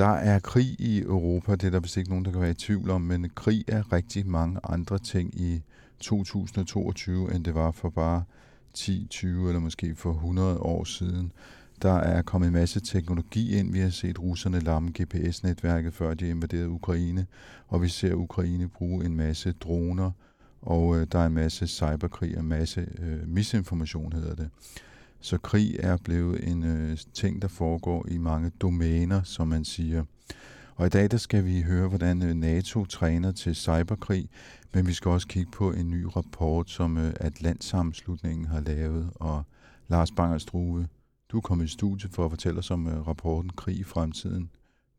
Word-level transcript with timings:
Der 0.00 0.06
er 0.06 0.38
krig 0.38 0.76
i 0.78 1.00
Europa, 1.00 1.52
det 1.52 1.64
er 1.64 1.70
der 1.70 1.80
vist 1.80 1.96
ikke 1.96 2.10
nogen, 2.10 2.24
der 2.24 2.30
kan 2.30 2.40
være 2.40 2.50
i 2.50 2.54
tvivl 2.54 2.90
om, 2.90 3.00
men 3.00 3.30
krig 3.34 3.64
er 3.68 3.92
rigtig 3.92 4.26
mange 4.26 4.60
andre 4.64 4.98
ting 4.98 5.40
i 5.40 5.62
2022, 5.98 7.34
end 7.34 7.44
det 7.44 7.54
var 7.54 7.70
for 7.70 7.90
bare 7.90 8.24
10, 8.74 9.06
20 9.10 9.48
eller 9.48 9.60
måske 9.60 9.94
for 9.94 10.12
100 10.12 10.58
år 10.58 10.84
siden. 10.84 11.32
Der 11.82 11.92
er 11.92 12.22
kommet 12.22 12.46
en 12.46 12.52
masse 12.52 12.80
teknologi 12.80 13.56
ind. 13.58 13.72
Vi 13.72 13.78
har 13.78 13.90
set 13.90 14.18
russerne 14.18 14.60
lamme 14.60 14.92
GPS-netværket, 15.00 15.94
før 15.94 16.14
de 16.14 16.28
invaderede 16.28 16.68
Ukraine, 16.68 17.26
og 17.68 17.82
vi 17.82 17.88
ser 17.88 18.14
Ukraine 18.14 18.68
bruge 18.68 19.04
en 19.04 19.16
masse 19.16 19.52
droner, 19.52 20.10
og 20.62 21.00
øh, 21.00 21.06
der 21.12 21.18
er 21.18 21.26
en 21.26 21.34
masse 21.34 21.66
cyberkrig 21.66 22.36
og 22.36 22.42
en 22.42 22.48
masse 22.48 22.88
øh, 22.98 23.28
misinformation, 23.28 24.12
hedder 24.12 24.34
det. 24.34 24.50
Så 25.20 25.38
krig 25.38 25.76
er 25.78 25.96
blevet 25.96 26.48
en 26.48 26.62
øh, 26.62 26.98
ting, 27.14 27.42
der 27.42 27.48
foregår 27.48 28.06
i 28.08 28.18
mange 28.18 28.50
domæner, 28.50 29.22
som 29.22 29.48
man 29.48 29.64
siger. 29.64 30.04
Og 30.76 30.86
i 30.86 30.88
dag 30.88 31.10
der 31.10 31.16
skal 31.16 31.44
vi 31.44 31.62
høre, 31.62 31.88
hvordan 31.88 32.22
øh, 32.22 32.34
NATO 32.34 32.84
træner 32.84 33.32
til 33.32 33.54
cyberkrig, 33.54 34.28
men 34.74 34.86
vi 34.86 34.92
skal 34.92 35.10
også 35.10 35.28
kigge 35.28 35.50
på 35.52 35.72
en 35.72 35.90
ny 35.90 36.06
rapport, 36.16 36.70
som 36.70 36.96
øh, 36.96 37.14
Atlantsammenslutningen 37.20 38.46
har 38.46 38.60
lavet. 38.60 39.10
Og 39.14 39.42
Lars 39.88 40.10
Bangerstruve, 40.10 40.88
du 41.28 41.36
er 41.36 41.40
kommet 41.40 41.64
i 41.64 41.68
studiet 41.68 42.12
for 42.12 42.24
at 42.24 42.30
fortælle 42.30 42.58
os 42.58 42.70
om 42.70 42.86
øh, 42.86 43.06
rapporten 43.06 43.50
Krig 43.50 43.76
i 43.76 43.84
fremtiden, 43.84 44.50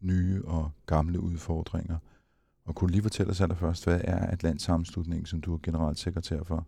nye 0.02 0.42
og 0.46 0.72
gamle 0.86 1.20
udfordringer. 1.20 1.98
Og 2.66 2.76
kunne 2.76 2.88
du 2.88 2.92
lige 2.92 3.02
fortælle 3.02 3.30
os 3.30 3.42
allerførst, 3.42 3.84
hvad 3.84 4.02
er 4.04 4.26
Atlantsammenslutningen, 4.26 5.26
som 5.26 5.42
du 5.42 5.54
er 5.54 5.60
generalsekretær 5.64 6.44
for? 6.44 6.68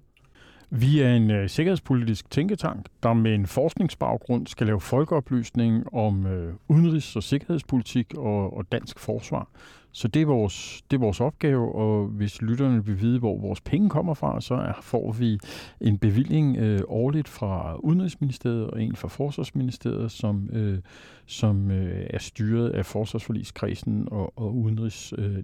Vi 0.75 1.01
er 1.01 1.09
en 1.15 1.31
øh, 1.31 1.49
sikkerhedspolitisk 1.49 2.29
tænketank, 2.29 2.85
der 3.03 3.13
med 3.13 3.35
en 3.35 3.47
forskningsbaggrund 3.47 4.47
skal 4.47 4.67
lave 4.67 4.81
folkeoplysning 4.81 5.93
om 5.93 6.25
øh, 6.25 6.53
udenrigs- 6.67 7.15
og 7.15 7.23
sikkerhedspolitik 7.23 8.13
og, 8.17 8.57
og 8.57 8.71
dansk 8.71 8.99
forsvar. 8.99 9.47
Så 9.91 10.07
det 10.07 10.21
er, 10.21 10.25
vores, 10.25 10.81
det 10.91 10.97
er 10.97 10.99
vores 10.99 11.21
opgave, 11.21 11.75
og 11.75 12.07
hvis 12.07 12.41
lytterne 12.41 12.85
vil 12.85 13.01
vide, 13.01 13.19
hvor 13.19 13.37
vores 13.37 13.61
penge 13.61 13.89
kommer 13.89 14.13
fra, 14.13 14.41
så 14.41 14.53
er, 14.53 14.73
får 14.81 15.11
vi 15.11 15.39
en 15.81 15.97
bevilling 15.97 16.57
øh, 16.57 16.81
årligt 16.87 17.27
fra 17.27 17.75
Udenrigsministeriet 17.75 18.67
og 18.67 18.81
en 18.81 18.95
fra 18.95 19.07
Forsvarsministeriet, 19.07 20.11
som, 20.11 20.49
øh, 20.53 20.79
som 21.25 21.71
øh, 21.71 22.07
er 22.09 22.19
styret 22.19 22.69
af 22.69 22.85
Forsvarsforligskredsen 22.85 24.07
og, 24.11 24.33
og, 24.35 24.57
Udenrigs, 24.57 25.13
øh, 25.17 25.43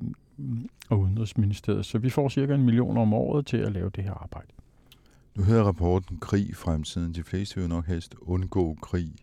og 0.89 0.99
Udenrigsministeriet. 0.99 1.85
Så 1.85 1.97
vi 1.97 2.09
får 2.09 2.29
cirka 2.29 2.53
en 2.53 2.65
million 2.65 2.97
om 2.97 3.13
året 3.13 3.45
til 3.45 3.57
at 3.57 3.71
lave 3.71 3.89
det 3.95 4.03
her 4.03 4.13
arbejde. 4.13 4.47
Nu 5.35 5.43
hedder 5.43 5.63
rapporten 5.63 6.17
Krig 6.19 6.49
i 6.49 6.53
fremtiden. 6.53 7.13
De 7.13 7.23
fleste 7.23 7.55
vil 7.55 7.61
jo 7.61 7.67
nok 7.67 7.85
helst 7.85 8.15
undgå 8.21 8.77
krig 8.81 9.15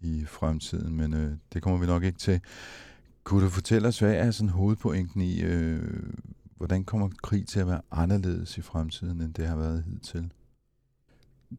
i 0.00 0.24
fremtiden, 0.28 0.96
men 0.96 1.14
øh, 1.14 1.32
det 1.52 1.62
kommer 1.62 1.78
vi 1.78 1.86
nok 1.86 2.04
ikke 2.04 2.18
til. 2.18 2.40
Kunne 3.24 3.44
du 3.44 3.50
fortælle 3.50 3.88
os, 3.88 3.98
hvad 3.98 4.14
er 4.14 4.30
sådan 4.30 4.48
hovedpointen 4.48 5.20
i, 5.20 5.42
øh, 5.42 6.02
hvordan 6.56 6.84
kommer 6.84 7.08
krig 7.22 7.46
til 7.46 7.60
at 7.60 7.66
være 7.66 7.80
anderledes 7.90 8.58
i 8.58 8.62
fremtiden, 8.62 9.20
end 9.20 9.34
det 9.34 9.46
har 9.46 9.56
været 9.56 9.84
hidtil? 9.84 10.30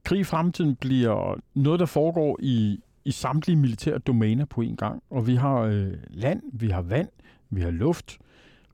Krig 0.03 0.19
i 0.19 0.23
fremtiden 0.23 0.75
bliver 0.75 1.35
noget, 1.53 1.79
der 1.79 1.85
foregår 1.85 2.39
i, 2.41 2.79
i 3.05 3.11
samtlige 3.11 3.57
militære 3.57 3.97
domæner 3.97 4.45
på 4.45 4.61
en 4.61 4.75
gang. 4.75 5.03
Og 5.09 5.27
vi 5.27 5.35
har 5.35 5.59
øh, 5.59 5.93
land, 6.07 6.41
vi 6.53 6.69
har 6.69 6.81
vand, 6.81 7.09
vi 7.49 7.61
har 7.61 7.71
luft, 7.71 8.19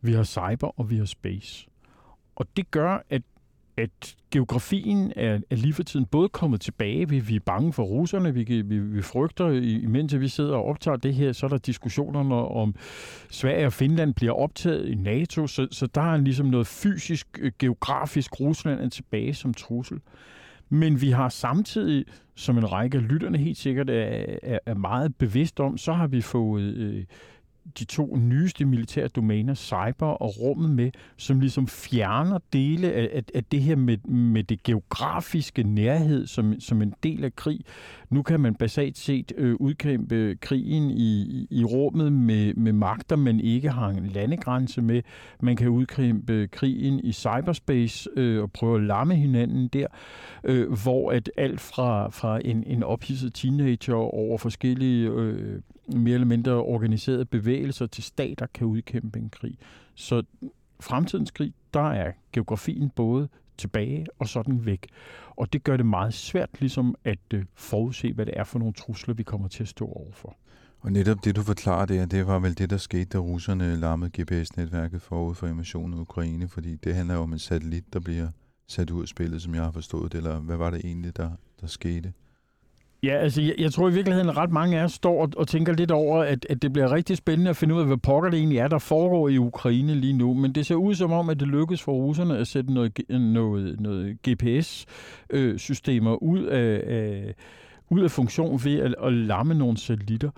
vi 0.02 0.14
har 0.14 0.24
cyber 0.24 0.80
og 0.80 0.90
vi 0.90 0.98
har 0.98 1.06
space. 1.06 1.68
Og 2.36 2.48
det 2.58 2.72
gør, 2.72 3.04
at 3.10 3.22
at 3.78 4.16
geografien 4.36 5.14
er, 5.16 5.40
er 5.50 5.56
lige 5.56 5.74
for 5.74 5.84
tiden 5.84 6.06
både 6.06 6.30
kommet 6.30 6.62
tilbage, 6.62 7.10
vi, 7.10 7.20
vi 7.20 7.36
er 7.36 7.40
bange 7.40 7.74
for 7.74 7.84
russerne, 7.84 8.34
vi, 8.34 8.44
vi, 8.44 8.80
vi 8.80 9.02
frygter, 9.02 9.50
imens 9.62 10.20
vi 10.20 10.28
sidder 10.28 10.56
og 10.56 10.66
optager 10.66 10.98
det 10.98 11.14
her, 11.14 11.32
så 11.32 11.46
er 11.46 11.50
der 11.50 11.58
diskussionerne 11.58 12.36
om 12.36 12.76
Sverige 13.30 13.66
og 13.66 13.74
Finland 13.74 14.14
bliver 14.14 14.34
optaget 14.34 14.88
i 14.90 14.96
NATO, 14.96 15.48
så, 15.48 15.68
så 15.72 15.88
der 15.88 16.14
er 16.14 16.18
ligesom 16.18 16.46
noget 16.46 16.68
fysisk, 16.68 17.28
øh, 17.42 17.52
geografisk 17.60 18.40
Rusland 18.40 18.80
er 18.80 18.90
tilbage 18.90 19.34
som 19.34 19.54
trussel. 19.54 20.00
Men 20.70 21.02
vi 21.02 21.10
har 21.10 21.30
samtidig, 21.30 22.06
som 22.36 22.58
en 22.58 22.72
række 22.72 22.98
af 22.98 23.08
lytterne 23.08 23.38
helt 23.38 23.58
sikkert 23.58 23.90
er, 23.90 24.26
er, 24.44 24.60
er 24.66 24.74
meget 24.74 25.16
bevidst 25.16 25.60
om, 25.60 25.78
så 25.78 25.94
har 25.94 26.08
vi 26.08 26.22
fået 26.22 26.64
øh, 26.64 27.04
de 27.80 27.86
to 27.86 28.16
nyeste 28.16 28.66
militære 28.66 29.08
domæner, 29.08 29.54
cyber 29.54 30.08
og 30.08 30.34
rummet 30.42 30.70
med, 30.70 30.92
som 31.18 31.40
ligesom 31.40 31.68
fjerner 31.68 32.40
dele 32.54 32.94
af, 32.94 33.10
af, 33.14 33.24
af 33.36 33.44
det 33.44 33.62
her 33.62 33.76
med, 33.76 33.98
med 34.08 34.44
det 34.44 34.64
geografiske 34.64 35.64
nærhed 35.64 36.28
som, 36.28 36.60
som 36.60 36.82
en 36.82 36.94
del 37.04 37.24
af 37.24 37.36
krig. 37.36 37.60
Nu 38.10 38.22
kan 38.22 38.40
man 38.40 38.56
basalt 38.56 38.98
set 38.98 39.34
øh, 39.38 39.56
udkæmpe 39.60 40.36
krigen 40.36 40.92
i, 40.92 41.48
i 41.52 41.64
rummet 41.64 42.14
med, 42.14 42.54
med 42.54 42.74
magter, 42.74 43.16
man 43.16 43.40
ikke 43.40 43.70
har 43.70 43.90
en 43.90 44.08
landegrænse 44.08 44.82
med. 44.82 45.02
Man 45.42 45.56
kan 45.56 45.70
udkæmpe 45.70 46.48
krigen 46.48 47.00
i 47.00 47.12
cyberspace 47.12 48.10
øh, 48.18 48.42
og 48.42 48.52
prøve 48.52 48.76
at 48.76 48.84
lamme 48.84 49.16
hinanden 49.16 49.68
der, 49.68 49.88
øh, 50.44 50.72
hvor 50.84 51.12
at 51.12 51.32
alt 51.38 51.60
fra, 51.60 52.10
fra 52.10 52.40
en, 52.46 52.64
en 52.68 52.84
ophidset 52.84 53.34
teenager 53.34 53.94
over 53.94 54.38
forskellige 54.38 55.10
øh, 55.10 55.62
mere 55.88 56.14
eller 56.14 56.28
mindre 56.28 56.52
organiserede 56.52 57.26
bevægelser 57.26 57.86
til 57.86 58.04
stater 58.04 58.46
kan 58.54 58.68
udkæmpe 58.68 59.20
en 59.20 59.30
krig. 59.30 59.58
Så 59.96 60.24
fremtidens 60.80 61.32
krig, 61.32 61.54
der 61.74 61.92
er 61.92 62.12
geografien 62.32 62.90
både 62.90 63.28
tilbage 63.58 64.06
og 64.20 64.28
sådan 64.28 64.66
væk. 64.66 64.88
Og 65.30 65.54
det 65.54 65.64
gør 65.64 65.78
det 65.78 65.86
meget 65.86 66.14
svært 66.14 66.50
ligesom 66.60 66.96
at 67.04 67.20
øh, 67.34 67.46
forudse, 67.56 68.14
hvad 68.14 68.26
det 68.26 68.34
er 68.38 68.44
for 68.44 68.60
nogle 68.60 68.74
trusler, 68.74 69.14
vi 69.14 69.24
kommer 69.24 69.48
til 69.48 69.64
at 69.64 69.70
stå 69.70 69.86
overfor. 69.86 70.38
Og 70.80 70.92
netop 70.92 71.24
det, 71.24 71.36
du 71.36 71.42
forklarer 71.42 71.86
der, 71.86 72.06
det 72.06 72.28
var 72.28 72.40
vel 72.40 72.58
det, 72.58 72.70
der 72.70 72.78
skete, 72.78 73.06
da 73.06 73.18
russerne 73.18 73.76
lammede 73.76 74.22
GPS-netværket 74.22 75.02
forud 75.02 75.36
for 75.36 75.48
invasionen 75.48 75.94
af 75.94 76.02
Ukraine, 76.02 76.48
fordi 76.48 76.76
det 76.76 76.96
handler 76.96 77.16
jo 77.16 77.22
om 77.22 77.34
en 77.34 77.40
satellit, 77.40 77.94
der 77.94 78.00
bliver 78.00 78.28
sat 78.68 78.92
ud 78.92 79.02
af 79.02 79.08
spillet, 79.08 79.42
som 79.42 79.56
jeg 79.56 79.64
har 79.64 79.72
forstået 79.72 80.12
det, 80.12 80.18
eller 80.18 80.40
hvad 80.40 80.58
var 80.58 80.70
det 80.70 80.82
egentlig, 80.86 81.18
der, 81.18 81.32
der 81.62 81.68
skete? 81.68 82.14
Ja, 83.06 83.18
altså 83.18 83.42
jeg, 83.42 83.54
jeg 83.58 83.74
tror 83.74 83.90
i 83.90 83.94
virkeligheden, 83.94 84.38
ret 84.38 84.52
mange 84.52 84.80
af 84.80 84.84
os 84.84 84.92
står 84.94 85.22
og, 85.22 85.30
og 85.38 85.48
tænker 85.48 85.74
lidt 85.74 85.92
over, 85.92 86.24
at, 86.24 86.46
at 86.50 86.62
det 86.62 86.74
bliver 86.74 86.92
rigtig 86.92 87.18
spændende 87.18 87.50
at 87.50 87.58
finde 87.58 87.76
ud 87.76 87.80
af, 87.80 87.86
hvad 87.88 87.98
pokker 87.98 88.30
det 88.30 88.38
egentlig 88.38 88.58
er, 88.58 88.68
der 88.68 88.80
foregår 88.80 89.30
i 89.30 89.38
Ukraine 89.38 89.96
lige 89.96 90.14
nu. 90.14 90.34
Men 90.34 90.56
det 90.56 90.66
ser 90.66 90.76
ud 90.76 90.96
som 90.96 91.12
om, 91.12 91.30
at 91.30 91.40
det 91.40 91.48
lykkes 91.48 91.82
for 91.82 91.92
russerne 91.92 92.38
at 92.38 92.48
sætte 92.48 92.74
noget, 92.74 93.02
noget, 93.10 93.80
noget 93.80 94.18
GPS-systemer 94.30 96.24
ud 96.24 96.44
af, 96.44 96.84
af, 96.88 97.34
ud 97.90 98.02
af 98.02 98.12
funktion 98.12 98.60
ved 98.64 98.80
at, 98.80 98.96
at 99.04 99.14
lamme 99.14 99.54
nogle 99.54 99.78
satellitter. 99.78 100.30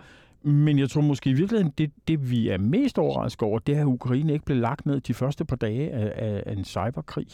Men 0.43 0.79
jeg 0.79 0.89
tror 0.89 1.01
måske 1.01 1.29
i 1.29 1.33
virkeligheden, 1.33 1.73
det, 1.77 1.91
det 2.07 2.31
vi 2.31 2.49
er 2.49 2.57
mest 2.57 2.97
overrasket 2.97 3.41
over, 3.41 3.59
det 3.59 3.75
er, 3.75 3.81
at 3.81 3.85
Ukraine 3.85 4.33
ikke 4.33 4.45
blev 4.45 4.57
lagt 4.57 4.85
ned 4.85 5.01
de 5.01 5.13
første 5.13 5.45
par 5.45 5.55
dage 5.55 5.91
af, 5.91 6.13
af, 6.15 6.43
af 6.45 6.53
en 6.53 6.65
cyberkrig. 6.65 7.27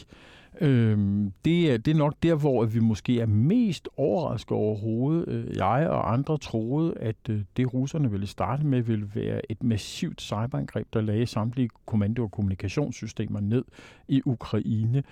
Øhm, 0.60 1.32
det, 1.44 1.72
er, 1.72 1.78
det 1.78 1.90
er 1.90 1.98
nok 1.98 2.14
der, 2.22 2.34
hvor 2.34 2.64
vi 2.64 2.80
måske 2.80 3.20
er 3.20 3.26
mest 3.26 3.88
overrasket 3.96 4.52
overhovedet. 4.52 5.28
Øh, 5.28 5.56
jeg 5.56 5.88
og 5.88 6.12
andre 6.12 6.38
troede, 6.38 6.94
at 7.00 7.16
øh, 7.30 7.40
det 7.56 7.74
russerne 7.74 8.10
ville 8.10 8.26
starte 8.26 8.66
med, 8.66 8.82
ville 8.82 9.10
være 9.14 9.50
et 9.50 9.62
massivt 9.62 10.20
cyberangreb, 10.20 10.86
der 10.92 11.00
lagde 11.00 11.26
samtlige 11.26 11.68
kommando- 11.86 12.22
og 12.22 12.30
kommunikationssystemer 12.30 13.40
ned 13.40 13.64
i 14.08 14.22
Ukraine. 14.24 15.02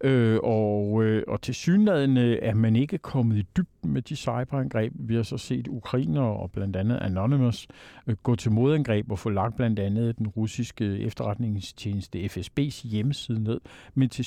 Øh, 0.00 0.38
og, 0.42 1.04
øh, 1.04 1.22
og 1.28 1.42
til 1.42 1.54
synlædende 1.54 2.38
er 2.38 2.54
man 2.54 2.76
ikke 2.76 2.98
kommet 2.98 3.36
i 3.36 3.46
dybden 3.56 3.92
med 3.92 4.02
de 4.02 4.16
cyberangreb. 4.16 4.92
Vi 4.94 5.14
har 5.14 5.22
så 5.22 5.38
set 5.38 5.68
ukrainer 5.68 6.20
og 6.20 6.50
blandt 6.50 6.76
andet 6.76 6.96
Anonymous 6.96 7.66
øh, 8.06 8.16
gå 8.22 8.36
til 8.36 8.52
modangreb 8.52 9.10
og 9.10 9.18
få 9.18 9.30
lagt 9.30 9.56
blandt 9.56 9.78
andet 9.78 10.18
den 10.18 10.26
russiske 10.26 10.98
efterretningstjeneste 10.98 12.18
FSB's 12.18 12.88
hjemmeside 12.88 13.42
ned. 13.42 13.60
Men 13.94 14.08
til 14.08 14.24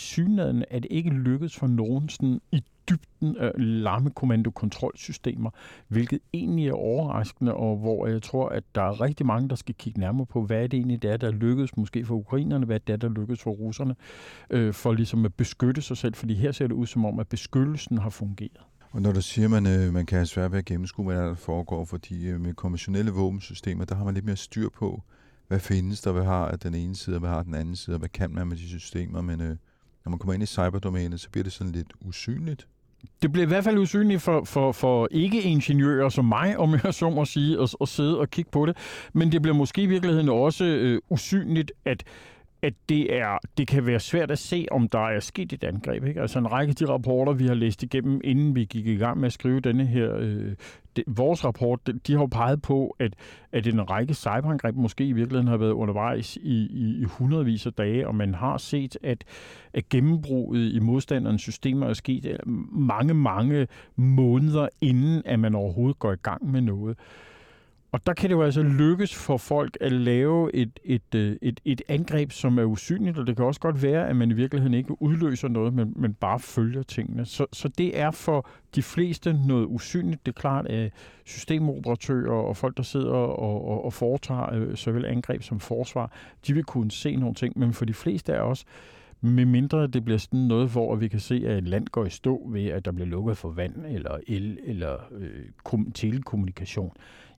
synligheden 0.62 0.76
er 0.76 0.80
det 0.80 0.92
ikke 0.92 1.10
lykkedes 1.10 1.56
for 1.56 1.68
nogen 1.68 2.10
sådan 2.10 2.42
i 2.52 2.64
dybden 2.90 3.38
af 3.38 3.52
lamme 3.58 4.10
kommandokontrolsystemer, 4.10 5.50
hvilket 5.88 6.20
egentlig 6.34 6.68
er 6.68 6.74
overraskende, 6.74 7.54
og 7.54 7.78
hvor 7.78 8.08
jeg 8.08 8.22
tror, 8.22 8.50
at 8.50 8.64
der 8.76 8.82
er 8.82 9.02
rigtig 9.02 9.26
mange, 9.26 9.50
der 9.50 9.56
skal 9.56 9.76
kigge 9.76 10.00
nærmere 10.00 10.26
på, 10.26 10.46
hvad 10.46 10.70
det 10.70 10.78
egentlig, 10.78 11.06
er, 11.06 11.18
der 11.18 11.32
lykkedes 11.32 11.78
måske 11.78 12.06
for 12.06 12.16
ukrainerne, 12.16 12.66
hvad 12.66 12.76
er 12.76 12.80
det, 12.80 13.02
der 13.02 13.10
lykkedes 13.10 13.42
for 13.42 13.52
russerne, 13.52 13.96
øh, 14.50 14.74
for 14.74 14.94
ligesom 14.94 15.26
at 15.26 15.34
beskytte 15.34 15.82
sig 15.82 15.98
selv, 15.98 16.14
fordi 16.14 16.34
her 16.34 16.52
ser 16.52 16.68
det 16.68 16.76
ud 16.76 16.88
som 16.88 17.06
om, 17.06 17.20
at 17.20 17.28
beskyttelsen 17.28 17.98
har 17.98 18.10
fungeret. 18.10 18.62
Og 18.92 19.02
når 19.02 19.12
du 19.12 19.22
siger, 19.22 19.46
at 19.46 19.52
man, 19.52 19.68
øh, 19.68 19.94
man 19.94 20.06
kan 20.06 20.18
have 20.18 20.26
svært 20.26 20.52
ved 20.52 20.60
at 20.60 20.66
gennemskue, 20.66 21.06
hvad 21.06 21.16
der 21.16 21.36
foregår, 21.36 21.86
fordi 21.86 22.28
øh, 22.28 22.42
med 22.42 22.54
konventionelle 22.54 23.12
våbensystemer, 23.12 23.86
der 23.86 23.96
har 23.96 24.04
man 24.04 24.14
lidt 24.14 24.26
mere 24.26 24.36
styr 24.36 24.70
på, 24.70 25.04
hvad 25.48 25.60
findes 25.60 26.02
der, 26.02 26.12
hvad 26.12 26.24
har 26.24 26.52
den 26.52 26.76
ene 26.76 26.96
side, 26.96 27.16
og 27.16 27.20
hvad 27.20 27.30
har 27.30 27.44
den 27.44 27.56
anden 27.56 27.76
side, 27.76 27.96
og 27.96 28.00
hvad 28.00 28.10
kan 28.10 28.32
man 28.32 28.48
med 28.48 28.58
de 28.58 28.68
systemer, 28.68 29.22
men 29.22 29.42
øh, 29.42 29.56
når 30.06 30.10
man 30.10 30.20
kommer 30.20 30.34
ind 30.34 30.44
i 30.44 30.46
cyberdomænet, 30.46 31.20
så 31.20 31.30
bliver 31.30 31.44
det 31.44 31.54
sådan 31.54 31.72
lidt 31.72 31.94
usynligt. 32.02 32.68
Det 33.22 33.32
bliver 33.32 33.46
i 33.46 33.48
hvert 33.48 33.64
fald 33.64 33.78
usynligt 33.78 34.22
for, 34.22 34.44
for, 34.44 34.72
for 34.72 35.08
ikke-ingeniører 35.12 36.10
som 36.10 36.26
mig, 36.26 36.58
om 36.58 36.76
jeg 36.84 36.94
så 36.94 37.10
må 37.10 37.26
sige, 37.26 37.62
at, 37.62 37.76
at 37.82 37.88
sidde 37.88 38.20
og 38.20 38.30
kigge 38.30 38.52
på 38.52 38.66
det. 38.66 38.78
Men 39.14 39.32
det 39.32 39.42
bliver 39.42 39.56
måske 39.56 39.82
i 39.82 39.86
virkeligheden 39.86 40.30
også 40.30 40.66
øh, 40.66 41.02
usynligt, 41.10 41.72
at 41.86 42.04
at 42.64 42.74
det, 42.90 43.16
er, 43.16 43.38
det 43.58 43.68
kan 43.68 43.86
være 43.86 44.00
svært 44.00 44.32
at 44.32 44.40
se, 44.40 44.66
om 44.72 44.88
der 44.90 45.08
er 45.08 45.20
sket 45.20 45.54
et 45.54 45.64
angreb. 45.64 46.04
Ikke? 46.04 46.22
Altså 46.22 46.40
en 46.40 46.52
række 46.52 46.70
af 46.72 46.76
de 46.76 46.86
rapporter, 46.86 47.34
vi 47.34 47.48
har 47.48 47.54
læst 47.54 47.84
igennem, 47.84 48.22
inden 48.24 48.56
vi 48.56 48.66
gik 48.66 48.88
i 48.88 48.96
gang 48.96 49.20
med 49.20 49.28
at 49.28 49.34
skrive 49.34 49.60
denne 49.60 49.86
her, 49.86 50.16
øh, 50.18 50.56
det, 50.96 51.04
vores 51.08 51.46
rapport, 51.46 51.80
de 52.08 52.14
har 52.14 52.20
jo 52.20 52.26
peget 52.26 52.62
på, 52.62 52.96
at, 53.00 53.14
at 53.52 53.68
en 53.68 53.90
række 53.90 54.14
cyberangreb 54.14 54.76
måske 54.76 55.06
i 55.06 55.12
virkeligheden 55.12 55.48
har 55.48 55.58
været 55.58 55.72
undervejs 55.72 56.36
i, 56.36 56.68
i, 56.72 57.02
i 57.02 57.04
hundredvis 57.04 57.66
af 57.66 57.74
dage, 57.74 58.08
og 58.08 58.16
man 58.16 58.34
har 58.34 58.58
set, 58.58 58.98
at, 59.04 59.24
at 59.74 59.90
gennembruddet 59.90 60.74
i 60.74 60.80
modstanderens 60.80 61.42
systemer 61.42 61.88
er 61.88 61.94
sket 61.94 62.26
øh, 62.26 62.40
mange, 62.72 63.14
mange 63.14 63.68
måneder, 63.96 64.68
inden 64.82 65.22
at 65.26 65.40
man 65.40 65.56
overhovedet 65.56 66.00
går 66.00 66.12
i 66.14 66.22
gang 66.24 66.52
med 66.52 66.62
noget. 66.62 66.98
Og 67.94 68.06
der 68.06 68.14
kan 68.14 68.30
det 68.30 68.36
jo 68.36 68.42
altså 68.42 68.64
lykkes 68.64 69.16
for 69.16 69.38
folk 69.38 69.78
at 69.82 69.92
lave 69.92 70.56
et, 70.56 70.80
et, 70.84 71.16
øh, 71.16 71.36
et, 71.42 71.60
et 71.66 71.82
angreb, 71.88 72.32
som 72.32 72.60
er 72.60 72.64
usynligt, 72.64 73.18
og 73.18 73.28
det 73.28 73.36
kan 73.36 73.46
også 73.46 73.60
godt 73.60 73.84
være, 73.84 74.08
at 74.08 74.16
man 74.16 74.32
i 74.32 74.34
virkeligheden 74.34 74.74
ikke 74.74 75.02
udløser 75.02 75.48
noget, 75.48 75.74
men, 75.74 75.94
men 75.96 76.14
bare 76.14 76.40
følger 76.40 76.84
tingene. 76.84 77.26
Så, 77.26 77.46
så 77.54 77.68
det 77.68 78.00
er 78.00 78.12
for 78.12 78.48
de 78.76 78.84
fleste 78.84 79.34
noget 79.48 79.66
usynligt. 79.66 80.26
Det 80.26 80.32
er 80.32 80.40
klart, 80.40 80.68
at 80.68 80.92
systemoperatører 81.26 82.34
og 82.34 82.58
folk, 82.58 82.78
der 82.78 82.84
sidder 82.84 83.12
og, 83.12 83.68
og, 83.68 83.86
og 83.86 83.94
foretager 83.94 84.54
øh, 84.54 84.76
såvel 84.76 85.06
angreb 85.06 85.44
som 85.44 85.60
forsvar, 85.60 86.12
de 86.48 86.54
vil 86.54 86.64
kunne 86.64 86.92
se 86.92 87.16
nogle 87.16 87.36
ting, 87.36 87.60
men 87.60 87.74
for 87.74 87.86
de 87.86 87.94
fleste 87.94 88.36
af 88.36 88.42
os, 88.42 88.66
med 89.22 89.46
mindre 89.46 89.88
det 89.88 90.06
bliver 90.06 90.18
sådan 90.18 90.40
noget, 90.40 90.70
hvor 90.70 90.96
vi 90.96 91.08
kan 91.08 91.20
se, 91.20 91.44
at 91.48 91.58
et 91.58 91.68
land 91.68 91.88
går 91.88 92.06
i 92.06 92.10
stå 92.10 92.48
ved, 92.50 92.66
at 92.66 92.86
der 92.86 92.92
bliver 92.92 93.08
lukket 93.08 93.38
for 93.38 93.50
vand 93.50 93.86
eller 93.86 94.18
el 94.28 94.60
eller 94.64 94.98
øh, 95.12 95.84
telekommunikation, 95.94 96.92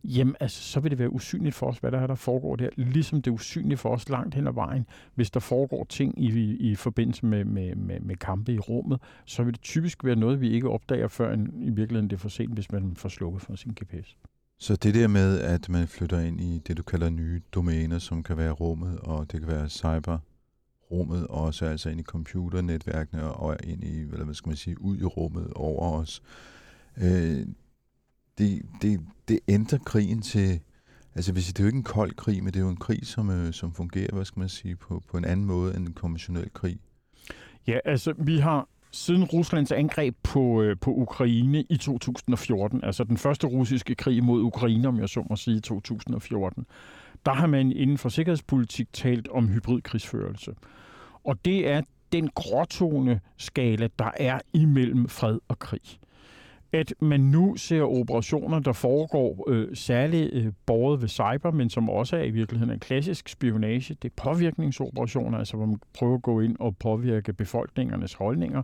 jamen 0.03 0.35
altså, 0.39 0.61
så 0.63 0.79
vil 0.79 0.91
det 0.91 0.99
være 0.99 1.13
usynligt 1.13 1.55
for 1.55 1.67
os, 1.67 1.77
hvad 1.77 1.91
der 1.91 1.99
er, 1.99 2.07
der 2.07 2.15
foregår 2.15 2.55
der. 2.55 2.69
Ligesom 2.77 3.21
det 3.21 3.31
er 3.31 3.35
usynligt 3.35 3.79
for 3.79 3.89
os 3.89 4.09
langt 4.09 4.35
hen 4.35 4.47
ad 4.47 4.53
vejen. 4.53 4.85
Hvis 5.15 5.31
der 5.31 5.39
foregår 5.39 5.83
ting 5.83 6.23
i, 6.23 6.55
i 6.55 6.75
forbindelse 6.75 7.25
med, 7.25 7.45
med, 7.45 7.75
med, 7.75 7.99
med 7.99 8.15
kampe 8.15 8.53
i 8.53 8.59
rummet, 8.59 8.99
så 9.25 9.43
vil 9.43 9.53
det 9.53 9.61
typisk 9.61 10.03
være 10.03 10.15
noget, 10.15 10.41
vi 10.41 10.49
ikke 10.49 10.69
opdager, 10.69 11.07
før 11.07 11.33
en, 11.33 11.53
i 11.61 11.69
virkeligheden 11.69 12.09
det 12.09 12.15
er 12.15 12.19
for 12.19 12.29
sent, 12.29 12.53
hvis 12.53 12.71
man 12.71 12.95
får 12.95 13.09
slukket 13.09 13.41
for 13.41 13.55
sin 13.55 13.71
GPS. 13.71 14.17
Så 14.59 14.75
det 14.75 14.93
der 14.93 15.07
med, 15.07 15.39
at 15.39 15.69
man 15.69 15.87
flytter 15.87 16.19
ind 16.19 16.41
i 16.41 16.61
det, 16.67 16.77
du 16.77 16.83
kalder 16.83 17.09
nye 17.09 17.41
domæner, 17.51 17.99
som 17.99 18.23
kan 18.23 18.37
være 18.37 18.51
rummet, 18.51 18.99
og 18.99 19.31
det 19.31 19.39
kan 19.39 19.49
være 19.49 19.69
cyber, 19.69 20.17
rummet 20.91 21.27
også, 21.27 21.65
altså 21.65 21.89
ind 21.89 21.99
i 21.99 22.03
computernetværkene 22.03 23.23
og 23.23 23.57
ind 23.63 23.83
i, 23.83 23.99
eller 23.99 24.25
hvad 24.25 24.35
skal 24.35 24.49
man 24.49 24.57
sige, 24.57 24.81
ud 24.81 24.97
i 24.97 25.03
rummet 25.03 25.53
over 25.55 25.91
os. 25.91 26.21
Øh, 26.97 27.47
det, 28.37 28.61
det, 28.81 28.99
det 29.27 29.39
ændrer 29.47 29.79
krigen 29.79 30.21
til, 30.21 30.59
altså 31.15 31.33
hvis 31.33 31.47
det 31.47 31.59
er 31.59 31.63
jo 31.63 31.67
ikke 31.67 31.77
en 31.77 31.83
kold 31.83 32.11
krig, 32.11 32.43
men 32.43 32.53
det 32.53 32.59
er 32.59 32.63
jo 32.63 32.69
en 32.69 32.77
krig, 32.77 33.07
som, 33.07 33.29
øh, 33.29 33.53
som 33.53 33.73
fungerer, 33.73 34.13
hvad 34.13 34.25
skal 34.25 34.39
man 34.39 34.49
sige, 34.49 34.75
på, 34.75 35.03
på 35.11 35.17
en 35.17 35.25
anden 35.25 35.45
måde 35.45 35.77
end 35.77 35.87
en 35.87 35.93
konventionel 35.93 36.53
krig. 36.53 36.77
Ja, 37.67 37.79
altså 37.85 38.13
vi 38.17 38.37
har 38.37 38.67
siden 38.91 39.23
Ruslands 39.23 39.71
angreb 39.71 40.15
på, 40.23 40.61
øh, 40.61 40.77
på 40.81 40.91
Ukraine 40.91 41.63
i 41.69 41.77
2014, 41.77 42.83
altså 42.83 43.03
den 43.03 43.17
første 43.17 43.47
russiske 43.47 43.95
krig 43.95 44.23
mod 44.23 44.41
Ukraine, 44.41 44.87
om 44.87 44.99
jeg 44.99 45.09
så 45.09 45.25
må 45.29 45.35
sige, 45.35 45.57
i 45.57 45.61
2014, 45.61 46.65
der 47.25 47.33
har 47.33 47.47
man 47.47 47.71
inden 47.71 47.97
for 47.97 48.09
sikkerhedspolitik 48.09 48.93
talt 48.93 49.27
om 49.27 49.47
hybridkrigsførelse. 49.47 50.55
Og 51.23 51.45
det 51.45 51.67
er 51.67 51.81
den 52.11 52.29
gråtone 52.35 53.19
skala, 53.37 53.87
der 53.99 54.11
er 54.17 54.39
imellem 54.53 55.09
fred 55.09 55.39
og 55.47 55.59
krig 55.59 55.99
at 56.73 56.93
man 56.99 57.19
nu 57.19 57.55
ser 57.55 57.81
operationer, 57.81 58.59
der 58.59 58.73
foregår 58.73 59.45
øh, 59.49 59.67
særligt 59.75 60.33
øh, 60.33 60.51
borget 60.65 61.01
ved 61.01 61.09
cyber, 61.09 61.51
men 61.51 61.69
som 61.69 61.89
også 61.89 62.17
er 62.17 62.23
i 62.23 62.31
virkeligheden 62.31 62.73
en 62.73 62.79
klassisk 62.79 63.29
spionage. 63.29 63.93
Det 64.01 64.09
er 64.09 64.23
påvirkningsoperationer, 64.23 65.37
altså 65.37 65.57
hvor 65.57 65.65
man 65.65 65.79
prøver 65.93 66.15
at 66.15 66.21
gå 66.21 66.39
ind 66.39 66.55
og 66.59 66.77
påvirke 66.77 67.33
befolkningernes 67.33 68.13
holdninger. 68.13 68.63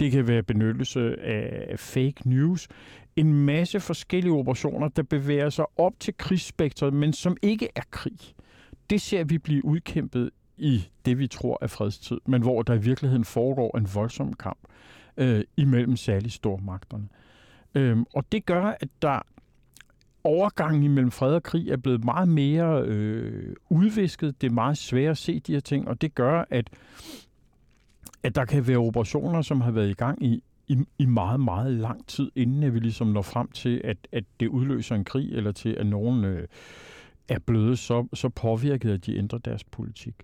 Det 0.00 0.12
kan 0.12 0.28
være 0.28 0.42
benyttelse 0.42 1.20
af 1.20 1.78
fake 1.78 2.28
news. 2.28 2.68
En 3.16 3.32
masse 3.32 3.80
forskellige 3.80 4.32
operationer, 4.32 4.88
der 4.88 5.02
bevæger 5.02 5.50
sig 5.50 5.64
op 5.76 5.92
til 6.00 6.14
krigsspektret, 6.16 6.92
men 6.92 7.12
som 7.12 7.36
ikke 7.42 7.68
er 7.74 7.82
krig. 7.90 8.18
Det 8.90 9.00
ser 9.00 9.24
vi 9.24 9.38
blive 9.38 9.64
udkæmpet 9.64 10.30
i 10.56 10.88
det, 11.04 11.18
vi 11.18 11.26
tror 11.26 11.58
er 11.60 11.66
fredstid, 11.66 12.18
men 12.26 12.42
hvor 12.42 12.62
der 12.62 12.74
i 12.74 12.80
virkeligheden 12.80 13.24
foregår 13.24 13.78
en 13.78 13.88
voldsom 13.94 14.32
kamp 14.32 14.58
øh, 15.16 15.44
imellem 15.56 15.96
særligt 15.96 16.34
stormagterne. 16.34 17.08
Øhm, 17.76 18.04
og 18.14 18.32
det 18.32 18.46
gør, 18.46 18.64
at 18.80 18.88
der 19.02 19.20
overgangen 20.24 20.82
imellem 20.82 21.10
fred 21.10 21.34
og 21.34 21.42
krig 21.42 21.70
er 21.70 21.76
blevet 21.76 22.04
meget 22.04 22.28
mere 22.28 22.82
øh, 22.82 23.54
udvisket. 23.68 24.40
Det 24.40 24.46
er 24.46 24.52
meget 24.52 24.78
svært 24.78 25.10
at 25.10 25.18
se 25.18 25.40
de 25.40 25.52
her 25.52 25.60
ting, 25.60 25.88
og 25.88 26.00
det 26.00 26.14
gør, 26.14 26.44
at, 26.50 26.70
at 28.22 28.34
der 28.34 28.44
kan 28.44 28.66
være 28.66 28.78
operationer, 28.78 29.42
som 29.42 29.60
har 29.60 29.70
været 29.70 29.90
i 29.90 29.92
gang 29.92 30.24
i, 30.24 30.42
i, 30.68 30.76
i 30.98 31.06
meget, 31.06 31.40
meget 31.40 31.72
lang 31.72 32.06
tid, 32.06 32.30
inden 32.34 32.74
vi 32.74 32.78
ligesom 32.78 33.06
når 33.06 33.22
frem 33.22 33.48
til, 33.50 33.80
at, 33.84 33.96
at 34.12 34.24
det 34.40 34.48
udløser 34.48 34.94
en 34.94 35.04
krig, 35.04 35.32
eller 35.32 35.52
til, 35.52 35.68
at 35.68 35.86
nogen 35.86 36.24
øh, 36.24 36.48
er 37.28 37.38
blevet 37.38 37.78
så, 37.78 38.06
så 38.14 38.28
påvirket, 38.28 38.90
at 38.90 39.06
de 39.06 39.16
ændrer 39.16 39.38
deres 39.38 39.64
politik. 39.64 40.14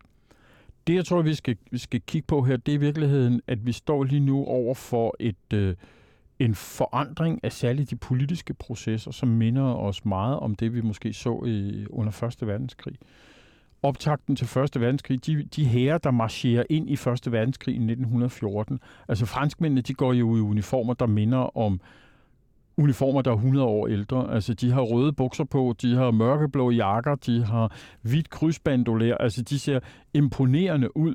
Det, 0.86 0.94
jeg 0.94 1.04
tror, 1.04 1.22
vi 1.22 1.34
skal, 1.34 1.56
vi 1.70 1.78
skal 1.78 2.00
kigge 2.06 2.26
på 2.26 2.42
her, 2.42 2.56
det 2.56 2.72
er 2.72 2.76
i 2.76 2.80
virkeligheden, 2.80 3.40
at 3.46 3.66
vi 3.66 3.72
står 3.72 4.04
lige 4.04 4.20
nu 4.20 4.44
over 4.44 4.74
for 4.74 5.16
et... 5.20 5.52
Øh, 5.54 5.74
en 6.44 6.54
forandring 6.54 7.40
af 7.42 7.52
særligt 7.52 7.90
de 7.90 7.96
politiske 7.96 8.54
processer, 8.54 9.10
som 9.10 9.28
minder 9.28 9.62
os 9.62 10.04
meget 10.04 10.38
om 10.38 10.54
det, 10.54 10.74
vi 10.74 10.80
måske 10.80 11.12
så 11.12 11.42
i, 11.46 11.86
under 11.90 12.12
Første 12.12 12.46
Verdenskrig. 12.46 12.94
Optakten 13.82 14.36
til 14.36 14.46
Første 14.46 14.80
Verdenskrig, 14.80 15.26
de, 15.26 15.42
de 15.56 15.64
herrer, 15.64 15.98
der 15.98 16.10
marcherer 16.10 16.64
ind 16.70 16.90
i 16.90 16.96
Første 16.96 17.32
Verdenskrig 17.32 17.72
i 17.72 17.76
1914, 17.76 18.80
altså 19.08 19.26
franskmændene, 19.26 19.80
de 19.80 19.94
går 19.94 20.12
jo 20.12 20.36
i 20.36 20.40
uniformer, 20.40 20.94
der 20.94 21.06
minder 21.06 21.56
om 21.56 21.80
uniformer, 22.76 23.22
der 23.22 23.30
er 23.30 23.34
100 23.34 23.66
år 23.66 23.86
ældre. 23.88 24.34
Altså, 24.34 24.54
de 24.54 24.70
har 24.70 24.80
røde 24.80 25.12
bukser 25.12 25.44
på, 25.44 25.74
de 25.82 25.96
har 25.96 26.10
mørkeblå 26.10 26.70
jakker, 26.70 27.14
de 27.14 27.44
har 27.44 27.72
hvidt 28.02 28.30
krydsbandolær. 28.30 29.14
Altså, 29.14 29.42
de 29.42 29.58
ser 29.58 29.80
imponerende 30.14 30.96
ud. 30.96 31.14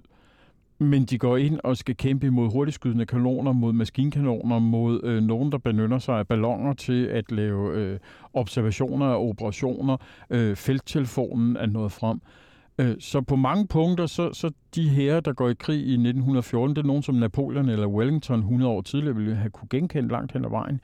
Men 0.79 1.05
de 1.05 1.17
går 1.17 1.37
ind 1.37 1.59
og 1.63 1.77
skal 1.77 1.97
kæmpe 1.97 2.29
mod 2.31 2.51
hurtigskydende 2.51 3.05
kanoner, 3.05 3.51
mod 3.51 3.73
maskinkanoner, 3.73 4.59
mod 4.59 5.03
øh, 5.03 5.23
nogen, 5.23 5.51
der 5.51 5.57
benytter 5.57 5.99
sig 5.99 6.19
af 6.19 6.27
ballonger 6.27 6.73
til 6.73 7.05
at 7.05 7.31
lave 7.31 7.73
øh, 7.75 7.99
observationer 8.33 9.05
og 9.05 9.29
operationer. 9.29 9.97
Øh, 10.29 10.55
felttelefonen 10.55 11.55
er 11.55 11.65
nået 11.65 11.91
frem. 11.91 12.21
Øh, 12.79 12.95
så 12.99 13.21
på 13.21 13.35
mange 13.35 13.67
punkter, 13.67 14.05
så, 14.05 14.33
så 14.33 14.51
de 14.75 14.89
her, 14.89 15.19
der 15.19 15.33
går 15.33 15.49
i 15.49 15.53
krig 15.53 15.79
i 15.79 15.93
1914, 15.93 16.75
det 16.75 16.81
er 16.81 16.87
nogen 16.87 17.03
som 17.03 17.15
Napoleon 17.15 17.69
eller 17.69 17.87
Wellington 17.87 18.39
100 18.39 18.71
år 18.71 18.81
tidligere 18.81 19.15
ville 19.15 19.35
have 19.35 19.49
kunne 19.49 19.69
genkende 19.69 20.09
langt 20.09 20.31
hen 20.31 20.45
ad 20.45 20.49
vejen. 20.49 20.81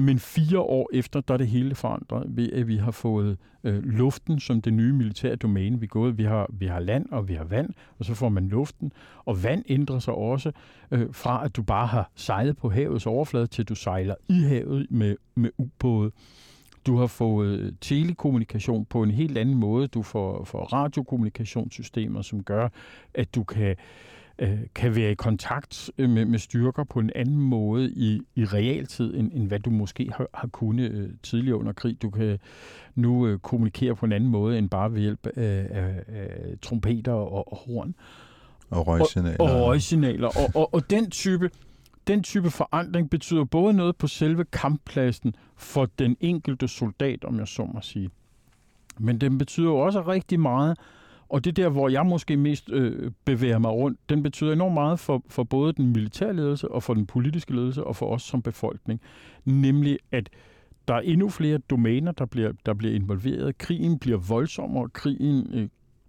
Men 0.00 0.18
fire 0.18 0.58
år 0.58 0.90
efter, 0.92 1.20
der 1.20 1.34
er 1.34 1.38
det 1.38 1.48
hele 1.48 1.74
forandret 1.74 2.26
ved, 2.28 2.52
at 2.52 2.68
vi 2.68 2.76
har 2.76 2.90
fået 2.90 3.38
øh, 3.64 3.84
luften 3.84 4.40
som 4.40 4.60
det 4.62 4.72
nye 4.72 4.92
militære 4.92 5.36
domæne. 5.36 5.80
Vi, 5.80 5.84
er 5.84 5.88
gået, 5.88 6.18
vi, 6.18 6.22
har, 6.24 6.46
vi 6.52 6.66
har 6.66 6.80
land, 6.80 7.06
og 7.10 7.28
vi 7.28 7.34
har 7.34 7.44
vand, 7.44 7.70
og 7.98 8.04
så 8.04 8.14
får 8.14 8.28
man 8.28 8.48
luften. 8.48 8.92
Og 9.24 9.44
vand 9.44 9.64
ændrer 9.68 9.98
sig 9.98 10.14
også 10.14 10.52
øh, 10.90 11.06
fra, 11.12 11.44
at 11.44 11.56
du 11.56 11.62
bare 11.62 11.86
har 11.86 12.10
sejlet 12.14 12.56
på 12.56 12.70
havets 12.70 13.06
overflade, 13.06 13.46
til 13.46 13.64
du 13.64 13.74
sejler 13.74 14.14
i 14.28 14.40
havet 14.40 14.86
med, 14.90 15.16
med 15.34 15.50
ubåde. 15.58 16.10
Du 16.86 16.96
har 16.96 17.06
fået 17.06 17.58
øh, 17.58 17.72
telekommunikation 17.80 18.84
på 18.84 19.02
en 19.02 19.10
helt 19.10 19.38
anden 19.38 19.54
måde. 19.54 19.86
Du 19.86 20.02
får, 20.02 20.44
får 20.44 20.64
radiokommunikationssystemer, 20.64 22.22
som 22.22 22.42
gør, 22.42 22.68
at 23.14 23.34
du 23.34 23.44
kan 23.44 23.76
øh, 24.38 24.58
kan 24.74 24.96
være 24.96 25.10
i 25.10 25.14
kontakt 25.14 25.90
øh, 25.98 26.10
med, 26.10 26.24
med 26.24 26.38
styrker 26.38 26.84
på 26.84 26.98
en 26.98 27.10
anden 27.14 27.36
måde 27.36 27.90
i, 27.90 28.20
i 28.34 28.44
realtid, 28.44 29.14
end, 29.14 29.32
end 29.34 29.48
hvad 29.48 29.58
du 29.60 29.70
måske 29.70 30.10
har, 30.16 30.26
har 30.34 30.48
kunnet 30.48 30.92
øh, 30.92 31.10
tidligere 31.22 31.56
under 31.58 31.72
krig. 31.72 32.02
Du 32.02 32.10
kan 32.10 32.38
nu 32.94 33.26
øh, 33.26 33.38
kommunikere 33.38 33.96
på 33.96 34.06
en 34.06 34.12
anden 34.12 34.30
måde, 34.30 34.58
end 34.58 34.70
bare 34.70 34.92
ved 34.92 35.00
hjælp 35.00 35.26
af, 35.26 35.66
af, 35.70 36.04
af 36.08 36.58
trompeter 36.62 37.12
og, 37.12 37.52
og 37.52 37.58
horn. 37.66 37.94
Og 38.70 38.86
røgsignaler. 38.86 39.36
Og, 39.38 39.50
og 39.50 39.66
røgsignaler. 39.66 40.28
Og, 40.28 40.50
og, 40.54 40.74
og 40.74 40.90
den 40.90 41.10
type 41.10 41.50
den 42.06 42.22
type 42.22 42.50
forandring 42.50 43.10
betyder 43.10 43.44
både 43.44 43.74
noget 43.74 43.96
på 43.96 44.06
selve 44.06 44.44
kamppladsen 44.44 45.34
for 45.56 45.86
den 45.98 46.16
enkelte 46.20 46.68
soldat, 46.68 47.24
om 47.24 47.38
jeg 47.38 47.48
så 47.48 47.64
må 47.64 47.80
sige. 47.82 48.10
Men 48.98 49.18
den 49.18 49.38
betyder 49.38 49.70
også 49.70 50.00
rigtig 50.00 50.40
meget 50.40 50.78
og 51.28 51.44
det 51.44 51.56
der, 51.56 51.68
hvor 51.68 51.88
jeg 51.88 52.06
måske 52.06 52.36
mest 52.36 52.70
øh, 52.70 53.10
bevæger 53.24 53.58
mig 53.58 53.70
rundt, 53.70 54.00
den 54.08 54.22
betyder 54.22 54.52
enormt 54.52 54.74
meget 54.74 55.00
for, 55.00 55.22
for 55.28 55.44
både 55.44 55.72
den 55.72 55.86
militære 55.86 56.36
ledelse 56.36 56.68
og 56.68 56.82
for 56.82 56.94
den 56.94 57.06
politiske 57.06 57.54
ledelse 57.54 57.84
og 57.84 57.96
for 57.96 58.14
os 58.14 58.22
som 58.22 58.42
befolkning. 58.42 59.00
Nemlig, 59.44 59.98
at 60.12 60.30
der 60.88 60.94
er 60.94 61.00
endnu 61.00 61.28
flere 61.28 61.58
domæner, 61.58 62.12
der 62.12 62.26
bliver, 62.26 62.52
der 62.66 62.74
bliver 62.74 62.94
involveret. 62.94 63.58
Krigen 63.58 63.98
bliver 63.98 64.18
voldsommere, 64.18 64.88
krigen 64.88 65.54
øh, 65.54 65.68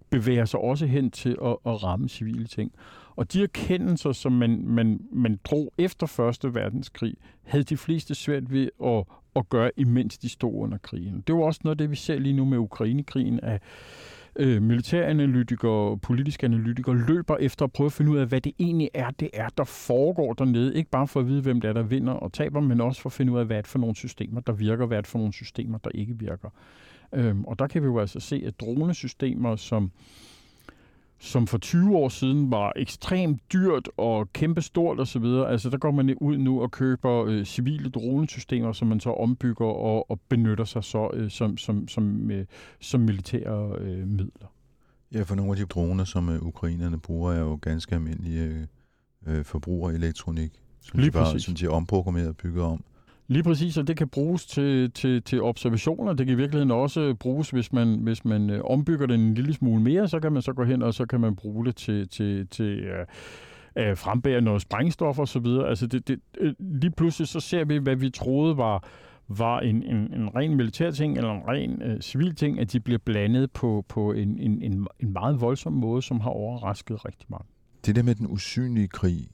bevæger 0.09 0.45
sig 0.45 0.59
også 0.59 0.85
hen 0.85 1.11
til 1.11 1.37
at, 1.43 1.57
at 1.65 1.83
ramme 1.83 2.09
civile 2.09 2.45
ting. 2.45 2.71
Og 3.15 3.33
de 3.33 3.43
erkendelser, 3.43 4.11
som 4.11 4.31
man, 4.31 4.63
man, 4.65 4.99
man 5.11 5.39
drog 5.43 5.73
efter 5.77 6.07
Første 6.07 6.53
Verdenskrig, 6.53 7.13
havde 7.43 7.63
de 7.63 7.77
fleste 7.77 8.15
svært 8.15 8.51
ved 8.51 8.69
at, 8.83 9.03
at 9.35 9.49
gøre, 9.49 9.71
imens 9.77 10.17
de 10.17 10.29
stod 10.29 10.53
under 10.53 10.77
krigen. 10.77 11.23
Det 11.27 11.35
var 11.35 11.41
også 11.41 11.61
noget 11.63 11.73
af 11.73 11.77
det, 11.77 11.91
vi 11.91 11.95
ser 11.95 12.19
lige 12.19 12.35
nu 12.35 12.45
med 12.45 12.57
Ukrainekrigen, 12.57 13.39
at 13.43 13.61
øh, 14.35 14.61
militæranalytikere 14.61 15.71
og 15.71 16.01
politiske 16.01 16.45
analytikere 16.45 16.95
løber 16.95 17.37
efter 17.37 17.65
at 17.65 17.71
prøve 17.71 17.85
at 17.85 17.91
finde 17.91 18.11
ud 18.11 18.17
af, 18.17 18.27
hvad 18.27 18.41
det 18.41 18.53
egentlig 18.59 18.89
er, 18.93 19.09
det 19.09 19.29
er, 19.33 19.49
der 19.57 19.63
foregår 19.63 20.33
dernede. 20.33 20.75
Ikke 20.75 20.89
bare 20.89 21.07
for 21.07 21.19
at 21.19 21.27
vide, 21.27 21.41
hvem 21.41 21.61
det 21.61 21.67
er, 21.69 21.73
der 21.73 21.83
vinder 21.83 22.13
og 22.13 22.33
taber, 22.33 22.59
men 22.59 22.81
også 22.81 23.01
for 23.01 23.09
at 23.09 23.13
finde 23.13 23.33
ud 23.33 23.39
af, 23.39 23.45
hvad 23.45 23.57
det 23.57 23.63
er 23.63 23.67
for 23.67 23.79
nogle 23.79 23.95
systemer, 23.95 24.41
der 24.41 24.53
virker, 24.53 24.85
hvad 24.85 24.97
det 24.97 25.05
er 25.05 25.09
for 25.09 25.19
nogle 25.19 25.33
systemer, 25.33 25.77
der 25.77 25.89
ikke 25.93 26.19
virker. 26.19 26.49
Øhm, 27.13 27.45
og 27.45 27.59
der 27.59 27.67
kan 27.67 27.81
vi 27.81 27.87
jo 27.87 27.99
altså 27.99 28.19
se, 28.19 28.43
at 28.45 28.59
dronesystemer, 28.59 29.55
som 29.55 29.91
som 31.19 31.47
for 31.47 31.57
20 31.57 31.97
år 31.97 32.09
siden 32.09 32.51
var 32.51 32.73
ekstremt 32.75 33.41
dyrt 33.53 33.89
og 33.97 34.33
kæmpestort 34.33 34.99
osv. 34.99 35.23
Altså 35.23 35.69
der 35.69 35.77
går 35.77 35.91
man 35.91 36.15
ud 36.15 36.37
nu 36.37 36.61
og 36.61 36.71
køber 36.71 37.25
øh, 37.25 37.45
civile 37.45 37.89
dronesystemer, 37.89 38.71
som 38.71 38.87
man 38.87 38.99
så 38.99 39.09
ombygger 39.09 39.65
og, 39.65 40.11
og 40.11 40.19
benytter 40.29 40.63
sig 40.63 40.83
så 40.83 41.09
øh, 41.13 41.31
som, 41.31 41.57
som, 41.57 41.87
som, 41.87 42.31
øh, 42.31 42.45
som 42.79 43.01
militære 43.01 43.75
øh, 43.79 44.07
midler. 44.07 44.53
Ja, 45.13 45.23
for 45.23 45.35
nogle 45.35 45.51
af 45.51 45.57
de 45.57 45.63
droner, 45.63 46.03
som 46.03 46.29
øh, 46.29 46.41
ukrainerne 46.41 46.99
bruger, 46.99 47.33
er 47.33 47.39
jo 47.39 47.59
ganske 47.61 47.95
almindelige 47.95 48.67
øh, 49.27 49.45
forbrugerelektronik, 49.45 50.51
som, 50.81 50.99
Lige 50.99 51.07
de 51.07 51.11
bare, 51.11 51.39
som 51.39 51.55
de 51.55 51.65
er 51.65 51.69
omprogrammeret 51.69 52.27
og 52.27 52.37
bygget 52.37 52.63
om. 52.63 52.83
Lige 53.31 53.43
præcis, 53.43 53.77
og 53.77 53.87
det 53.87 53.97
kan 53.97 54.09
bruges 54.09 54.45
til, 54.45 54.91
til, 54.91 55.23
til 55.23 55.41
observationer. 55.41 56.13
Det 56.13 56.25
kan 56.27 56.33
i 56.33 56.37
virkeligheden 56.37 56.71
også 56.71 57.13
bruges, 57.19 57.49
hvis 57.49 57.73
man, 57.73 57.99
hvis 57.99 58.25
man 58.25 58.49
øh, 58.49 58.61
ombygger 58.63 59.05
den 59.05 59.19
en 59.19 59.33
lille 59.33 59.53
smule 59.53 59.81
mere, 59.81 60.07
så 60.07 60.19
kan 60.19 60.31
man 60.31 60.41
så 60.41 60.53
gå 60.53 60.63
hen, 60.63 60.81
og 60.81 60.93
så 60.93 61.05
kan 61.05 61.19
man 61.19 61.35
bruge 61.35 61.65
det 61.65 61.75
til, 61.75 62.09
til, 62.09 62.47
til 62.47 62.83
uh, 63.75 63.97
frembære 63.97 64.41
noget 64.41 64.61
sprængstof 64.61 65.19
og 65.19 65.27
så 65.27 65.39
videre. 65.39 65.69
Altså 65.69 65.87
det, 65.87 66.07
det, 66.07 66.19
lige 66.59 66.91
pludselig 66.91 67.27
så 67.27 67.39
ser 67.39 67.65
vi, 67.65 67.77
hvad 67.77 67.95
vi 67.95 68.09
troede 68.09 68.57
var, 68.57 68.87
var 69.27 69.59
en, 69.59 69.83
en, 69.83 70.13
en 70.13 70.35
ren 70.35 70.55
militær 70.55 70.91
ting 70.91 71.17
eller 71.17 71.31
en 71.31 71.47
ren 71.47 71.81
øh, 71.81 72.01
civil 72.01 72.35
ting, 72.35 72.59
at 72.59 72.71
de 72.71 72.79
bliver 72.79 72.99
blandet 73.05 73.51
på, 73.51 73.85
på 73.87 74.11
en, 74.11 74.39
en, 74.39 74.61
en, 74.61 74.87
en 74.99 75.13
meget 75.13 75.41
voldsom 75.41 75.73
måde, 75.73 76.01
som 76.01 76.19
har 76.19 76.29
overrasket 76.29 77.05
rigtig 77.05 77.27
mange. 77.29 77.45
Det 77.85 77.95
der 77.95 78.03
med 78.03 78.15
den 78.15 78.27
usynlige 78.27 78.87
krig, 78.87 79.29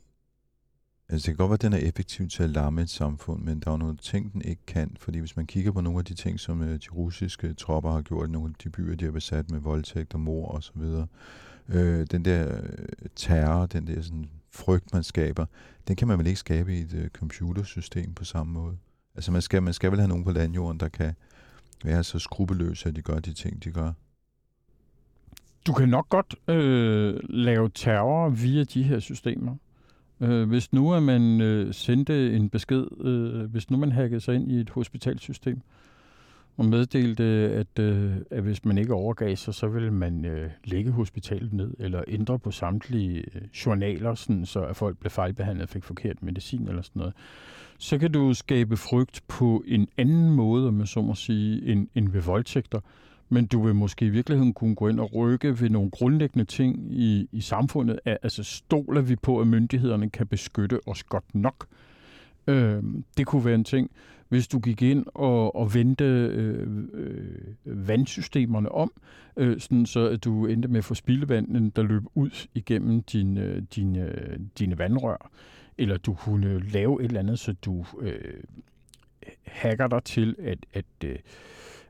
Altså 1.10 1.26
det 1.26 1.38
kan 1.38 1.48
godt 1.48 1.50
være, 1.50 1.54
at 1.56 1.62
den 1.62 1.74
er 1.74 1.88
effektiv 1.90 2.28
til 2.28 2.44
at 2.44 2.50
lamme 2.50 2.82
et 2.82 2.90
samfund, 2.90 3.44
men 3.44 3.60
der 3.60 3.68
er 3.68 3.72
jo 3.72 3.78
nogle 3.78 3.98
ting, 3.98 4.34
den 4.34 4.42
ikke 4.42 4.62
kan. 4.68 4.98
Fordi 5.00 5.20
hvis 5.20 5.36
man 5.36 5.46
kigger 5.46 5.72
på 5.72 5.82
nogle 5.82 6.00
af 6.00 6.06
de 6.06 6.14
ting, 6.14 6.40
som 6.40 6.62
øh, 6.62 6.74
de 6.74 6.90
russiske 6.92 7.54
tropper 7.54 7.92
har 7.92 8.02
gjort, 8.02 8.30
nogle 8.30 8.50
af 8.50 8.56
de 8.64 8.70
byer, 8.70 8.96
de 8.96 9.06
har 9.06 9.12
besat 9.12 9.52
med 9.52 9.60
voldtægt 9.60 10.14
og 10.14 10.20
mor 10.20 10.48
og 10.48 10.64
så 10.64 10.72
videre, 10.76 11.08
øh, 11.70 12.08
den 12.12 12.26
der 12.26 12.62
øh, 12.62 13.10
terror, 13.16 13.66
den 13.66 13.88
der 13.88 14.02
sådan 14.02 14.30
frygt, 14.52 14.94
man 14.94 15.04
skaber, 15.04 15.46
den 15.88 15.96
kan 15.96 16.08
man 16.08 16.18
vel 16.18 16.28
ikke 16.28 16.40
skabe 16.40 16.78
i 16.78 16.82
et 16.82 16.94
øh, 16.94 17.10
computersystem 17.10 18.14
på 18.14 18.26
samme 18.26 18.54
måde. 18.54 18.78
Altså 19.16 19.32
man 19.32 19.42
skal, 19.42 19.64
man 19.64 19.74
skal 19.74 19.92
vel 19.92 20.00
have 20.00 20.10
nogen 20.10 20.24
på 20.24 20.32
landjorden, 20.32 20.80
der 20.80 20.90
kan 20.90 21.14
være 21.84 22.04
så 22.04 22.20
skrupelløse, 22.20 22.90
at 22.90 22.96
de 22.96 23.02
gør 23.02 23.20
de 23.20 23.34
ting, 23.34 23.64
de 23.64 23.72
gør. 23.72 23.92
Du 25.68 25.74
kan 25.74 25.90
nok 25.90 26.10
godt 26.10 26.36
øh, 26.48 27.20
lave 27.30 27.70
terror 27.70 28.30
via 28.30 28.64
de 28.64 28.84
her 28.84 29.00
systemer. 29.00 29.56
Øh, 30.22 30.48
hvis 30.48 30.74
nu 30.74 30.94
at 30.94 31.04
man 31.04 31.42
øh, 31.42 31.74
sendte 31.74 32.36
en 32.36 32.50
besked, 32.50 33.06
øh, 33.06 33.52
hvis 33.52 33.70
nu 33.70 33.78
man 33.78 33.92
hackede 33.92 34.22
sig 34.22 34.36
ind 34.36 34.52
i 34.52 34.60
et 34.60 34.70
hospitalsystem, 34.70 35.62
og 36.58 36.66
meddelte, 36.66 37.24
at, 37.24 37.80
øh, 37.80 38.14
at 38.32 38.44
hvis 38.44 38.66
man 38.66 38.78
ikke 38.78 38.94
overgav 38.94 39.36
sig, 39.36 39.54
så 39.54 39.68
ville 39.68 39.92
man 39.92 40.26
øh, 40.26 40.50
lægge 40.64 40.92
hospitalet 40.92 41.54
ned, 41.54 41.74
eller 41.80 42.04
ændre 42.08 42.40
på 42.40 42.52
samtlige 42.52 43.24
øh, 43.36 43.42
journaler, 43.66 44.16
sådan, 44.16 44.46
så 44.46 44.62
at 44.62 44.76
folk 44.76 44.98
blev 44.98 45.12
fejlbehandlet 45.12 45.64
og 45.64 45.70
fik 45.70 45.84
forkert 45.84 46.24
medicin 46.24 46.68
eller 46.68 46.82
sådan 46.82 47.00
noget. 47.00 47.14
Så 47.78 47.98
kan 47.98 48.12
du 48.12 48.34
skabe 48.34 48.78
frygt 48.78 49.22
på 49.28 49.64
en 49.68 49.88
anden 49.98 50.30
måde, 50.30 50.68
om 50.68 50.80
jeg 50.80 50.88
så 50.88 51.02
må 51.02 51.16
sige, 51.16 51.66
end, 51.66 51.88
end 51.96 52.10
ved 52.10 52.22
voldtægter 52.22 52.80
men 53.36 53.46
du 53.46 53.62
vil 53.66 53.76
måske 53.76 54.06
i 54.06 54.10
virkeligheden 54.10 54.54
kunne 54.54 54.76
gå 54.76 54.88
ind 54.88 55.00
og 55.00 55.14
rykke 55.14 55.62
ved 55.62 55.70
nogle 55.70 55.92
grundlæggende 55.92 56.46
ting 56.46 56.94
i, 56.94 57.30
i 57.32 57.42
samfundet. 57.42 58.00
Altså 58.06 58.44
stoler 58.44 59.02
vi 59.02 59.16
på, 59.16 59.40
at 59.40 59.48
myndighederne 59.48 60.10
kan 60.10 60.28
beskytte 60.28 60.80
os 60.88 61.04
godt 61.04 61.36
nok? 61.36 61.68
Øh, 62.48 62.84
det 63.18 63.26
kunne 63.28 63.46
være 63.46 63.56
en 63.56 63.64
ting. 63.64 63.92
Hvis 64.30 64.48
du 64.48 64.60
gik 64.60 64.82
ind 64.82 65.06
og, 65.14 65.56
og 65.56 65.74
vendte 65.74 66.06
øh, 66.06 66.68
øh, 66.94 67.88
vandsystemerne 67.88 68.72
om, 68.72 68.92
øh, 69.38 69.60
sådan 69.60 69.86
så 69.86 70.08
at 70.10 70.24
du 70.24 70.46
endte 70.46 70.68
med 70.68 70.78
at 70.78 70.86
få 70.86 70.94
spildevandet, 70.94 71.76
der 71.76 71.84
løb 71.84 72.04
ud 72.14 72.48
igennem 72.54 73.04
din, 73.04 73.38
øh, 73.38 73.64
din, 73.76 73.96
øh, 73.96 74.40
dine 74.60 74.78
vandrør, 74.78 75.32
eller 75.78 75.98
du 75.98 76.14
kunne 76.14 76.60
lave 76.60 77.02
et 77.02 77.06
eller 77.06 77.20
andet, 77.20 77.40
så 77.40 77.54
du 77.54 77.86
øh, 78.02 78.44
hacker 79.46 79.88
dig 79.88 80.04
til 80.04 80.36
at, 80.40 80.58
at 80.74 80.86
øh, 81.04 81.16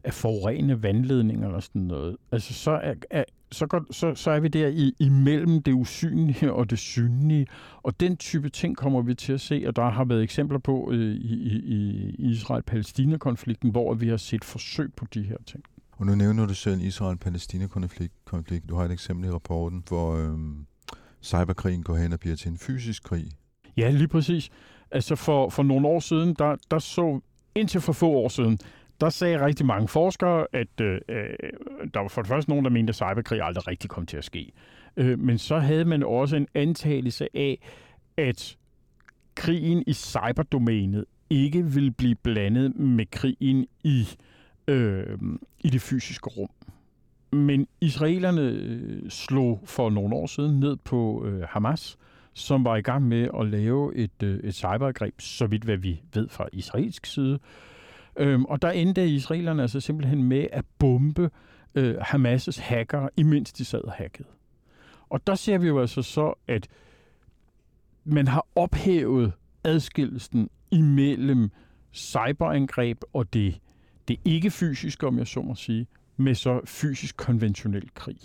at 0.06 0.14
forurene 0.14 0.84
vandledninger 0.84 1.48
eller 1.48 1.60
sådan 1.60 1.82
noget. 1.82 2.18
Altså, 2.32 2.54
så 2.54 2.72
er, 2.72 2.94
er, 3.10 3.24
så, 3.52 3.68
går, 3.68 3.86
så, 3.92 4.16
så 4.16 4.32
er 4.32 4.40
vi 4.40 4.48
der 4.48 4.68
i, 4.68 4.94
imellem 5.00 5.64
det 5.64 5.72
usynlige 5.74 6.54
og 6.54 6.70
det 6.70 6.80
synlige, 6.80 7.48
og 7.84 8.00
den 8.00 8.18
type 8.18 8.50
ting 8.50 8.78
kommer 8.78 9.02
vi 9.02 9.14
til 9.16 9.34
at 9.34 9.42
se, 9.42 9.64
og 9.68 9.76
der 9.76 9.90
har 9.90 10.06
været 10.06 10.24
eksempler 10.24 10.58
på 10.58 10.92
øh, 10.92 11.16
i, 11.16 11.34
i, 11.58 12.16
Israel-Palæstina-konflikten, 12.20 13.72
hvor 13.72 13.94
vi 13.94 14.08
har 14.08 14.18
set 14.18 14.44
forsøg 14.44 14.94
på 14.94 15.06
de 15.14 15.24
her 15.24 15.38
ting. 15.46 15.64
Og 15.92 16.06
nu 16.06 16.16
nævner 16.16 16.46
du 16.46 16.54
selv 16.54 16.82
Israel-Palæstina-konflikt. 16.82 18.70
Du 18.70 18.76
har 18.76 18.86
et 18.86 18.92
eksempel 18.92 19.30
i 19.30 19.32
rapporten, 19.32 19.84
hvor 19.88 20.16
øh, 20.16 20.40
cyberkrigen 21.24 21.84
går 21.84 21.96
hen 21.96 22.14
og 22.14 22.20
bliver 22.20 22.36
til 22.36 22.52
en 22.52 22.58
fysisk 22.58 23.04
krig. 23.04 23.26
Ja, 23.78 23.90
lige 23.90 24.08
præcis. 24.08 24.50
Altså 24.92 25.16
for, 25.16 25.50
for 25.50 25.64
nogle 25.64 25.88
år 25.88 26.00
siden, 26.00 26.36
der, 26.40 26.56
der 26.72 26.80
så 26.80 27.20
indtil 27.56 27.82
for 27.82 27.94
få 27.94 28.10
år 28.10 28.30
siden, 28.30 28.60
der 29.02 29.10
sagde 29.10 29.46
rigtig 29.46 29.66
mange 29.66 29.88
forskere, 29.88 30.48
at 30.54 30.82
øh, 30.82 31.00
øh, 31.10 31.28
der 31.94 32.00
var 32.00 32.08
for 32.08 32.22
det 32.22 32.30
første 32.30 32.50
nogen, 32.50 32.66
der 32.66 32.72
mente, 32.72 32.92
at 32.92 32.96
cyberkrig 32.96 33.42
aldrig 33.42 33.68
rigtig 33.68 33.90
kom 33.90 34.06
til 34.06 34.18
at 34.18 34.25
ske. 34.25 34.52
Øh, 34.98 35.20
men 35.20 35.38
så 35.38 35.60
havde 35.60 35.86
man 35.86 36.04
også 36.04 36.36
en 36.36 36.48
antagelse 36.54 37.28
af, 37.34 37.60
at 38.18 38.58
krigen 39.36 39.84
i 39.88 39.94
cyberdomænet 39.94 41.06
ikke 41.30 41.66
ville 41.66 41.92
blive 41.92 42.16
blandet 42.16 42.75
med 42.75 43.06
krigen 43.12 43.68
i, 43.84 44.08
øh, 44.68 45.18
i 45.60 45.70
det 45.70 45.82
fysiske 45.82 46.30
rum. 46.30 46.50
Men 47.32 47.68
israelerne 47.82 48.42
øh, 48.42 49.10
slog 49.10 49.62
for 49.66 49.90
nogle 49.90 50.16
år 50.16 50.28
siden 50.28 50.60
ned 50.60 50.75
på 50.75 51.25
øh, 51.25 51.44
Hamas, 51.50 51.98
som 52.34 52.66
var 52.66 52.75
i 52.75 52.82
gang 52.82 53.08
med 53.08 53.30
at 53.40 53.48
lave 53.48 53.96
et, 53.96 54.24
øh, 54.24 54.40
et 54.40 54.56
cyberangreb, 54.56 55.22
så 55.22 55.48
vidt 55.48 55.64
hvad 55.64 55.78
vi 55.78 56.02
ved 56.14 56.30
fra 56.30 56.48
israelsk 56.54 57.06
side, 57.06 57.40
Øhm, 58.18 58.46
og 58.46 58.62
der 58.62 58.70
endte 58.70 59.08
israelerne 59.08 59.62
altså 59.62 59.80
simpelthen 59.80 60.24
med 60.24 60.48
at 60.52 60.66
bombe 60.80 61.30
øh, 61.76 61.96
Hamas' 61.96 62.62
hacker, 62.62 63.10
imens 63.18 63.54
de 63.54 63.66
sad 63.66 63.82
og 63.82 63.92
hackede. 63.92 64.28
Og 65.10 65.28
der 65.28 65.36
ser 65.36 65.58
vi 65.58 65.68
jo 65.68 65.80
altså 65.80 66.02
så, 66.02 66.34
at 66.48 66.68
man 68.04 68.28
har 68.28 68.48
ophævet 68.56 69.34
adskillelsen 69.64 70.50
imellem 70.72 71.50
cyberangreb 71.94 73.02
og 73.14 73.34
det, 73.34 73.60
det 74.08 74.20
ikke 74.26 74.52
fysiske, 74.52 75.08
om 75.08 75.18
jeg 75.18 75.28
så 75.28 75.42
må 75.42 75.56
sige, 75.56 75.88
med 76.18 76.36
så 76.36 76.62
fysisk 76.66 77.18
konventionel 77.18 77.90
krig. 77.94 78.18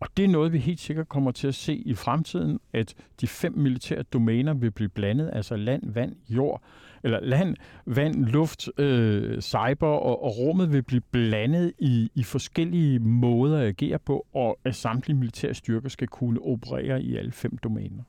Og 0.00 0.08
det 0.16 0.24
er 0.24 0.28
noget, 0.28 0.52
vi 0.52 0.58
helt 0.58 0.80
sikkert 0.80 1.08
kommer 1.08 1.30
til 1.30 1.48
at 1.48 1.54
se 1.54 1.74
i 1.74 1.94
fremtiden, 1.94 2.60
at 2.72 2.94
de 3.20 3.26
fem 3.26 3.52
militære 3.52 4.02
domæner 4.02 4.54
vil 4.54 4.70
blive 4.70 4.88
blandet, 4.88 5.30
altså 5.32 5.56
land, 5.56 5.92
vand, 5.92 6.16
jord, 6.28 6.62
eller 7.02 7.20
land, 7.20 7.56
vand, 7.86 8.24
luft, 8.24 8.68
øh, 8.78 9.40
cyber 9.40 9.86
og, 9.86 10.24
og 10.24 10.38
rummet 10.38 10.72
vil 10.72 10.82
blive 10.82 11.00
blandet 11.00 11.72
i, 11.78 12.10
i 12.14 12.22
forskellige 12.22 12.98
måder 12.98 13.58
at 13.58 13.66
agere 13.66 13.98
på, 13.98 14.26
og 14.34 14.58
at 14.64 14.74
samtlige 14.74 15.16
militære 15.16 15.54
styrker 15.54 15.88
skal 15.88 16.08
kunne 16.08 16.40
operere 16.42 17.02
i 17.02 17.16
alle 17.16 17.32
fem 17.32 17.56
domæner. 17.56 18.02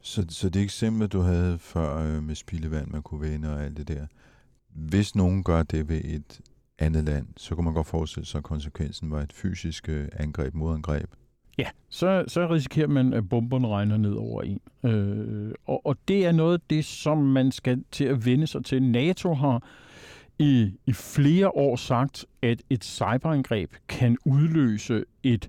Så, 0.00 0.26
så 0.28 0.48
det 0.48 0.62
eksempel, 0.62 1.08
du 1.08 1.20
havde 1.20 1.58
før 1.58 2.16
øh, 2.16 2.22
med 2.22 2.34
spildevand, 2.34 2.88
man 2.88 3.02
kunne 3.02 3.20
vende 3.20 3.54
og 3.54 3.64
alt 3.64 3.76
det 3.76 3.88
der, 3.88 4.06
hvis 4.74 5.14
nogen 5.14 5.44
gør 5.44 5.62
det 5.62 5.88
ved 5.88 6.00
et 6.04 6.40
andet 6.78 7.04
land, 7.04 7.26
så 7.36 7.54
kan 7.54 7.64
man 7.64 7.74
godt 7.74 7.86
forestille 7.86 8.26
sig, 8.26 8.38
at 8.38 8.44
konsekvensen 8.44 9.10
var 9.10 9.20
et 9.20 9.32
fysisk 9.32 9.88
øh, 9.88 10.08
angreb, 10.12 10.54
modangreb. 10.54 11.10
Ja, 11.58 11.68
så, 11.88 12.24
så 12.28 12.46
risikerer 12.50 12.88
man, 12.88 13.12
at 13.12 13.28
bomberne 13.28 13.68
regner 13.68 13.96
ned 13.96 14.12
over 14.12 14.42
en. 14.42 14.60
Øh, 14.90 15.54
og, 15.66 15.86
og 15.86 15.96
det 16.08 16.26
er 16.26 16.32
noget 16.32 16.54
af 16.54 16.60
det, 16.70 16.84
som 16.84 17.18
man 17.18 17.52
skal 17.52 17.84
til 17.90 18.04
at 18.04 18.26
vende 18.26 18.46
sig 18.46 18.64
til. 18.64 18.82
NATO 18.82 19.34
har 19.34 19.62
i, 20.38 20.72
i 20.86 20.92
flere 20.92 21.48
år 21.48 21.76
sagt, 21.76 22.26
at 22.42 22.62
et 22.70 22.84
cyberangreb 22.84 23.70
kan 23.88 24.16
udløse 24.24 25.04
et 25.22 25.48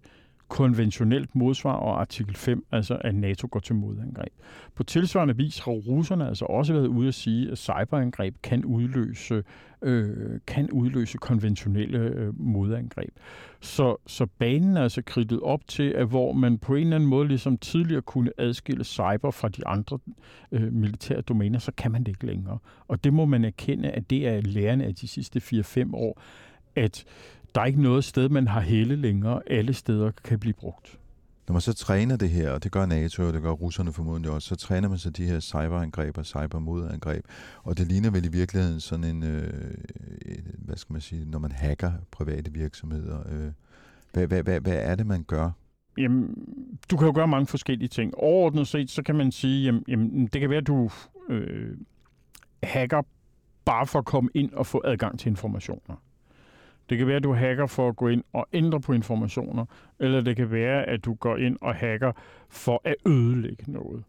konventionelt 0.55 1.35
modsvar 1.35 1.73
og 1.73 2.01
artikel 2.01 2.35
5, 2.35 2.65
altså 2.71 2.97
at 3.01 3.15
NATO 3.15 3.47
går 3.51 3.59
til 3.59 3.75
modangreb. 3.75 4.33
På 4.75 4.83
tilsvarende 4.83 5.37
vis 5.37 5.59
har 5.59 5.71
russerne 5.71 6.27
altså 6.27 6.45
også 6.45 6.73
været 6.73 6.87
ude 6.87 7.07
at 7.07 7.13
sige, 7.13 7.51
at 7.51 7.57
cyberangreb 7.57 8.35
kan 8.43 8.65
udløse, 8.65 9.43
øh, 9.81 10.39
kan 10.47 10.71
udløse 10.71 11.17
konventionelle 11.17 11.99
øh, 11.99 12.39
modangreb. 12.39 13.09
Så, 13.59 13.95
så 14.07 14.25
banen 14.25 14.77
er 14.77 14.83
altså 14.83 15.01
kridtet 15.05 15.39
op 15.39 15.67
til, 15.67 15.89
at 15.89 16.07
hvor 16.07 16.33
man 16.33 16.57
på 16.57 16.75
en 16.75 16.83
eller 16.83 16.95
anden 16.95 17.09
måde 17.09 17.27
ligesom 17.27 17.57
tidligere 17.57 18.01
kunne 18.01 18.31
adskille 18.37 18.83
cyber 18.83 19.31
fra 19.31 19.49
de 19.49 19.67
andre 19.67 19.99
øh, 20.51 20.73
militære 20.73 21.21
domæner, 21.21 21.59
så 21.59 21.71
kan 21.77 21.91
man 21.91 22.03
det 22.03 22.07
ikke 22.07 22.25
længere. 22.25 22.57
Og 22.87 23.03
det 23.03 23.13
må 23.13 23.25
man 23.25 23.45
erkende, 23.45 23.89
at 23.89 24.09
det 24.09 24.27
er 24.27 24.41
lærende 24.41 24.85
af 24.85 24.95
de 24.95 25.07
sidste 25.07 25.39
4-5 25.39 25.95
år, 25.95 26.21
at 26.75 27.05
der 27.55 27.61
er 27.61 27.65
ikke 27.65 27.81
noget 27.81 28.03
sted, 28.03 28.29
man 28.29 28.47
har 28.47 28.59
hele 28.59 28.95
længere. 28.95 29.41
Alle 29.47 29.73
steder 29.73 30.11
kan 30.23 30.39
blive 30.39 30.53
brugt. 30.53 30.99
Når 31.47 31.53
man 31.53 31.61
så 31.61 31.73
træner 31.73 32.17
det 32.17 32.29
her, 32.29 32.51
og 32.51 32.63
det 32.63 32.71
gør 32.71 32.85
NATO, 32.85 33.27
og 33.27 33.33
det 33.33 33.41
gør 33.41 33.51
russerne 33.51 33.93
formodentlig 33.93 34.31
også, 34.31 34.47
så 34.47 34.55
træner 34.55 34.89
man 34.89 34.97
så 34.97 35.09
de 35.09 35.25
her 35.25 35.39
cyberangreb 35.39 36.17
og 36.17 36.25
cybermodangreb. 36.25 37.25
Og 37.63 37.77
det 37.77 37.87
ligner 37.87 38.11
vel 38.11 38.25
i 38.25 38.27
virkeligheden 38.27 38.79
sådan 38.79 39.03
en, 39.03 39.23
øh, 39.23 39.73
hvad 40.57 40.75
skal 40.75 40.93
man 40.93 41.01
sige, 41.01 41.25
når 41.25 41.39
man 41.39 41.51
hacker 41.51 41.91
private 42.11 42.53
virksomheder. 42.53 43.19
Øh, 43.29 43.51
hvad, 44.13 44.27
hvad, 44.27 44.43
hvad, 44.43 44.59
hvad 44.59 44.75
er 44.75 44.95
det, 44.95 45.07
man 45.07 45.23
gør? 45.23 45.51
Jamen, 45.97 46.35
du 46.91 46.97
kan 46.97 47.07
jo 47.07 47.13
gøre 47.15 47.27
mange 47.27 47.47
forskellige 47.47 47.89
ting. 47.89 48.15
Overordnet 48.15 48.67
set, 48.67 48.91
så 48.91 49.03
kan 49.03 49.15
man 49.15 49.31
sige, 49.31 49.65
jamen, 49.65 49.83
jamen 49.87 50.27
det 50.27 50.41
kan 50.41 50.49
være, 50.49 50.59
at 50.59 50.67
du 50.67 50.89
øh, 51.29 51.77
hacker 52.63 53.01
bare 53.65 53.87
for 53.87 53.99
at 53.99 54.05
komme 54.05 54.29
ind 54.33 54.53
og 54.53 54.65
få 54.65 54.81
adgang 54.85 55.19
til 55.19 55.29
informationer. 55.29 55.95
Det 56.89 56.97
kan 56.97 57.07
være, 57.07 57.15
at 57.15 57.23
du 57.23 57.33
hacker 57.33 57.65
for 57.65 57.89
at 57.89 57.95
gå 57.95 58.07
ind 58.07 58.23
og 58.33 58.47
ændre 58.53 58.81
på 58.81 58.93
informationer, 58.93 59.65
eller 59.99 60.21
det 60.21 60.35
kan 60.35 60.51
være, 60.51 60.83
at 60.83 61.05
du 61.05 61.13
går 61.13 61.37
ind 61.37 61.57
og 61.61 61.75
hacker 61.75 62.11
for 62.49 62.81
at 62.83 62.95
ødelægge 63.05 63.63
noget. 63.71 64.03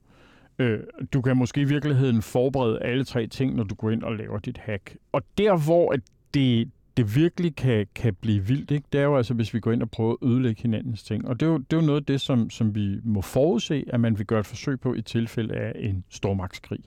Øh, 0.59 0.80
du 1.12 1.23
kan 1.23 1.37
måske 1.37 1.61
i 1.61 1.64
virkeligheden 1.64 2.23
forberede 2.23 2.83
alle 2.83 3.04
tre 3.04 3.26
ting, 3.26 3.54
når 3.54 3.64
du 3.64 3.75
går 3.75 3.90
ind 3.90 4.02
og 4.02 4.16
laver 4.16 4.38
dit 4.38 4.59
hack. 4.59 4.97
Og 5.12 5.23
der, 5.38 5.64
hvor 5.66 5.95
det, 6.35 6.71
det 6.97 7.16
virkelig 7.16 7.56
kan, 7.56 7.87
kan 7.95 8.14
blive 8.14 8.47
vildt, 8.47 8.71
ikke? 8.71 8.87
det 8.92 9.00
er 9.00 9.04
jo 9.04 9.16
altså, 9.16 9.35
hvis 9.35 9.54
vi 9.54 9.61
går 9.61 9.73
ind 9.73 9.83
og 9.83 9.90
prøver 9.90 10.12
at 10.12 10.28
ødelægge 10.28 10.62
hinandens 10.62 11.02
ting. 11.02 11.28
Og 11.28 11.40
det 11.40 11.47
er 11.47 11.50
jo, 11.50 11.59
det 11.59 11.76
er 11.76 11.80
jo 11.80 11.87
noget 11.87 12.00
af 12.00 12.06
det, 12.06 12.21
som, 12.21 12.50
som 12.50 12.75
vi 12.75 13.00
må 13.04 13.21
forudse, 13.21 13.85
at 13.88 14.00
man 14.00 14.18
vil 14.18 14.26
gøre 14.26 14.40
et 14.40 14.47
forsøg 14.47 14.80
på 14.80 14.95
i 14.95 15.02
tilfælde 15.02 15.54
af 15.54 15.73
en 15.76 16.04
stormagtskrig 16.09 16.80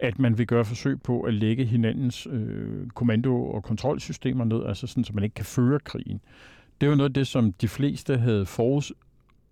at 0.00 0.18
man 0.18 0.38
vil 0.38 0.46
gøre 0.46 0.64
forsøg 0.64 1.02
på 1.02 1.20
at 1.20 1.34
lægge 1.34 1.64
hinandens 1.64 2.26
øh, 2.30 2.86
kommando- 2.94 3.50
og 3.54 3.62
kontrolsystemer 3.62 4.44
ned, 4.44 4.64
altså 4.66 4.86
sådan, 4.86 5.04
så 5.04 5.12
man 5.14 5.24
ikke 5.24 5.34
kan 5.34 5.44
føre 5.44 5.80
krigen. 5.80 6.20
Det 6.80 6.86
er 6.86 6.90
jo 6.90 6.96
noget 6.96 7.10
af 7.10 7.14
det, 7.14 7.26
som 7.26 7.52
de 7.52 7.68
fleste 7.68 8.16
havde 8.16 8.46
forudset, 8.46 8.96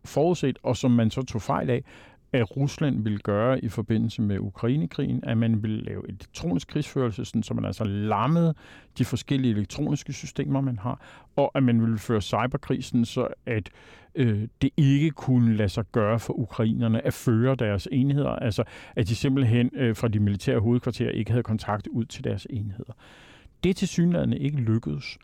forudset, 0.04 0.58
og 0.62 0.76
som 0.76 0.90
man 0.90 1.10
så 1.10 1.22
tog 1.22 1.42
fejl 1.42 1.70
af, 1.70 1.84
at 2.32 2.56
Rusland 2.56 3.02
ville 3.02 3.18
gøre 3.18 3.64
i 3.64 3.68
forbindelse 3.68 4.22
med 4.22 4.38
Ukrainekrigen, 4.38 5.24
at 5.24 5.38
man 5.38 5.62
ville 5.62 5.84
lave 5.84 6.08
elektronisk 6.08 6.68
krigsførelse, 6.68 7.24
sådan, 7.24 7.42
så 7.42 7.54
man 7.54 7.64
altså 7.64 7.84
lammede 7.84 8.54
de 8.98 9.04
forskellige 9.04 9.54
elektroniske 9.54 10.12
systemer, 10.12 10.60
man 10.60 10.78
har, 10.78 11.00
og 11.36 11.52
at 11.54 11.62
man 11.62 11.80
ville 11.80 11.98
føre 11.98 12.20
cyberkrisen, 12.20 13.04
så 13.04 13.28
at 13.46 13.70
øh, 14.14 14.48
det 14.62 14.70
ikke 14.76 15.10
kunne 15.10 15.56
lade 15.56 15.68
sig 15.68 15.84
gøre 15.92 16.18
for 16.18 16.32
ukrainerne 16.38 17.06
at 17.06 17.14
føre 17.14 17.54
deres 17.54 17.88
enheder, 17.92 18.30
altså 18.30 18.64
at 18.96 19.08
de 19.08 19.16
simpelthen 19.16 19.70
øh, 19.74 19.96
fra 19.96 20.08
de 20.08 20.20
militære 20.20 20.60
hovedkvarterer 20.60 21.10
ikke 21.10 21.30
havde 21.30 21.42
kontakt 21.42 21.86
ud 21.86 22.04
til 22.04 22.24
deres 22.24 22.46
enheder. 22.50 22.92
Det 23.64 23.76
til 23.76 23.88
synligheden 23.88 24.32
ikke 24.32 24.56
lykkedes. 24.56 25.18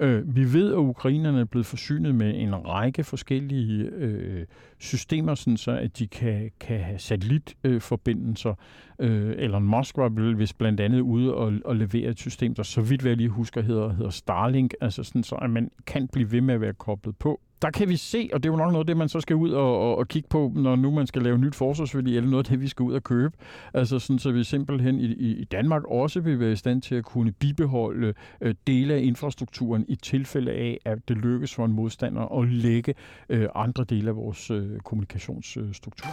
Øh, 0.00 0.36
vi 0.36 0.52
ved, 0.52 0.72
at 0.72 0.78
ukrainerne 0.78 1.40
er 1.40 1.44
blevet 1.44 1.66
forsynet 1.66 2.14
med 2.14 2.34
en 2.40 2.54
række 2.54 3.04
forskellige 3.04 3.84
øh, 3.84 4.46
systemer, 4.78 5.34
sådan 5.34 5.56
så 5.56 5.70
at 5.70 5.98
de 5.98 6.06
kan, 6.06 6.50
kan 6.60 6.80
have 6.80 6.98
satellitforbindelser. 6.98 8.54
Øh, 8.98 9.34
Elon 9.38 9.64
Musk 9.64 9.96
var 9.96 10.08
vel 10.08 10.38
vist 10.38 10.58
blandt 10.58 10.80
andet 10.80 11.00
ude 11.00 11.34
og, 11.34 11.52
og 11.64 11.76
levere 11.76 12.10
et 12.10 12.18
system, 12.18 12.54
der 12.54 12.62
så 12.62 12.80
vidt 12.80 13.04
jeg 13.04 13.16
lige 13.16 13.28
husker 13.28 13.62
hedder, 13.62 13.92
hedder 13.92 14.10
Starlink, 14.10 14.74
altså 14.80 15.02
sådan 15.02 15.22
så 15.22 15.34
at 15.34 15.50
man 15.50 15.70
kan 15.86 16.08
blive 16.08 16.32
ved 16.32 16.40
med 16.40 16.54
at 16.54 16.60
være 16.60 16.74
koblet 16.74 17.16
på 17.16 17.40
der 17.62 17.70
kan 17.70 17.88
vi 17.88 17.96
se, 17.96 18.30
og 18.32 18.42
det 18.42 18.48
er 18.48 18.52
jo 18.52 18.56
nok 18.56 18.72
noget 18.72 18.82
af 18.82 18.86
det, 18.86 18.96
man 18.96 19.08
så 19.08 19.20
skal 19.20 19.36
ud 19.36 19.50
og, 19.50 19.80
og, 19.80 19.98
og 19.98 20.08
kigge 20.08 20.28
på, 20.28 20.52
når 20.54 20.76
nu 20.76 20.90
man 20.90 21.06
skal 21.06 21.22
lave 21.22 21.38
nyt 21.38 21.54
forsvarsforlig, 21.54 22.16
eller 22.16 22.30
noget 22.30 22.44
af 22.44 22.50
det, 22.50 22.60
vi 22.60 22.68
skal 22.68 22.82
ud 22.82 22.94
og 22.94 23.02
købe. 23.02 23.36
Altså 23.74 23.98
sådan, 23.98 24.18
så 24.18 24.32
vi 24.32 24.44
simpelthen 24.44 25.00
i, 25.00 25.06
i 25.14 25.44
Danmark 25.44 25.84
også 25.84 26.20
vil 26.20 26.40
være 26.40 26.52
i 26.52 26.56
stand 26.56 26.82
til 26.82 26.94
at 26.94 27.04
kunne 27.04 27.32
bibeholde 27.32 28.14
øh, 28.40 28.54
dele 28.66 28.94
af 28.94 29.00
infrastrukturen 29.00 29.84
i 29.88 29.94
tilfælde 29.94 30.52
af, 30.52 30.78
at 30.84 31.08
det 31.08 31.16
lykkes 31.16 31.54
for 31.54 31.64
en 31.64 31.72
modstander 31.72 32.40
at 32.40 32.48
lægge 32.48 32.94
øh, 33.28 33.48
andre 33.54 33.84
dele 33.84 34.08
af 34.08 34.16
vores 34.16 34.50
øh, 34.50 34.80
kommunikationsstruktur. 34.80 36.08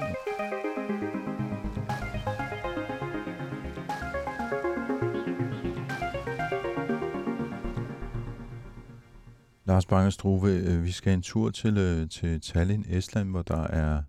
Lars 9.70 9.86
Banger 9.86 10.10
Struve, 10.10 10.50
øh, 10.50 10.84
vi 10.84 10.92
skal 10.92 11.14
en 11.14 11.22
tur 11.22 11.50
til, 11.50 11.78
øh, 11.78 12.10
til 12.10 12.42
Tallinn, 12.42 12.86
Estland, 12.90 13.30
hvor 13.30 13.42
der 13.42 13.64
er 13.64 14.02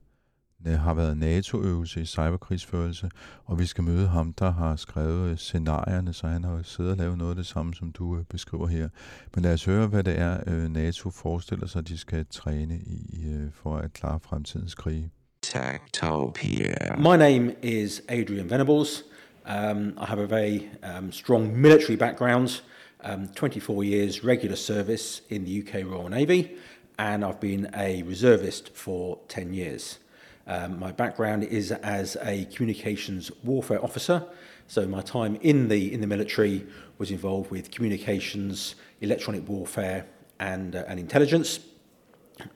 har 0.67 0.95
været 0.95 1.17
NATO-øvelse 1.17 2.01
i 2.01 2.05
cyberkrigsførelse, 2.05 3.11
og 3.45 3.59
vi 3.59 3.67
skal 3.67 3.85
møde 3.85 4.09
ham, 4.09 4.33
der 4.33 4.53
har 4.53 4.77
skrevet 4.77 5.39
scenarierne, 5.39 6.13
så 6.13 6.27
han 6.27 6.45
har 6.45 6.61
siddet 6.63 6.93
og 6.93 6.99
lavet 6.99 7.19
noget 7.19 7.31
af 7.31 7.37
det 7.37 7.47
samme, 7.47 7.75
som 7.75 7.93
du 7.93 8.17
øh, 8.17 8.25
beskriver 8.25 8.67
her. 8.67 8.89
Men 9.35 9.45
lad 9.45 9.53
os 9.53 9.65
høre, 9.65 9.87
hvad 9.87 10.05
det 10.05 10.19
er, 10.19 10.69
NATO 10.69 11.11
forestiller 11.11 11.67
sig, 11.67 11.89
de 11.89 11.99
skal 11.99 12.27
træne 12.31 12.75
i 12.87 13.27
for 13.53 13.77
at 13.77 13.93
klare 13.93 14.21
fremtidens 14.21 14.75
krige. 14.75 15.11
Tactopia. 15.43 16.97
My 16.99 17.17
name 17.17 17.53
is 17.63 18.03
Adrian 18.09 18.51
Venables. 18.51 19.05
Um, 19.47 19.99
I 20.03 20.05
have 20.07 20.23
a 20.23 20.27
very 20.27 20.61
um, 20.99 21.13
strong 21.13 21.61
military 21.61 21.97
background. 21.97 22.63
Um, 23.05 23.29
24 23.29 23.85
years 23.85 24.25
regular 24.25 24.57
service 24.57 25.23
in 25.29 25.45
the 25.45 25.63
UK 25.63 25.85
Royal 25.85 26.09
Navy, 26.09 26.57
and 26.99 27.25
I've 27.25 27.41
been 27.41 27.71
a 27.75 28.03
reservist 28.03 28.75
for 28.75 29.19
10 29.29 29.55
years. 29.55 29.99
Um, 30.47 30.79
my 30.79 30.93
background 30.93 31.45
is 31.45 31.71
as 31.73 32.17
a 32.23 32.45
communications 32.47 33.31
warfare 33.45 33.83
officer, 33.85 34.25
so 34.67 34.87
my 34.87 35.01
time 35.01 35.37
in 35.37 35.69
the 35.69 35.93
in 35.93 36.01
the 36.01 36.07
military 36.07 36.67
was 36.99 37.11
involved 37.11 37.51
with 37.51 37.71
communications, 37.71 38.75
electronic 39.01 39.49
warfare, 39.49 40.07
and 40.39 40.77
uh, 40.77 40.85
and 40.89 40.99
intelligence. 40.99 41.61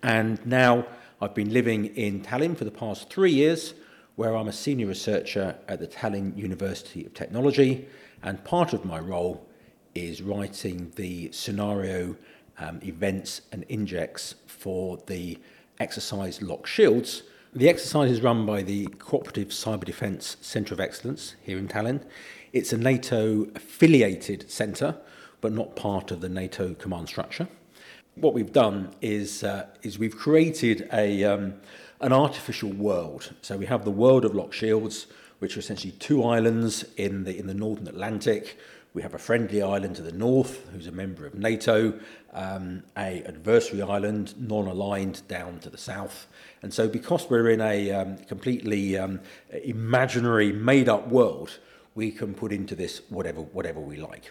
And 0.02 0.44
now 0.46 0.87
I've 1.20 1.35
been 1.35 1.52
living 1.52 1.87
in 1.87 2.22
Tallinn 2.22 2.57
for 2.57 2.64
the 2.64 2.70
past 2.70 3.11
three 3.11 3.33
years, 3.33 3.74
where 4.16 4.37
I'm 4.37 4.48
a 4.48 4.52
senior 4.52 4.87
researcher 4.87 5.57
at 5.68 5.80
the 5.80 5.87
Tallinn 5.87 6.37
University 6.37 7.04
of 7.07 7.14
Technology, 7.14 7.87
and 8.22 8.42
part 8.44 8.72
of 8.72 8.85
my 8.85 8.98
role 8.98 9.46
is 9.94 10.22
writing 10.22 10.92
the 10.96 11.30
scenario 11.33 12.16
um, 12.59 12.80
events 12.83 13.42
and 13.52 13.64
injects 13.68 14.35
for 14.46 14.98
the 15.07 15.38
exercise 15.80 16.42
Lock 16.42 16.66
Shields. 16.66 17.22
The 17.54 17.68
exercise 17.68 18.11
is 18.11 18.20
run 18.20 18.46
by 18.46 18.62
the 18.62 18.87
Cooperative 18.87 19.48
Cyber 19.48 19.85
Defence 19.85 20.37
Centre 20.40 20.74
of 20.74 20.80
Excellence 20.80 21.37
here 21.42 21.59
in 21.59 21.68
Tallinn. 21.68 22.04
It's 22.52 22.72
a 22.72 22.76
NATO 22.76 23.48
affiliated 23.54 24.50
centre, 24.50 24.96
but 25.40 25.52
not 25.52 25.76
part 25.76 26.11
of 26.11 26.20
the 26.20 26.28
NATO 26.28 26.74
command 26.74 27.09
structure. 27.09 27.48
What 28.16 28.35
we've 28.35 28.52
done 28.52 28.94
is, 29.00 29.42
uh, 29.42 29.66
is 29.83 29.98
we've 29.98 30.16
created 30.16 30.88
a, 30.92 31.24
um, 31.24 31.54
an 32.00 32.12
artificial 32.12 32.70
world. 32.70 33.35
So 33.42 33.57
we 33.57 33.66
have 33.66 33.85
the 33.85 33.90
world 33.90 34.24
of 34.24 34.35
Lock 34.35 34.52
Shields, 34.52 35.07
which 35.40 35.57
are 35.57 35.61
essentially 35.61 35.92
two 35.92 36.24
islands 36.24 36.85
in 36.96 37.24
the, 37.24 37.37
in 37.38 37.46
the 37.46 37.54
Northern 37.54 37.88
Atlantic 37.88 38.57
We 38.94 39.02
have 39.02 39.14
a 39.14 39.18
friendly 39.18 39.61
island 39.61 39.96
to 39.96 40.02
the 40.02 40.12
north, 40.12 40.68
who's 40.72 40.87
a 40.87 40.92
member 40.92 41.26
of 41.26 41.35
NATO, 41.35 41.98
um, 42.33 42.85
a 42.96 43.24
adversary 43.24 43.83
island, 43.83 44.35
non-aligned 44.38 45.26
down 45.26 45.59
to 45.61 45.68
the 45.68 45.76
south. 45.76 46.28
And 46.62 46.72
so 46.72 46.87
because 46.87 47.28
we're 47.28 47.50
in 47.50 47.61
a 47.61 47.90
um, 47.90 48.18
completely 48.18 48.96
um, 48.96 49.18
imaginary, 49.64 50.52
made-up 50.52 51.09
world, 51.09 51.59
we 51.96 52.12
can 52.12 52.35
put 52.35 52.52
into 52.52 52.76
this 52.76 53.02
whatever, 53.09 53.40
whatever 53.40 53.80
we 53.80 53.96
like. 53.96 54.30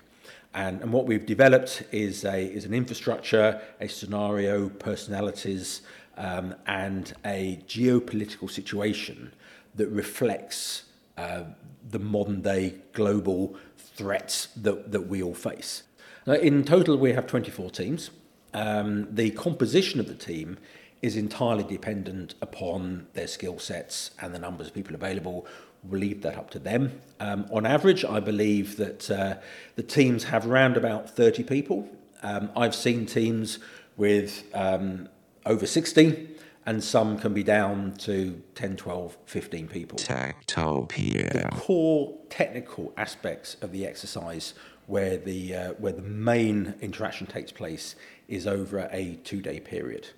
And, 0.53 0.81
and 0.81 0.93
what 0.93 1.07
we've 1.07 1.25
developed 1.25 1.83
is, 1.91 2.23
a, 2.23 2.45
is 2.45 2.63
an 2.63 2.73
infrastructure, 2.73 3.61
a 3.81 3.89
scenario, 3.89 4.69
personalities, 4.69 5.81
um, 6.15 6.55
and 6.67 7.13
a 7.25 7.61
geopolitical 7.67 8.49
situation 8.49 9.33
that 9.75 9.87
reflects 9.87 10.83
uh, 11.17 11.43
the 11.89 11.99
modern 11.99 12.41
day 12.41 12.75
global 12.93 13.57
threats 13.95 14.47
that, 14.55 14.91
that 14.91 15.07
we 15.07 15.21
all 15.21 15.33
face. 15.33 15.83
Now, 16.25 16.33
in 16.33 16.63
total, 16.63 16.97
we 16.97 17.13
have 17.13 17.27
24 17.27 17.69
teams. 17.71 18.09
Um, 18.53 19.13
the 19.13 19.31
composition 19.31 19.99
of 19.99 20.07
the 20.07 20.15
team 20.15 20.57
is 21.01 21.17
entirely 21.17 21.63
dependent 21.63 22.33
upon 22.41 23.07
their 23.13 23.27
skill 23.27 23.59
sets 23.59 24.11
and 24.21 24.33
the 24.33 24.39
numbers 24.39 24.67
of 24.67 24.73
people 24.73 24.95
available. 24.95 25.45
We'll 25.83 25.99
leave 25.99 26.21
that 26.21 26.37
up 26.37 26.49
to 26.51 26.59
them. 26.59 27.01
Um, 27.19 27.45
on 27.51 27.65
average, 27.65 28.05
I 28.05 28.21
believe 28.21 28.77
that 28.77 29.11
uh, 29.11 29.35
the 29.75 29.83
teams 29.83 30.23
have 30.25 30.47
around 30.47 30.77
about 30.77 31.09
30 31.09 31.43
people. 31.43 31.89
Um, 32.21 32.49
I've 32.55 32.73
seen 32.73 33.05
teams 33.05 33.59
with 33.97 34.43
um, 34.53 35.09
over 35.45 35.65
60, 35.65 36.29
and 36.65 36.83
some 36.83 37.17
can 37.17 37.33
be 37.33 37.43
down 37.43 37.93
to 37.99 38.41
10, 38.55 38.77
12, 38.77 39.17
15 39.25 39.67
people. 39.67 39.97
Techtopia. 39.97 41.31
The 41.31 41.49
core 41.55 42.17
technical 42.29 42.93
aspects 42.97 43.57
of 43.61 43.71
the 43.71 43.85
exercise 43.85 44.53
where 44.87 45.17
the, 45.17 45.55
uh, 45.55 45.73
where 45.73 45.93
the 45.93 46.01
main 46.01 46.75
interaction 46.81 47.27
takes 47.27 47.51
place 47.51 47.95
is 48.27 48.47
over 48.47 48.89
a 48.91 49.19
two-day 49.23 49.59
period. 49.59 50.09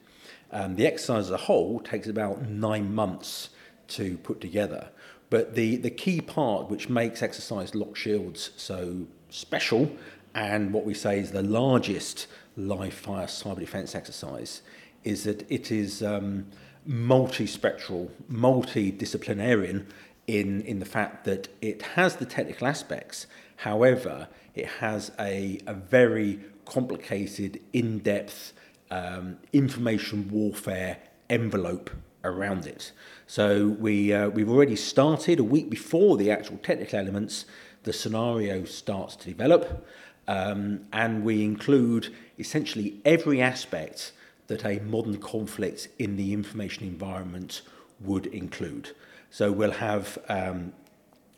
Um, 0.52 0.76
the 0.76 0.86
exercise 0.88 1.26
as 1.26 1.32
a 1.32 1.38
whole 1.38 1.80
takes 1.80 2.08
about 2.08 2.44
nine 2.44 2.94
months 2.94 3.50
to 3.90 4.18
put 4.20 4.42
together. 4.42 4.90
But 5.30 5.56
the, 5.56 5.76
the 5.78 5.90
key 5.90 6.22
part 6.22 6.70
which 6.70 6.90
makes 6.90 7.22
exercise 7.22 7.76
Lock 7.76 7.96
Shields 7.96 8.52
so 8.56 9.08
special 9.30 9.92
and 10.34 10.74
what 10.74 10.86
we 10.86 10.94
say 10.94 11.20
is 11.20 11.32
the 11.32 11.42
largest 11.42 12.28
live 12.58 12.94
fire 12.94 13.26
cyber 13.26 13.60
defense 13.60 13.96
exercise 13.96 14.62
is 15.06 15.24
that 15.24 15.50
it 15.50 15.72
is 15.72 16.04
um, 16.04 16.46
multi-spectral, 16.86 18.12
multidisciplinarian 18.30 19.86
in, 20.28 20.62
in 20.64 20.80
the 20.80 20.86
fact 20.86 21.24
that 21.26 21.48
it 21.62 21.82
has 21.82 22.18
the 22.18 22.26
technical 22.26 22.68
aspects. 22.68 23.28
However, 23.58 24.28
it 24.54 24.68
has 24.80 25.12
a, 25.20 25.60
a 25.68 25.74
very 25.74 26.40
complicated, 26.66 27.62
in-depth 27.74 28.54
um, 28.92 29.38
information 29.54 30.30
warfare 30.30 30.98
envelope 31.30 31.90
around 32.24 32.66
it. 32.66 32.92
So 33.28 33.68
we, 33.80 34.14
uh, 34.14 34.30
we've 34.30 34.50
already 34.50 34.76
started 34.76 35.40
a 35.40 35.44
week 35.44 35.70
before 35.70 36.18
the 36.18 36.32
actual 36.32 36.58
technical 36.58 37.00
elements, 37.00 37.46
the 37.84 37.94
scenario 37.94 38.66
starts 38.66 39.16
to 39.18 39.26
develop, 39.30 39.86
um, 40.28 40.88
and 40.92 41.24
we 41.24 41.44
include 41.44 42.14
essentially 42.40 43.00
every 43.06 43.42
aspect 43.42 44.12
that 44.48 44.66
a 44.66 44.80
modern 44.80 45.18
conflict 45.18 45.88
in 46.00 46.18
the 46.18 46.34
information 46.34 46.86
environment 46.86 47.62
would 48.00 48.28
include. 48.28 48.92
So 49.30 49.52
we'll 49.52 49.72
have 49.72 50.18
um, 50.30 50.74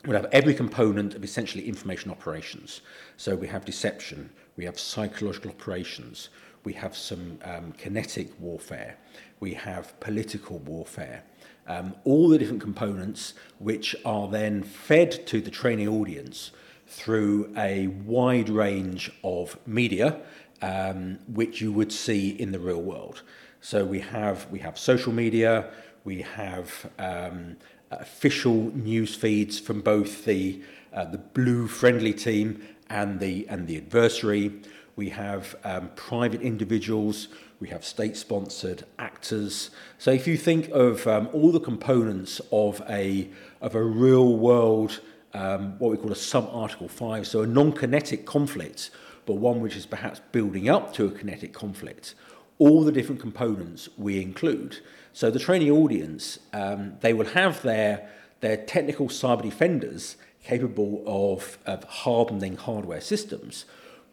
we'll 0.06 0.22
have 0.22 0.30
every 0.32 0.54
component 0.54 1.16
of 1.16 1.24
essentially 1.24 1.68
information 1.68 2.12
operations. 2.12 2.82
So 3.18 3.36
we 3.36 3.48
have 3.48 3.66
deception, 3.66 4.30
we 4.56 4.66
have 4.66 4.80
psychological 4.80 5.52
operations, 5.52 6.30
we 6.64 6.74
have 6.74 6.96
some 6.96 7.40
um, 7.44 7.72
kinetic 7.74 8.30
warfare, 8.40 8.98
we 9.40 9.54
have 9.54 10.00
political 10.00 10.60
warfare, 10.60 11.24
um, 11.68 11.96
all 12.04 12.30
the 12.30 12.38
different 12.38 12.62
components 12.62 13.34
which 13.60 13.96
are 14.06 14.28
then 14.28 14.64
fed 14.64 15.28
to 15.28 15.42
the 15.42 15.52
training 15.52 15.88
audience 15.88 16.52
through 16.88 17.54
a 17.58 17.88
wide 17.88 18.50
range 18.50 19.12
of 19.24 19.58
media 19.68 20.22
um, 20.62 21.20
which 21.28 21.62
you 21.62 21.72
would 21.72 21.92
see 21.92 22.30
in 22.30 22.52
the 22.52 22.60
real 22.60 22.82
world. 22.82 23.22
So 23.62 23.86
we 23.86 24.00
have 24.00 24.50
we 24.52 24.60
have 24.60 24.78
social 24.78 25.14
media, 25.14 25.72
we 26.04 26.22
have 26.22 26.90
um, 27.00 27.58
official 27.92 28.72
news 28.76 29.16
feeds 29.16 29.60
from 29.60 29.82
both 29.82 30.26
the 30.26 30.62
uh, 30.94 31.06
the 31.06 31.18
blue 31.18 31.68
friendly 31.68 32.14
team 32.14 32.62
and 32.90 33.20
the 33.20 33.48
and 33.50 33.68
the 33.68 33.78
adversary. 33.78 34.52
We 34.96 35.10
have 35.10 35.56
um, 35.64 35.92
private 35.96 36.42
individuals. 36.42 37.28
We 37.60 37.70
have 37.70 37.84
state-sponsored 37.84 38.84
actors. 39.00 39.72
So 39.98 40.12
if 40.12 40.28
you 40.28 40.38
think 40.38 40.70
of 40.70 41.08
um, 41.08 41.28
all 41.34 41.52
the 41.52 41.60
components 41.60 42.40
of 42.52 42.82
a 42.88 43.30
of 43.62 43.76
a 43.76 43.84
real-world, 43.84 45.02
um, 45.34 45.78
what 45.80 45.92
we 45.92 45.98
call 45.98 46.12
a 46.12 46.16
sub-article 46.16 46.88
five, 46.88 47.26
so 47.26 47.42
a 47.42 47.48
non-kinetic 47.48 48.26
conflict 48.26 48.92
but 49.28 49.36
one 49.36 49.62
which 49.62 49.76
is 49.76 49.86
perhaps 49.86 50.20
building 50.32 50.68
up 50.68 50.94
to 50.94 51.06
a 51.06 51.12
kinetic 51.12 51.54
conflict, 51.54 52.16
all 52.58 52.84
the 52.84 52.92
different 52.92 53.22
components 53.22 53.88
we 53.98 54.20
include. 54.20 54.80
So 55.14 55.30
the 55.30 55.38
training 55.38 55.70
audience, 55.70 56.40
um, 56.54 56.94
they 57.02 57.14
will 57.14 57.28
have 57.28 57.62
their, 57.62 58.10
their 58.40 58.58
technical 58.58 59.10
cyber 59.10 59.44
defenders 59.44 60.18
capable 60.44 61.04
of, 61.06 61.58
of 61.66 61.84
hardening 61.84 62.56
hardware 62.56 63.02
systems, 63.02 63.66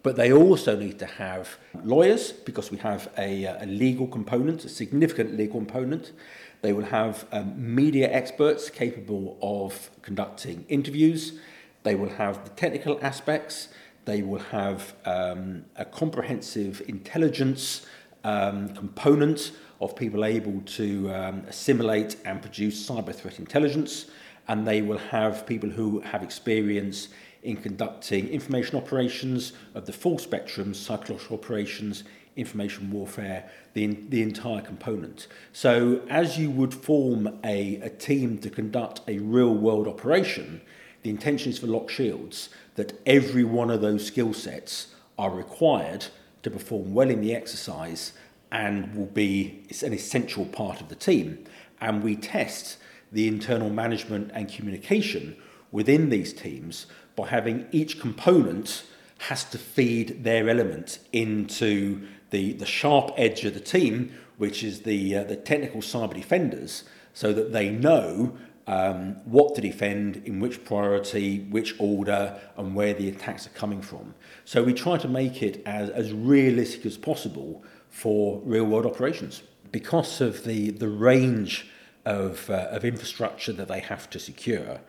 but 0.02 0.16
they 0.16 0.32
also 0.32 0.76
need 0.76 0.98
to 0.98 1.06
have 1.06 1.56
lawyers 1.82 2.32
because 2.32 2.70
we 2.70 2.78
have 2.78 3.10
a, 3.16 3.44
a 3.44 3.66
legal 3.66 4.06
component, 4.06 4.64
a 4.64 4.68
significant 4.68 5.36
legal 5.36 5.60
component. 5.60 6.12
They 6.60 6.72
will 6.72 6.86
have 6.86 7.24
um, 7.32 7.54
media 7.56 8.10
experts 8.10 8.68
capable 8.68 9.38
of 9.40 9.90
conducting 10.02 10.66
interviews. 10.68 11.38
They 11.84 11.94
will 11.94 12.10
have 12.10 12.44
the 12.44 12.50
technical 12.50 12.98
aspects. 13.00 13.68
They 14.04 14.22
will 14.22 14.40
have 14.40 14.94
um, 15.04 15.64
a 15.76 15.84
comprehensive 15.84 16.82
intelligence 16.88 17.86
um, 18.22 18.70
component 18.74 19.52
of 19.80 19.96
people 19.96 20.24
able 20.24 20.60
to 20.62 21.12
um, 21.12 21.44
assimilate 21.48 22.16
and 22.24 22.40
produce 22.40 22.88
cyber 22.88 23.14
threat 23.14 23.38
intelligence. 23.38 24.06
And 24.48 24.66
they 24.66 24.82
will 24.82 24.98
have 24.98 25.46
people 25.46 25.70
who 25.70 26.00
have 26.00 26.22
experience 26.22 27.08
in 27.42 27.56
conducting 27.56 28.28
information 28.28 28.76
operations 28.76 29.52
of 29.74 29.86
the 29.86 29.92
full 29.92 30.18
spectrum, 30.18 30.74
psychological 30.74 31.36
operations, 31.36 32.04
information 32.36 32.90
warfare, 32.90 33.48
the, 33.74 33.86
the 34.08 34.22
entire 34.22 34.60
component. 34.60 35.28
So 35.52 36.02
as 36.08 36.38
you 36.38 36.50
would 36.50 36.74
form 36.74 37.38
a, 37.44 37.76
a 37.76 37.90
team 37.90 38.38
to 38.38 38.50
conduct 38.50 39.02
a 39.06 39.18
real 39.18 39.54
world 39.54 39.86
operation, 39.86 40.60
the 41.02 41.10
intention 41.10 41.52
is 41.52 41.58
for 41.58 41.66
Lock 41.66 41.90
Shields 41.90 42.48
that 42.74 43.00
every 43.06 43.44
one 43.44 43.70
of 43.70 43.80
those 43.80 44.06
skill 44.06 44.32
sets 44.32 44.88
are 45.18 45.30
required 45.30 46.06
to 46.42 46.50
perform 46.50 46.94
well 46.94 47.10
in 47.10 47.20
the 47.20 47.34
exercise 47.34 48.12
and 48.50 48.94
will 48.94 49.06
be 49.06 49.64
an 49.82 49.92
essential 49.92 50.44
part 50.44 50.80
of 50.80 50.88
the 50.88 50.94
team. 50.94 51.44
And 51.80 52.02
we 52.02 52.16
test 52.16 52.78
the 53.10 53.28
internal 53.28 53.70
management 53.70 54.30
and 54.34 54.52
communication 54.52 55.36
within 55.72 56.08
these 56.08 56.32
teams 56.32 56.86
by 57.16 57.28
having 57.28 57.66
each 57.72 58.00
component 58.00 58.84
has 59.18 59.44
to 59.44 59.58
feed 59.58 60.24
their 60.24 60.48
element 60.48 60.98
into 61.12 62.06
the, 62.30 62.52
the 62.54 62.66
sharp 62.66 63.12
edge 63.16 63.44
of 63.44 63.54
the 63.54 63.60
team, 63.60 64.12
which 64.36 64.62
is 64.62 64.82
the, 64.82 65.16
uh, 65.16 65.24
the 65.24 65.36
technical 65.36 65.80
cyber 65.80 66.14
defenders, 66.14 66.84
so 67.12 67.32
that 67.32 67.52
they 67.52 67.70
know 67.70 68.36
um, 68.66 69.16
what 69.24 69.54
to 69.54 69.60
defend, 69.60 70.22
in 70.24 70.40
which 70.40 70.64
priority, 70.64 71.40
which 71.50 71.74
order, 71.78 72.38
and 72.56 72.74
where 72.74 72.94
the 72.94 73.08
attacks 73.08 73.46
are 73.46 73.50
coming 73.50 73.82
from. 73.82 74.14
So 74.44 74.62
we 74.62 74.72
try 74.72 74.96
to 74.98 75.08
make 75.08 75.42
it 75.42 75.62
as, 75.66 75.90
as 75.90 76.12
realistic 76.12 76.86
as 76.86 76.96
possible 76.96 77.62
for 77.90 78.40
real 78.44 78.64
world 78.64 78.86
operations. 78.86 79.42
Because 79.70 80.20
of 80.20 80.44
the, 80.44 80.70
the 80.70 80.88
range 80.88 81.68
of, 82.04 82.48
uh, 82.48 82.68
of 82.70 82.84
infrastructure 82.84 83.52
that 83.52 83.68
they 83.68 83.80
have 83.80 84.08
to 84.10 84.18
secure 84.18 84.80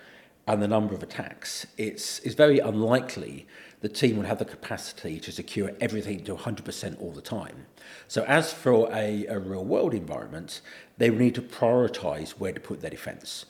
and 0.48 0.62
the 0.62 0.68
number 0.68 0.94
of 0.94 1.02
attacks, 1.02 1.66
it's, 1.78 2.20
it's 2.20 2.36
very 2.36 2.60
unlikely 2.60 3.48
the 3.82 3.90
team 3.90 4.18
will 4.18 4.26
have 4.26 4.40
the 4.40 4.46
capacity 4.46 5.20
to 5.20 5.32
secure 5.32 5.72
everything 5.80 6.24
to 6.24 6.36
100% 6.36 7.02
all 7.02 7.12
the 7.12 7.22
time. 7.22 7.68
So, 8.08 8.24
as 8.24 8.52
for 8.52 8.90
a, 8.92 9.28
a 9.28 9.38
real 9.38 9.64
world 9.64 9.94
environment, 9.94 10.62
they 10.98 11.10
will 11.10 11.20
need 11.20 11.36
to 11.36 11.42
prioritize 11.42 12.32
where 12.32 12.52
to 12.52 12.60
put 12.60 12.82
their 12.82 12.90
defense. 12.90 13.46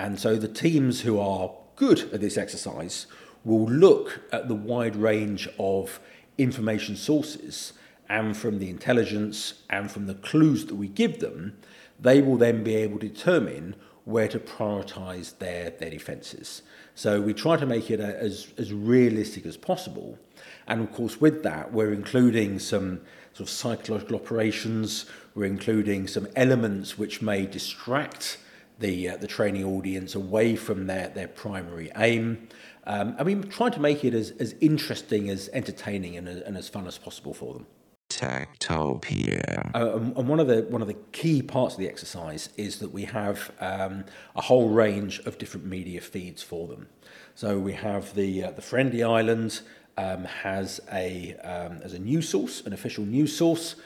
And 0.00 0.18
so 0.18 0.36
the 0.36 0.48
teams 0.48 1.02
who 1.02 1.20
are 1.20 1.52
good 1.76 2.10
at 2.14 2.22
this 2.22 2.38
exercise 2.38 3.06
will 3.44 3.66
look 3.66 4.22
at 4.32 4.48
the 4.48 4.54
wide 4.54 4.96
range 4.96 5.46
of 5.58 6.00
information 6.38 6.96
sources 6.96 7.74
and 8.08 8.34
from 8.34 8.60
the 8.60 8.70
intelligence 8.70 9.62
and 9.68 9.90
from 9.90 10.06
the 10.06 10.14
clues 10.14 10.64
that 10.64 10.76
we 10.76 10.88
give 10.88 11.20
them, 11.20 11.58
they 12.00 12.22
will 12.22 12.38
then 12.38 12.64
be 12.64 12.76
able 12.76 12.98
to 12.98 13.08
determine 13.08 13.76
where 14.06 14.26
to 14.26 14.38
prioritize 14.38 15.36
their, 15.36 15.68
their 15.68 15.90
defenses. 15.90 16.62
So 16.94 17.20
we 17.20 17.34
try 17.34 17.58
to 17.58 17.66
make 17.66 17.90
it 17.90 18.00
a, 18.00 18.18
as, 18.18 18.54
as 18.56 18.72
realistic 18.72 19.44
as 19.44 19.58
possible. 19.58 20.18
And 20.66 20.80
of 20.80 20.92
course, 20.92 21.20
with 21.20 21.42
that, 21.42 21.74
we're 21.74 21.92
including 21.92 22.58
some 22.58 23.02
sort 23.34 23.40
of 23.40 23.50
psychological 23.50 24.16
operations, 24.16 25.04
we're 25.34 25.44
including 25.44 26.08
some 26.08 26.26
elements 26.36 26.96
which 26.96 27.20
may 27.20 27.44
distract 27.44 28.38
the, 28.80 29.10
uh, 29.10 29.16
the 29.16 29.26
training 29.26 29.64
audience 29.64 30.14
away 30.14 30.56
from 30.56 30.86
their, 30.86 31.08
their 31.08 31.28
primary 31.28 31.90
aim. 31.96 32.48
Um, 32.84 33.14
and 33.18 33.26
we 33.26 33.34
try 33.48 33.68
to 33.70 33.80
make 33.80 34.04
it 34.04 34.14
as, 34.14 34.32
as 34.32 34.54
interesting, 34.60 35.30
as 35.30 35.48
entertaining, 35.52 36.16
and, 36.16 36.26
and 36.28 36.56
as 36.56 36.68
fun 36.68 36.86
as 36.86 36.98
possible 36.98 37.34
for 37.34 37.54
them. 37.54 37.66
Techtopia. 38.08 39.70
Uh, 39.74 39.96
and 39.96 40.28
one 40.28 40.40
of 40.40 40.48
the 40.48 40.62
one 40.68 40.82
of 40.82 40.88
the 40.88 40.96
key 41.12 41.42
parts 41.42 41.74
of 41.74 41.80
the 41.80 41.88
exercise 41.88 42.48
is 42.56 42.80
that 42.80 42.92
we 42.92 43.04
have 43.04 43.52
um, 43.60 44.04
a 44.34 44.40
whole 44.40 44.68
range 44.68 45.20
of 45.20 45.38
different 45.38 45.64
media 45.64 46.00
feeds 46.00 46.42
for 46.42 46.66
them. 46.66 46.88
So 47.36 47.58
we 47.58 47.72
have 47.74 48.14
the 48.14 48.44
uh, 48.44 48.50
the 48.50 48.62
Friendly 48.62 49.04
Island 49.04 49.60
um, 49.96 50.24
has 50.24 50.80
a 50.92 51.36
um, 51.36 51.80
as 51.84 51.94
a 51.94 52.00
news 52.00 52.28
source, 52.28 52.62
an 52.66 52.72
official 52.72 53.04
news 53.04 53.34
source, 53.36 53.76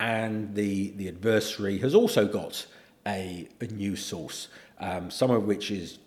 and 0.00 0.54
the 0.54 0.92
the 0.92 1.08
adversary 1.08 1.78
has 1.78 1.94
also 1.94 2.26
got 2.26 2.66
a, 3.06 3.48
a 3.60 3.66
news 3.66 4.04
source, 4.04 4.48
um, 4.78 5.10
some 5.10 5.30
of 5.30 5.44
which 5.44 5.70
is 5.70 5.98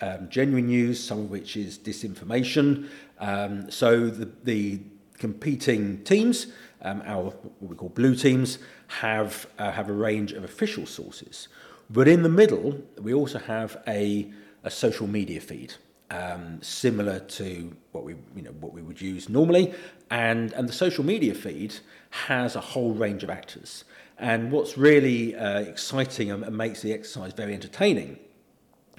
um, 0.00 0.28
genuine 0.28 0.66
news, 0.66 1.02
some 1.02 1.20
of 1.20 1.30
which 1.30 1.56
is 1.56 1.78
disinformation. 1.78 2.88
Um, 3.18 3.70
so 3.70 4.08
the 4.08 4.28
the 4.44 4.80
competing 5.18 6.02
teams 6.02 6.48
um, 6.82 7.02
our 7.06 7.24
what 7.30 7.70
we 7.70 7.76
call 7.76 7.88
blue 7.88 8.14
teams 8.14 8.58
have 8.88 9.46
uh, 9.58 9.70
have 9.70 9.88
a 9.88 9.92
range 9.92 10.32
of 10.32 10.44
official 10.44 10.86
sources, 10.86 11.48
but 11.88 12.08
in 12.08 12.22
the 12.22 12.28
middle 12.28 12.80
we 13.00 13.14
also 13.14 13.38
have 13.38 13.80
a, 13.86 14.30
a 14.64 14.70
social 14.70 15.06
media 15.06 15.40
feed. 15.40 15.74
Um, 16.10 16.60
similar 16.60 17.20
to 17.20 17.74
what 17.92 18.04
we 18.04 18.16
you 18.36 18.42
know 18.42 18.50
what 18.60 18.74
we 18.74 18.82
would 18.82 19.00
use 19.00 19.28
normally, 19.28 19.72
and 20.10 20.52
and 20.52 20.68
the 20.68 20.72
social 20.72 21.04
media 21.04 21.34
feed 21.34 21.74
has 22.10 22.54
a 22.54 22.60
whole 22.60 22.92
range 22.92 23.22
of 23.22 23.30
actors. 23.30 23.84
And 24.18 24.52
what's 24.52 24.78
really 24.78 25.34
uh, 25.34 25.60
exciting 25.60 26.30
and, 26.30 26.44
and 26.44 26.56
makes 26.56 26.82
the 26.82 26.92
exercise 26.92 27.32
very 27.32 27.54
entertaining 27.54 28.18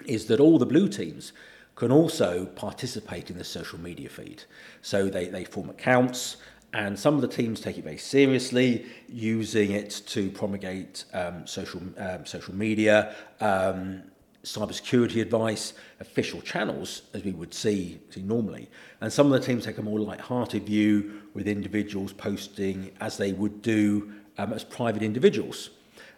is 0.05 0.25
that 0.25 0.39
all 0.39 0.57
the 0.57 0.65
blue 0.65 0.89
teams 0.89 1.33
can 1.75 1.91
also 1.91 2.45
participate 2.45 3.29
in 3.29 3.37
the 3.37 3.43
social 3.43 3.79
media 3.79 4.09
feed. 4.09 4.43
So 4.81 5.09
they, 5.09 5.27
they 5.27 5.43
form 5.43 5.69
accounts, 5.69 6.37
and 6.73 6.97
some 6.97 7.15
of 7.15 7.21
the 7.21 7.27
teams 7.27 7.59
take 7.61 7.77
it 7.77 7.83
very 7.83 7.97
seriously, 7.97 8.85
using 9.07 9.71
it 9.71 10.01
to 10.07 10.29
promulgate 10.31 11.05
um, 11.13 11.45
social, 11.47 11.81
um, 11.97 12.25
social 12.25 12.55
media, 12.55 13.15
um, 13.39 14.03
cybersecurity 14.43 15.21
advice, 15.21 15.73
official 15.99 16.41
channels, 16.41 17.03
as 17.13 17.23
we 17.23 17.31
would 17.31 17.53
see, 17.53 17.99
see 18.09 18.21
normally. 18.21 18.69
And 19.01 19.11
some 19.11 19.31
of 19.31 19.39
the 19.39 19.45
teams 19.45 19.65
take 19.65 19.77
a 19.77 19.81
more 19.81 19.99
light-hearted 19.99 20.65
view 20.65 21.21
with 21.33 21.47
individuals 21.47 22.11
posting 22.11 22.91
as 22.99 23.17
they 23.17 23.31
would 23.31 23.61
do 23.61 24.11
um, 24.37 24.53
as 24.53 24.63
private 24.63 25.03
individuals. 25.03 25.69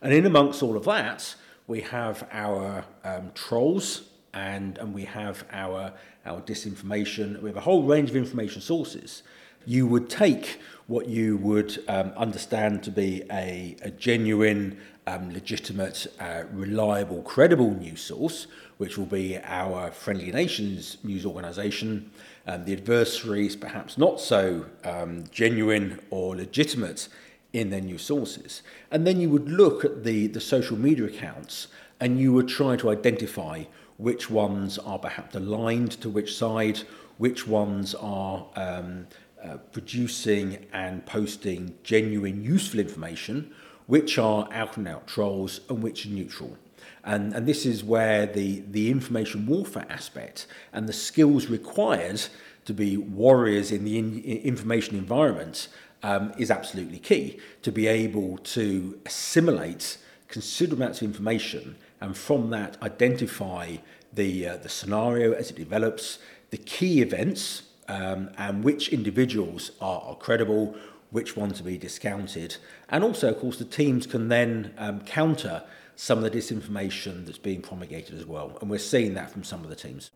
And 0.02 0.14
in 0.14 0.26
amongst 0.26 0.62
all 0.62 0.76
of 0.78 0.86
that, 0.86 1.36
we 1.68 1.82
have 1.82 2.28
our 2.32 2.86
um, 3.04 3.32
trolls 3.34 4.04
and, 4.34 4.78
and 4.78 4.94
we 4.94 5.06
have 5.06 5.46
our, 5.52 5.94
our 6.26 6.42
disinformation. 6.42 7.42
We 7.42 7.50
have 7.50 7.58
a 7.58 7.62
whole 7.62 7.84
range 7.84 8.10
of 8.10 8.16
information 8.16 8.62
sources 8.62 9.24
you 9.66 9.88
would 9.88 10.10
take 10.10 10.60
what 10.88 11.08
you 11.08 11.38
would 11.38 11.84
um, 11.88 12.12
understand 12.16 12.84
to 12.84 12.92
be 12.92 13.24
a, 13.32 13.76
a 13.82 13.90
genuine, 13.90 14.78
um, 15.08 15.34
legitimate, 15.34 16.08
uh, 16.20 16.44
reliable, 16.52 17.22
credible 17.24 17.72
news 17.72 18.02
source, 18.02 18.48
which 18.78 18.98
will 18.98 19.06
be 19.06 19.40
our 19.44 19.92
Friendly 19.92 20.32
Nations 20.32 20.98
news 21.04 21.26
organisation. 21.26 22.12
Um, 22.48 22.66
the 22.66 22.74
adversaries, 22.74 23.56
perhaps 23.56 23.98
not 23.98 24.20
so 24.20 24.66
um, 24.84 25.24
genuine 25.32 26.00
or 26.12 26.36
legitimate 26.36 27.08
in 27.56 27.70
their 27.70 27.82
news 27.82 28.02
sources. 28.02 28.62
And 28.92 29.08
then 29.08 29.22
you 29.22 29.30
would 29.30 29.50
look 29.50 29.86
at 29.86 30.04
the, 30.04 30.28
the 30.28 30.42
social 30.42 30.78
media 30.78 31.06
accounts 31.06 31.68
and 32.02 32.20
you 32.20 32.34
would 32.34 32.50
try 32.50 32.76
to 32.76 32.90
identify 32.90 33.64
which 33.98 34.30
ones 34.30 34.78
are 34.78 35.00
perhaps 35.00 35.36
aligned 35.36 35.92
to 36.02 36.10
which 36.10 36.36
side, 36.36 36.80
which 37.18 37.48
ones 37.48 37.96
are 37.96 38.46
um, 38.58 39.08
uh, 39.42 39.56
producing 39.72 40.66
and 40.74 41.06
posting 41.06 41.76
genuine, 41.84 42.44
useful 42.44 42.82
information, 42.82 43.54
which 43.88 44.18
are 44.18 44.50
out 44.52 44.76
and 44.76 44.88
out 44.88 45.08
trolls 45.08 45.62
and 45.70 45.82
which 45.82 46.06
are 46.06 46.10
neutral. 46.10 46.58
And, 47.06 47.34
and 47.34 47.48
this 47.48 47.66
is 47.66 47.86
where 47.86 48.26
the, 48.26 48.64
the 48.70 48.92
information 48.92 49.46
warfare 49.46 49.86
aspect 49.90 50.48
and 50.74 50.90
the 50.90 50.94
skills 50.94 51.48
required 51.48 52.22
to 52.66 52.74
be 52.74 52.98
warriors 52.98 53.72
in 53.72 53.86
the 53.86 53.98
in, 53.98 54.20
information 54.24 54.98
environment 54.98 55.70
um, 56.06 56.32
is 56.38 56.52
absolutely 56.52 57.00
key 57.00 57.40
to 57.64 57.72
be 57.72 57.88
able 57.88 58.38
to 58.38 59.00
assimilate 59.08 59.98
considerable 60.28 60.84
amounts 60.84 61.02
of 61.02 61.08
information 61.08 61.76
and 62.00 62.16
from 62.16 62.52
that 62.52 62.78
identify 62.84 63.78
the, 64.14 64.48
uh, 64.48 64.58
the 64.58 64.70
scenario 64.70 65.34
as 65.34 65.50
it 65.50 65.58
develops, 65.58 66.20
the 66.52 66.58
key 66.58 67.02
events 67.02 67.64
um, 67.88 68.30
and 68.38 68.64
which 68.64 68.90
individuals 68.90 69.72
are, 69.82 70.02
are 70.02 70.16
credible, 70.16 70.76
which 71.10 71.36
ones 71.36 71.58
to 71.58 71.64
be 71.64 71.76
discounted. 71.76 72.58
And 72.90 73.04
also, 73.04 73.30
of 73.30 73.40
course, 73.40 73.58
the 73.58 73.66
teams 73.66 74.06
can 74.06 74.28
then 74.28 74.76
um, 74.78 75.02
counter 75.02 75.64
some 75.96 76.24
of 76.24 76.24
the 76.24 76.38
disinformation 76.38 77.26
that's 77.26 77.40
being 77.40 77.64
promulgated 77.64 78.20
as 78.20 78.28
well. 78.28 78.60
And 78.62 78.70
we're 78.70 78.78
seeing 78.78 79.16
that 79.16 79.32
from 79.32 79.44
some 79.44 79.64
of 79.64 79.70
the 79.70 79.76
teams. 79.76 80.12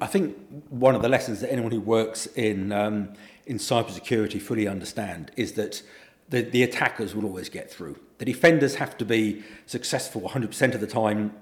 I 0.00 0.06
think 0.06 0.36
one 0.68 0.94
of 0.94 1.02
the 1.02 1.08
lessons 1.08 1.40
that 1.40 1.52
anyone 1.52 1.72
who 1.72 1.80
works 1.80 2.26
in, 2.26 2.72
um, 2.72 3.12
in 3.46 3.58
cybersecurity 3.58 4.40
fully 4.40 4.66
understand 4.66 5.30
is 5.36 5.52
that 5.52 5.82
the, 6.30 6.42
the 6.42 6.62
attackers 6.62 7.14
will 7.14 7.24
always 7.24 7.48
get 7.48 7.70
through. 7.70 7.98
The 8.18 8.24
defenders 8.24 8.76
have 8.76 8.96
to 8.98 9.04
be 9.04 9.42
successful 9.66 10.22
100% 10.22 10.74
of 10.74 10.80
the 10.80 10.86
time 10.86 11.34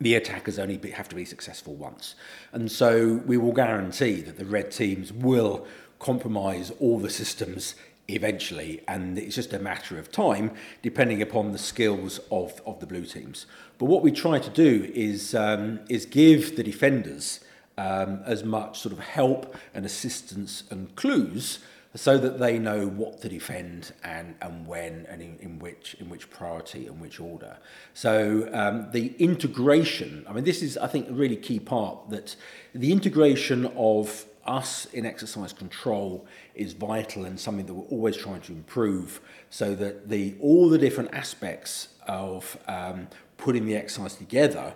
the 0.00 0.14
attackers 0.14 0.58
only 0.58 0.76
be, 0.76 0.90
have 0.90 1.08
to 1.08 1.16
be 1.16 1.24
successful 1.24 1.74
once. 1.74 2.14
And 2.52 2.70
so 2.70 3.22
we 3.26 3.36
will 3.36 3.52
guarantee 3.52 4.20
that 4.22 4.36
the 4.36 4.44
red 4.44 4.70
teams 4.70 5.12
will 5.12 5.66
compromise 5.98 6.70
all 6.80 6.98
the 6.98 7.10
systems 7.10 7.74
eventually, 8.08 8.82
and 8.86 9.18
it's 9.18 9.34
just 9.34 9.52
a 9.52 9.58
matter 9.58 9.98
of 9.98 10.12
time, 10.12 10.52
depending 10.82 11.22
upon 11.22 11.52
the 11.52 11.58
skills 11.58 12.20
of, 12.30 12.60
of 12.66 12.78
the 12.80 12.86
blue 12.86 13.04
teams. 13.04 13.46
But 13.78 13.86
what 13.86 14.02
we 14.02 14.12
try 14.12 14.38
to 14.38 14.50
do 14.50 14.90
is, 14.94 15.34
um, 15.34 15.80
is 15.88 16.06
give 16.06 16.56
the 16.56 16.62
defenders 16.62 17.40
um, 17.78 18.20
as 18.24 18.44
much 18.44 18.80
sort 18.80 18.92
of 18.92 19.00
help 19.00 19.54
and 19.74 19.84
assistance 19.84 20.64
and 20.70 20.94
clues 20.96 21.60
so 21.96 22.18
that 22.18 22.38
they 22.38 22.58
know 22.58 22.86
what 22.86 23.20
to 23.22 23.28
defend 23.28 23.92
and, 24.04 24.34
and 24.42 24.66
when 24.66 25.06
and 25.08 25.22
in, 25.22 25.38
in 25.40 25.58
which 25.58 25.94
in 25.94 26.08
which 26.08 26.28
priority 26.30 26.86
and 26.86 27.00
which 27.00 27.20
order. 27.20 27.56
So 27.94 28.48
um, 28.52 28.88
the 28.92 29.14
integration, 29.18 30.24
I 30.28 30.32
mean, 30.32 30.44
this 30.44 30.62
is 30.62 30.76
I 30.76 30.86
think 30.86 31.08
a 31.08 31.12
really 31.12 31.36
key 31.36 31.58
part 31.58 32.10
that 32.10 32.36
the 32.74 32.92
integration 32.92 33.66
of 33.76 34.26
us 34.46 34.86
in 34.86 35.04
exercise 35.04 35.52
control 35.52 36.26
is 36.54 36.72
vital 36.72 37.24
and 37.24 37.40
something 37.40 37.66
that 37.66 37.74
we're 37.74 37.88
always 37.88 38.16
trying 38.16 38.40
to 38.42 38.52
improve 38.52 39.20
so 39.50 39.74
that 39.74 40.08
the 40.08 40.34
all 40.40 40.68
the 40.68 40.78
different 40.78 41.12
aspects 41.12 41.88
of 42.06 42.56
um, 42.68 43.08
putting 43.38 43.66
the 43.66 43.74
exercise 43.74 44.14
together 44.14 44.74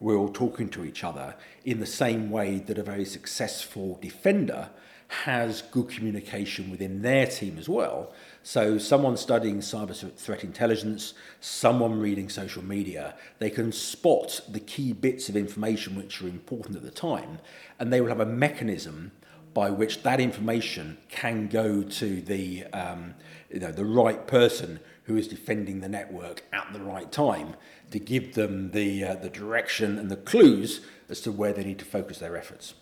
we're 0.00 0.16
all 0.16 0.32
talking 0.32 0.68
to 0.70 0.84
each 0.84 1.04
other 1.04 1.34
in 1.64 1.80
the 1.80 1.86
same 1.86 2.30
way 2.30 2.58
that 2.58 2.78
a 2.78 2.82
very 2.82 3.04
successful 3.04 3.98
defender 4.00 4.70
has 5.08 5.62
good 5.62 5.88
communication 5.88 6.70
within 6.70 7.00
their 7.00 7.26
team 7.26 7.56
as 7.58 7.68
well. 7.68 8.12
So, 8.42 8.76
someone 8.76 9.16
studying 9.16 9.60
cyber 9.60 10.12
threat 10.16 10.44
intelligence, 10.44 11.14
someone 11.40 11.98
reading 11.98 12.28
social 12.28 12.62
media, 12.62 13.14
they 13.38 13.48
can 13.50 13.72
spot 13.72 14.42
the 14.48 14.60
key 14.60 14.92
bits 14.92 15.28
of 15.28 15.36
information 15.36 15.96
which 15.96 16.20
are 16.22 16.28
important 16.28 16.76
at 16.76 16.82
the 16.82 16.90
time, 16.90 17.38
and 17.78 17.90
they 17.90 18.00
will 18.00 18.08
have 18.08 18.20
a 18.20 18.26
mechanism 18.26 19.12
by 19.54 19.70
which 19.70 20.02
that 20.02 20.20
information 20.20 20.98
can 21.08 21.48
go 21.48 21.82
to 21.82 22.20
the, 22.20 22.64
um, 22.66 23.14
you 23.50 23.60
know, 23.60 23.72
the 23.72 23.84
right 23.84 24.26
person 24.26 24.78
who 25.08 25.16
is 25.16 25.26
defending 25.26 25.80
the 25.80 25.88
network 25.88 26.42
at 26.52 26.70
the 26.72 26.80
right 26.80 27.10
time 27.10 27.56
to 27.90 27.98
give 27.98 28.34
them 28.34 28.70
the, 28.72 29.02
uh, 29.02 29.14
the 29.14 29.30
direction 29.30 29.98
and 29.98 30.10
the 30.10 30.16
clues 30.16 30.82
as 31.08 31.20
to 31.22 31.32
where 31.32 31.52
they 31.52 31.64
need 31.64 31.78
to 31.78 31.84
focus 31.84 32.18
their 32.18 32.36
efforts. 32.36 32.74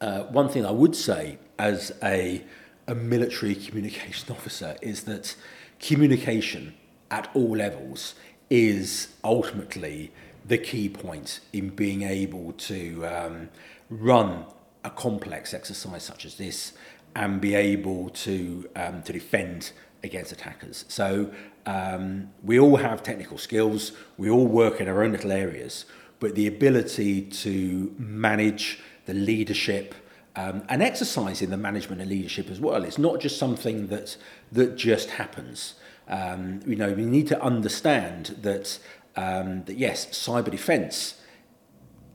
Uh, 0.00 0.24
one 0.24 0.48
thing 0.48 0.66
I 0.66 0.72
would 0.72 0.96
say 0.96 1.38
as 1.58 1.92
a, 2.02 2.44
a 2.88 2.94
military 2.94 3.54
communication 3.54 4.30
officer 4.36 4.76
is 4.82 5.04
that 5.04 5.36
communication 5.78 6.74
at 7.10 7.30
all 7.32 7.56
levels 7.56 8.14
is 8.50 9.14
ultimately 9.22 10.12
the 10.44 10.58
key 10.58 10.88
point 10.88 11.40
in 11.52 11.68
being 11.68 12.02
able 12.02 12.52
to 12.52 13.06
um, 13.06 13.50
run 13.88 14.46
a 14.82 14.90
complex 14.90 15.54
exercise 15.54 16.02
such 16.02 16.24
as 16.24 16.34
this 16.36 16.72
and 17.14 17.40
be 17.40 17.54
able 17.54 18.10
to 18.10 18.68
um, 18.76 19.02
to 19.02 19.12
defend 19.12 19.72
against 20.02 20.32
attackers. 20.32 20.84
So 20.88 21.30
um, 21.68 22.30
we 22.42 22.58
all 22.58 22.76
have 22.76 23.02
technical 23.02 23.36
skills. 23.36 23.92
We 24.16 24.30
all 24.30 24.46
work 24.46 24.80
in 24.80 24.88
our 24.88 25.04
own 25.04 25.12
little 25.12 25.32
areas, 25.32 25.84
but 26.18 26.34
the 26.34 26.46
ability 26.46 27.20
to 27.22 27.94
manage 27.98 28.80
the 29.04 29.12
leadership 29.12 29.94
um, 30.34 30.62
and 30.70 30.82
exercising 30.82 31.50
the 31.50 31.58
management 31.58 32.00
and 32.00 32.08
leadership 32.08 32.48
as 32.50 32.58
well. 32.58 32.84
It's 32.84 32.96
not 32.96 33.20
just 33.20 33.38
something 33.38 33.88
that 33.88 34.16
that 34.50 34.76
just 34.76 35.10
happens. 35.10 35.74
Um, 36.08 36.60
you 36.66 36.74
know, 36.74 36.94
we 36.94 37.04
need 37.04 37.26
to 37.28 37.42
understand 37.42 38.36
that 38.40 38.78
um, 39.14 39.64
that 39.64 39.76
yes, 39.76 40.06
cyber 40.06 40.50
defence. 40.50 41.20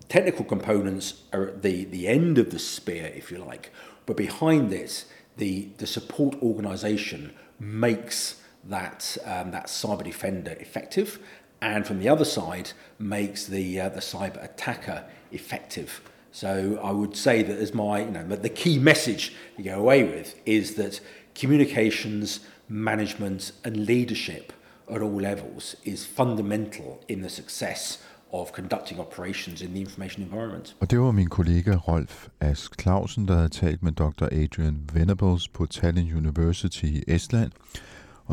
Technical 0.10 0.46
components 0.46 1.24
are 1.32 1.48
at 1.50 1.62
the, 1.62 1.86
the 1.86 2.08
end 2.08 2.40
of 2.40 2.50
the 2.50 2.60
spear, 2.60 3.12
if 3.16 3.32
you 3.32 3.38
like, 3.38 3.72
but 4.06 4.18
behind 4.18 4.72
it, 4.72 5.06
the, 5.38 5.70
the 5.78 5.88
support 5.88 6.36
organisation 6.42 7.34
makes 7.60 8.43
that, 8.70 9.18
um, 9.26 9.52
that 9.52 9.68
cyber 9.68 10.04
defender 10.04 10.56
effective, 10.60 11.20
and 11.62 11.86
from 11.88 12.00
the 12.00 12.10
other 12.10 12.26
side, 12.26 12.72
makes 13.00 13.46
the, 13.46 13.80
uh, 13.80 13.90
the 13.90 14.02
cyber 14.02 14.44
attacker 14.44 15.06
effective. 15.32 16.02
So 16.32 16.80
I 16.84 16.92
would 16.92 17.16
say 17.16 17.44
that 17.44 17.58
as 17.58 17.74
my, 17.74 18.02
you 18.02 18.12
know, 18.12 18.24
the 18.24 18.50
key 18.50 18.80
message 18.80 19.36
to 19.58 19.64
go 19.64 19.80
away 19.80 20.04
with 20.04 20.36
is 20.46 20.76
that 20.76 21.00
communications, 21.36 22.40
management, 22.68 23.52
and 23.64 23.86
leadership 23.86 24.52
at 24.90 25.02
all 25.02 25.22
levels 25.22 25.76
is 25.84 26.06
fundamental 26.06 27.04
in 27.08 27.22
the 27.22 27.30
success 27.30 28.00
of 28.34 28.52
conducting 28.52 29.00
operations 29.00 29.62
in 29.62 29.74
the 29.74 29.80
information 29.80 30.24
environment. 30.24 30.76
Og 30.80 30.92
det 30.92 31.00
var 31.00 31.12
min 31.12 31.30
kollega 31.30 31.76
Rolf 31.76 32.28
Ask 32.40 32.82
Clausen, 32.82 33.28
der 33.28 33.36
havde 33.36 33.50
talt 33.50 33.84
med 33.84 33.92
Dr. 33.92 34.26
Adrian 34.26 34.90
Venables 34.94 35.48
på 35.48 35.66
Tallinn 35.66 36.18
University 36.18 36.84
i 36.84 37.04
Estland. 37.08 37.52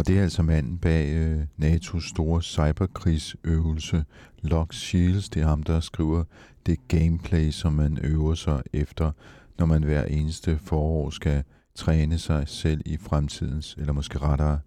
Og 0.00 0.06
det 0.06 0.18
er 0.18 0.22
altså 0.22 0.42
manden 0.42 0.78
bag 0.78 1.10
øh, 1.10 1.40
NATO's 1.62 2.08
store 2.08 2.42
cyberkrigsøvelse 2.42 4.04
Lock 4.42 4.72
Shields. 4.72 5.28
Det 5.28 5.42
er 5.42 5.46
ham, 5.46 5.62
der 5.62 5.80
skriver 5.80 6.24
det 6.66 6.88
gameplay, 6.88 7.50
som 7.50 7.72
man 7.72 7.98
øver 8.02 8.34
sig 8.34 8.62
efter, 8.72 9.12
når 9.58 9.66
man 9.66 9.82
hver 9.82 10.04
eneste 10.04 10.58
forår 10.58 11.10
skal 11.10 11.44
træne 11.74 12.18
sig 12.18 12.48
selv 12.48 12.80
i 12.86 12.96
fremtidens, 12.96 13.76
eller 13.78 13.92
måske 13.92 14.18
rettere 14.18 14.60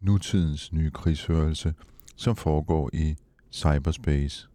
nutidens 0.00 0.72
nye 0.72 0.90
krigsførelse, 0.90 1.74
som 2.16 2.36
foregår 2.36 2.90
i 2.92 3.16
cyberspace. 3.52 4.48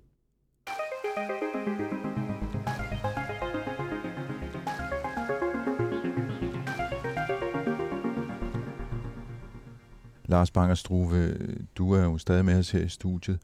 Lars 10.28 10.52
Banger 10.52 10.76
Struve, 10.76 11.38
du 11.78 11.92
er 11.92 12.04
jo 12.04 12.18
stadig 12.18 12.46
med 12.46 12.60
os 12.60 12.72
her 12.72 12.82
i 12.82 12.90
studiet. 12.90 13.40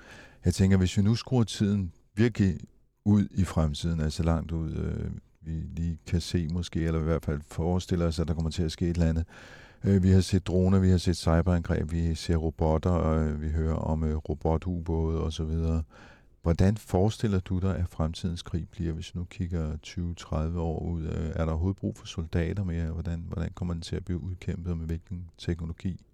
Jeg 0.46 0.54
tænker, 0.54 0.78
hvis 0.78 0.98
vi 0.98 1.02
nu 1.02 1.16
skruer 1.16 1.44
tiden 1.44 1.92
virkelig 2.16 2.58
ud 3.06 3.28
i 3.32 3.44
fremtiden, 3.44 4.00
altså 4.00 4.24
langt 4.24 4.52
ud, 4.52 4.72
øh, 4.72 5.12
vi 5.42 5.52
lige 5.52 5.98
kan 6.08 6.22
se 6.22 6.48
måske, 6.48 6.80
eller 6.80 7.00
i 7.00 7.04
hvert 7.04 7.26
fald 7.26 7.42
forestiller 7.48 8.08
os, 8.08 8.20
at 8.20 8.28
der 8.28 8.34
kommer 8.34 8.52
til 8.52 8.64
at 8.64 8.72
ske 8.72 8.90
et 8.90 8.96
eller 8.96 9.10
andet. 9.10 9.26
Øh, 9.84 10.04
vi 10.04 10.10
har 10.10 10.22
set 10.22 10.48
droner, 10.48 10.80
vi 10.80 10.90
har 10.90 10.98
set 10.98 11.18
cyberangreb, 11.18 11.92
vi 11.92 12.16
ser 12.16 12.36
robotter, 12.36 12.90
og 12.90 13.20
øh, 13.20 13.42
vi 13.42 13.50
hører 13.50 13.76
om 13.76 14.04
øh, 14.04 14.16
robotubåde 14.16 15.24
osv. 15.24 15.82
Hvordan 16.42 16.78
forestiller 16.78 17.40
du 17.40 17.60
dig, 17.60 17.78
at 17.78 17.90
fremtidens 17.90 18.42
krig 18.42 18.68
bliver, 18.70 18.94
hvis 18.94 19.16
nu 19.16 19.24
kigger 19.24 19.78
20-30 19.88 20.58
år 20.58 20.80
ud? 20.80 21.04
Øh, 21.04 21.30
er 21.36 21.46
der 21.46 21.52
overhovedet 21.52 21.78
brug 21.78 21.98
for 21.98 22.08
soldater 22.08 22.64
mere? 22.64 22.92
Hvordan, 22.92 23.24
hvordan 23.28 23.52
kommer 23.56 23.74
den 23.74 23.82
til 23.82 23.96
at 23.96 24.06
blive 24.06 24.22
udkæmpet, 24.24 24.78
med 24.78 24.86
hvilken 24.86 25.30
teknologi? 25.38 26.06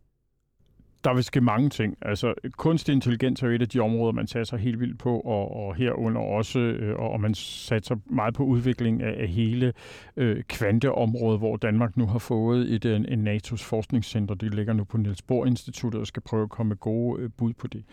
Der 1.04 1.14
vil 1.14 1.24
ske 1.24 1.42
mange 1.42 1.70
ting. 1.70 1.98
Altså, 2.02 2.34
kunstig 2.58 2.94
intelligens 2.94 3.44
er 3.44 3.48
jo 3.48 3.54
et 3.54 3.62
af 3.62 3.70
de 3.70 3.80
områder, 3.80 4.12
man 4.12 4.28
satser 4.28 4.58
helt 4.58 4.80
vildt 4.80 5.00
på, 5.00 5.20
og, 5.20 5.56
og 5.56 5.76
herunder 5.76 6.22
også, 6.22 6.60
øh, 6.60 7.00
og 7.00 7.22
man 7.22 7.34
satser 7.34 7.96
meget 8.06 8.34
på 8.34 8.44
udvikling 8.44 9.04
af, 9.04 9.22
af 9.22 9.28
hele 9.28 9.74
øh, 10.18 10.44
kvanteområdet, 10.44 11.40
hvor 11.40 11.58
Danmark 11.58 11.98
nu 11.98 12.06
har 12.06 12.20
fået 12.20 12.74
et, 12.74 12.86
øh, 12.86 12.96
en, 12.96 13.06
en 13.06 13.28
NATO's 13.28 13.64
forskningscenter. 13.64 14.36
Det 14.36 14.54
ligger 14.54 14.74
nu 14.74 14.84
på 14.84 14.98
Niels 14.98 15.22
Bohr 15.22 15.46
Instituttet 15.46 16.02
og 16.02 16.08
skal 16.08 16.22
prøve 16.22 16.44
at 16.44 16.50
komme 16.50 16.70
med 16.70 16.78
gode 16.78 17.22
øh, 17.22 17.30
bud 17.38 17.54
på 17.54 17.68
det. 17.68 17.84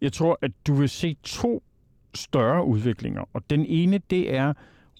Jeg 0.00 0.12
tror, 0.12 0.38
at 0.42 0.50
du 0.66 0.74
vil 0.74 0.88
se 0.88 1.16
to 1.22 1.62
større 2.14 2.64
udviklinger, 2.64 3.24
og 3.32 3.42
den 3.50 3.66
ene, 3.66 4.00
det 4.10 4.34
er 4.34 4.52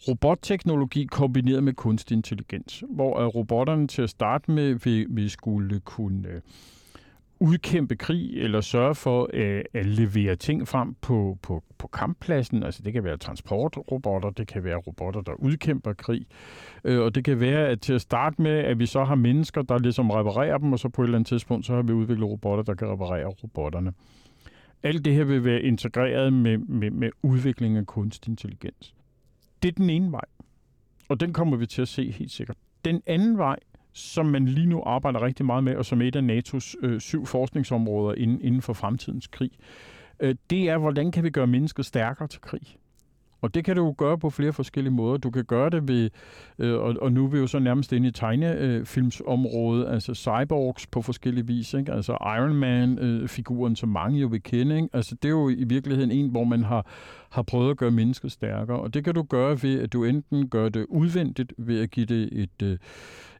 robotteknologi 0.09 1.05
kombineret 1.05 1.65
med 1.65 1.73
kunstig 1.73 2.15
intelligens, 2.15 2.85
hvor 2.89 3.27
robotterne 3.27 3.87
til 3.87 4.03
at 4.03 4.11
starte 4.11 4.51
med 4.51 4.75
vil, 4.85 5.07
vil 5.11 5.31
skulle 5.31 5.81
kunne 5.81 6.29
øh, 6.29 6.41
udkæmpe 7.43 7.97
krig 7.97 8.43
eller 8.43 8.61
sørge 8.61 8.95
for 8.95 9.31
øh, 9.33 9.65
at 9.75 9.87
levere 9.87 10.37
ting 10.37 10.69
frem 10.69 10.95
på, 10.95 11.39
på, 11.43 11.63
på 11.79 11.87
kamppladsen. 11.87 12.63
Altså 12.63 12.83
det 12.83 12.93
kan 12.93 13.05
være 13.05 13.17
transportrobotter, 13.17 14.31
det 14.31 14.47
kan 14.49 14.65
være 14.65 14.77
robotter, 14.77 15.21
der 15.21 15.33
udkæmper 15.33 15.93
krig. 15.93 16.27
Øh, 16.85 17.01
og 17.01 17.15
det 17.15 17.25
kan 17.25 17.41
være, 17.41 17.69
at 17.69 17.81
til 17.81 17.93
at 17.93 18.01
starte 18.01 18.43
med, 18.43 18.51
at 18.51 18.79
vi 18.79 18.87
så 18.87 19.05
har 19.05 19.15
mennesker, 19.15 19.63
der 19.63 19.79
ligesom 19.79 20.11
reparerer 20.11 20.59
dem, 20.59 20.73
og 20.73 20.79
så 20.79 20.89
på 20.89 21.03
et 21.03 21.07
eller 21.07 21.19
andet 21.19 21.29
tidspunkt, 21.29 21.67
så 21.67 21.75
har 21.75 21.83
vi 21.83 21.93
udviklet 21.93 22.29
robotter, 22.29 22.65
der 22.65 22.75
kan 22.75 22.89
reparere 22.89 23.27
robotterne. 23.27 23.93
Alt 24.83 25.05
det 25.05 25.15
her 25.15 25.25
vil 25.25 25.45
være 25.45 25.63
integreret 25.63 26.33
med, 26.33 26.59
med, 26.59 26.91
med 26.91 27.11
udvikling 27.23 27.77
af 27.77 27.87
kunstig 27.87 28.31
intelligens. 28.31 28.95
Det 29.63 29.69
er 29.69 29.73
den 29.73 29.91
ene 29.91 30.13
vej, 30.13 30.25
og 31.09 31.21
den 31.21 31.33
kommer 31.33 31.57
vi 31.57 31.67
til 31.67 31.83
at 31.83 31.89
se 31.89 32.11
helt 32.11 32.31
sikkert. 32.31 32.57
Den 32.85 33.03
anden 33.07 33.39
vej, 33.39 33.57
som 33.93 34.27
man 34.27 34.47
lige 34.47 34.67
nu 34.67 34.83
arbejder 34.87 35.23
rigtig 35.23 35.47
meget 35.47 35.65
med, 35.65 35.77
og 35.77 35.85
som 35.85 36.03
er 36.03 36.09
et 36.09 36.17
af 36.17 36.23
NATO's 36.23 36.75
øh, 36.83 37.01
syv 37.01 37.27
forskningsområder 37.27 38.15
inden, 38.15 38.41
inden 38.41 38.63
for 38.63 38.73
fremtidens 38.73 39.27
krig, 39.27 39.51
øh, 40.21 40.35
det 40.51 40.69
er, 40.69 40.79
hvordan 40.79 41.13
kan 41.13 41.25
vi 41.25 41.31
gøre 41.31 41.47
mennesket 41.47 41.87
stærkere 41.87 42.29
til 42.29 42.41
krig? 42.41 42.77
Og 43.43 43.55
det 43.55 43.65
kan 43.65 43.77
du 43.77 43.93
gøre 43.93 44.19
på 44.19 44.31
flere 44.31 44.53
forskellige 44.53 44.95
måder. 44.95 45.17
Du 45.17 45.31
kan 45.31 45.45
gøre 45.45 45.71
det 45.71 45.89
ved, 45.89 46.11
øh, 46.59 46.75
og, 46.75 46.95
og 47.03 47.13
nu 47.13 47.25
er 47.25 47.29
vi 47.29 47.39
jo 47.39 47.47
så 47.47 47.59
nærmest 47.59 47.93
inde 47.93 48.09
i 48.09 48.11
tegnefilmsområdet, 48.11 49.89
altså 49.89 50.15
cyborgs 50.15 50.87
på 50.87 51.03
forskellige 51.03 51.47
vis, 51.47 51.75
ikke? 51.75 51.93
altså 51.93 52.13
Iron 52.13 52.55
Man-figuren, 52.55 53.73
øh, 53.73 53.77
som 53.77 53.89
mange 53.89 54.21
jo 54.21 54.27
vil 54.27 54.43
kende. 54.43 54.77
Ikke? 54.77 54.89
Altså 54.93 55.15
det 55.15 55.29
er 55.29 55.33
jo 55.33 55.49
i 55.49 55.65
virkeligheden 55.65 56.11
en, 56.11 56.31
hvor 56.31 56.45
man 56.45 56.65
har, 56.65 56.87
har 57.31 57.43
prøvet 57.43 57.71
at 57.71 57.77
gøre 57.77 57.91
mennesket 57.91 58.33
stærkere, 58.33 58.79
og 58.79 58.95
det 58.95 59.05
kan 59.05 59.15
du 59.15 59.23
gøre 59.23 59.63
ved, 59.63 59.81
at 59.81 59.93
du 59.93 60.05
enten 60.05 60.49
gør 60.49 60.69
det 60.69 60.87
udvendigt 60.89 61.53
ved 61.59 61.81
at 61.81 61.91
give 61.91 62.07
det 62.07 62.29
et, 62.33 62.63
øh, 62.63 62.79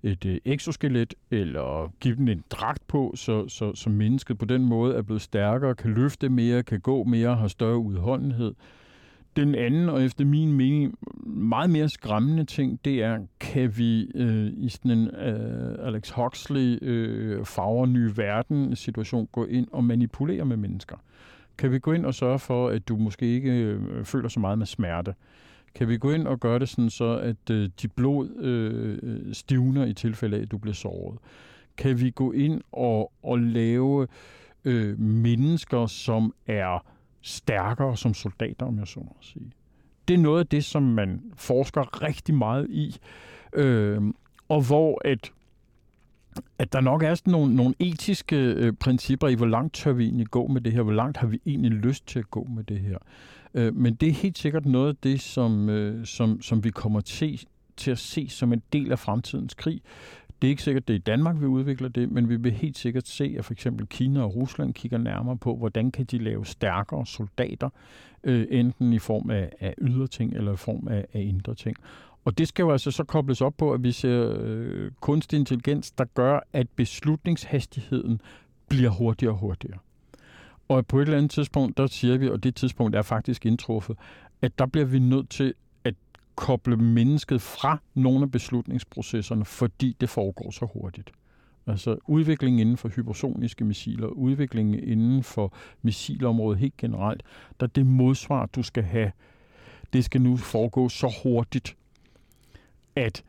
et 0.03 0.25
øh, 0.27 0.39
exoskelet, 0.45 1.15
eller 1.31 1.93
give 2.01 2.17
den 2.17 2.29
en 2.29 2.45
dragt 2.51 2.89
på, 2.89 3.13
så, 3.15 3.49
så, 3.49 3.75
så 3.75 3.91
mennesket 3.91 4.39
på 4.39 4.45
den 4.45 4.65
måde 4.65 4.95
er 4.95 5.03
blevet 5.03 5.23
stærkere, 5.23 5.75
kan 5.75 5.91
løfte 5.91 6.29
mere, 6.29 6.63
kan 6.63 6.81
gå 6.81 7.05
mere, 7.05 7.37
har 7.37 7.49
større 7.49 7.79
udholdenhed. 7.79 8.55
Den 9.37 9.55
anden, 9.55 9.89
og 9.89 10.05
efter 10.05 10.25
min 10.25 10.53
mening 10.53 10.95
meget 11.27 11.71
mere 11.71 11.89
skræmmende 11.89 12.45
ting, 12.45 12.81
det 12.85 13.03
er, 13.03 13.19
kan 13.41 13.79
vi 13.79 14.11
øh, 14.15 14.53
i 14.57 14.69
sådan 14.69 14.91
en 14.91 15.09
øh, 15.09 15.87
Alex 15.87 16.11
Huxley 16.11 16.79
øh, 16.83 17.45
farver 17.45 17.87
ny 17.87 18.11
verden 18.17 18.77
situation 18.77 19.29
gå 19.33 19.45
ind 19.45 19.67
og 19.73 19.85
manipulere 19.85 20.45
med 20.45 20.57
mennesker? 20.57 20.97
Kan 21.59 21.73
vi 21.73 21.79
gå 21.79 21.93
ind 21.93 22.07
og 22.07 22.15
sørge 22.15 22.39
for, 22.39 22.69
at 22.69 22.89
du 22.89 22.97
måske 22.97 23.27
ikke 23.27 23.51
øh, 23.51 24.05
føler 24.05 24.29
så 24.29 24.41
meget 24.41 24.59
med 24.59 24.67
smerte? 24.67 25.15
Kan 25.75 25.89
vi 25.89 25.97
gå 25.97 26.11
ind 26.11 26.27
og 26.27 26.41
gøre 26.41 26.59
det 26.59 26.69
sådan 26.69 26.91
så, 26.91 27.19
at 27.19 27.51
øh, 27.51 27.69
dit 27.83 27.93
blod 27.93 28.37
øh, 28.37 29.35
stivner 29.35 29.85
i 29.87 29.93
tilfælde 29.93 30.37
af, 30.37 30.43
at 30.43 30.51
du 30.51 30.59
bliver 30.59 30.75
såret? 30.75 31.19
Kan 31.77 32.01
vi 32.01 32.11
gå 32.11 32.33
ind 32.33 32.61
og, 32.73 33.13
og 33.23 33.39
lave 33.39 34.07
øh, 34.65 35.01
mennesker, 35.01 35.87
som 35.87 36.35
er 36.47 36.92
stærkere 37.23 37.97
som 37.97 38.15
soldater, 38.15 38.67
om 38.67 38.79
jeg 38.79 38.87
så 38.87 39.01
må 39.01 39.17
sige. 39.21 39.53
Det 40.09 40.15
er 40.15 40.19
noget 40.19 40.41
af 40.41 40.47
det, 40.47 40.65
som 40.65 40.83
man 40.83 41.23
forsker 41.35 42.03
rigtig 42.03 42.35
meget 42.35 42.71
i, 42.71 42.97
øh, 43.53 44.03
og 44.49 44.67
hvor 44.67 45.01
at, 45.05 45.33
at 46.59 46.73
der 46.73 46.81
nok 46.81 47.03
er 47.03 47.15
sådan 47.15 47.31
nogle, 47.31 47.55
nogle 47.55 47.75
etiske 47.79 48.37
øh, 48.37 48.73
principper 48.73 49.29
i, 49.29 49.35
hvor 49.35 49.47
langt 49.47 49.75
tør 49.75 49.93
vi 49.93 50.05
egentlig 50.05 50.27
gå 50.27 50.47
med 50.47 50.61
det 50.61 50.73
her, 50.73 50.83
hvor 50.83 50.93
langt 50.93 51.17
har 51.17 51.27
vi 51.27 51.41
egentlig 51.47 51.73
lyst 51.73 52.07
til 52.07 52.19
at 52.19 52.31
gå 52.31 52.45
med 52.45 52.65
det 52.65 52.81
her. 52.81 52.99
Øh, 53.55 53.77
men 53.77 53.95
det 53.95 54.09
er 54.09 54.13
helt 54.13 54.39
sikkert 54.39 54.67
noget 54.67 54.89
af 54.89 54.97
det, 55.03 55.21
som, 55.21 55.69
øh, 55.69 56.07
som, 56.07 56.43
som 56.43 56.65
vi 56.65 56.71
kommer 56.71 57.01
til, 57.01 57.47
til 57.77 57.91
at 57.91 57.99
se 57.99 58.29
som 58.29 58.53
en 58.53 58.63
del 58.73 58.93
af 58.93 58.99
fremtidens 58.99 59.55
krig. 59.55 59.83
Det 60.43 60.49
er 60.49 60.51
ikke 60.51 60.63
sikkert, 60.63 60.89
det 60.89 60.95
er 60.95 60.99
i 60.99 61.03
Danmark, 61.03 61.41
vi 61.41 61.47
udvikler 61.47 61.89
det, 61.89 62.13
men 62.13 62.29
vi 62.29 62.37
vil 62.37 62.53
helt 62.53 62.79
sikkert 62.79 63.09
se, 63.09 63.35
at 63.39 63.45
for 63.45 63.53
eksempel 63.53 63.87
Kina 63.87 64.23
og 64.23 64.37
Rusland 64.37 64.75
kigger 64.75 64.99
nærmere 64.99 65.37
på, 65.37 65.57
hvordan 65.57 65.91
kan 65.91 66.05
de 66.05 66.19
lave 66.19 66.47
stærkere 66.47 67.07
soldater, 67.07 67.69
øh, 68.25 68.47
enten 68.51 68.93
i 68.93 68.99
form 68.99 69.31
af, 69.31 69.53
af 69.61 69.75
ydre 69.79 70.07
ting 70.07 70.35
eller 70.35 70.53
i 70.53 70.57
form 70.57 70.89
af, 70.89 71.07
af 71.13 71.21
indre 71.21 71.55
ting. 71.55 71.77
Og 72.25 72.39
det 72.39 72.49
skal 72.49 72.63
jo 72.63 72.71
altså 72.71 72.91
så 72.91 73.05
kobles 73.05 73.41
op 73.41 73.55
på, 73.59 73.73
at 73.73 73.83
vi 73.83 73.93
ser 73.93 74.35
øh, 74.39 74.91
kunstig 75.01 75.39
intelligens, 75.39 75.91
der 75.91 76.05
gør, 76.05 76.41
at 76.53 76.69
beslutningshastigheden 76.77 78.21
bliver 78.69 78.91
hurtigere 78.91 79.35
og 79.35 79.39
hurtigere. 79.39 79.79
Og 80.69 80.87
på 80.87 80.99
et 80.99 81.03
eller 81.03 81.19
andet 81.19 81.31
tidspunkt, 81.31 81.77
der 81.77 81.87
siger 81.87 82.19
vi, 82.19 82.29
og 82.29 82.45
det 82.45 82.55
tidspunkt 82.55 82.97
er 82.97 83.03
faktisk 83.03 83.47
indtruffet, 83.47 83.97
at 84.43 84.59
der 84.59 84.67
bliver 84.67 84.87
vi 84.87 84.99
nødt 84.99 85.31
til 85.31 85.55
koble 86.43 86.77
mennesket 86.77 87.43
fra 87.43 87.79
nogle 87.95 88.23
af 88.23 88.31
beslutningsprocesserne, 88.31 89.45
fordi 89.45 89.97
det 90.01 90.11
foregår 90.11 90.51
så 90.51 90.67
hurtigt. 90.73 91.13
Altså 91.67 91.97
udviklingen 92.09 92.61
inden 92.61 92.77
for 92.77 92.89
hypersoniske 92.89 93.65
missiler, 93.65 94.07
udviklingen 94.07 94.85
inden 94.85 95.23
for 95.23 95.55
missilområdet 95.83 96.61
helt 96.61 96.77
generelt, 96.77 97.23
der 97.61 97.67
det 97.67 97.87
modsvar, 97.87 98.47
du 98.47 98.63
skal 98.63 98.83
have 98.83 99.13
det 99.93 100.05
skal 100.05 100.23
nu 100.23 100.37
foregå 100.37 100.89
så 100.89 101.15
hurtigt, 101.23 101.77
at 102.97 103.25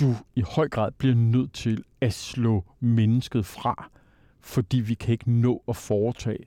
du 0.00 0.14
i 0.36 0.40
høj 0.56 0.68
grad 0.68 0.92
bliver 0.92 1.14
nødt 1.14 1.52
til 1.52 1.84
at 2.00 2.12
slå 2.12 2.64
mennesket 2.80 3.46
fra, 3.46 3.90
fordi 4.40 4.80
vi 4.80 4.94
kan 4.94 5.12
ikke 5.12 5.30
nå 5.30 5.62
at 5.68 5.76
foretage 5.76 6.46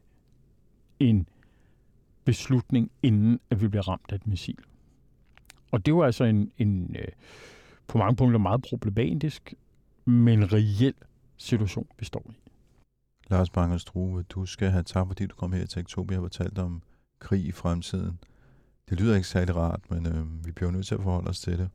en 1.00 1.28
beslutning, 2.26 2.92
inden 3.04 3.40
at 3.50 3.62
vi 3.62 3.68
bliver 3.68 3.88
ramt 3.88 4.12
af 4.12 4.16
et 4.16 4.28
missil. 4.28 4.58
Og 5.72 5.86
det 5.86 5.96
var 5.96 6.06
altså 6.06 6.24
en, 6.24 6.52
en 6.58 6.96
øh, 7.00 7.08
på 7.88 7.98
mange 7.98 8.16
punkter 8.16 8.40
meget 8.40 8.62
problematisk, 8.62 9.54
men 10.06 10.54
reel 10.54 10.94
situation, 11.38 11.88
vi 12.00 12.06
står 12.06 12.26
i. 12.30 12.34
Lars 13.30 13.50
Banger 13.50 13.78
Struve, 13.78 14.24
du 14.24 14.46
skal 14.46 14.70
have 14.70 14.84
tak, 14.84 15.08
fordi 15.08 15.26
du 15.26 15.36
kom 15.36 15.54
her 15.54 15.60
til 15.60 15.70
Tektopia 15.70 16.18
og 16.18 16.24
fortalt 16.24 16.60
om 16.60 16.82
krig 17.20 17.46
i 17.46 17.52
fremtiden. 17.52 18.20
Det 18.90 19.00
lyder 19.00 19.16
ikke 19.16 19.28
særlig 19.28 19.56
rart, 19.56 19.80
men 19.90 20.06
øh, 20.06 20.46
vi 20.46 20.52
bliver 20.52 20.72
nødt 20.72 20.88
til 20.88 20.96
at 20.96 21.02
forholde 21.02 21.30
os 21.30 21.40
til 21.40 21.58
det. 21.58 21.70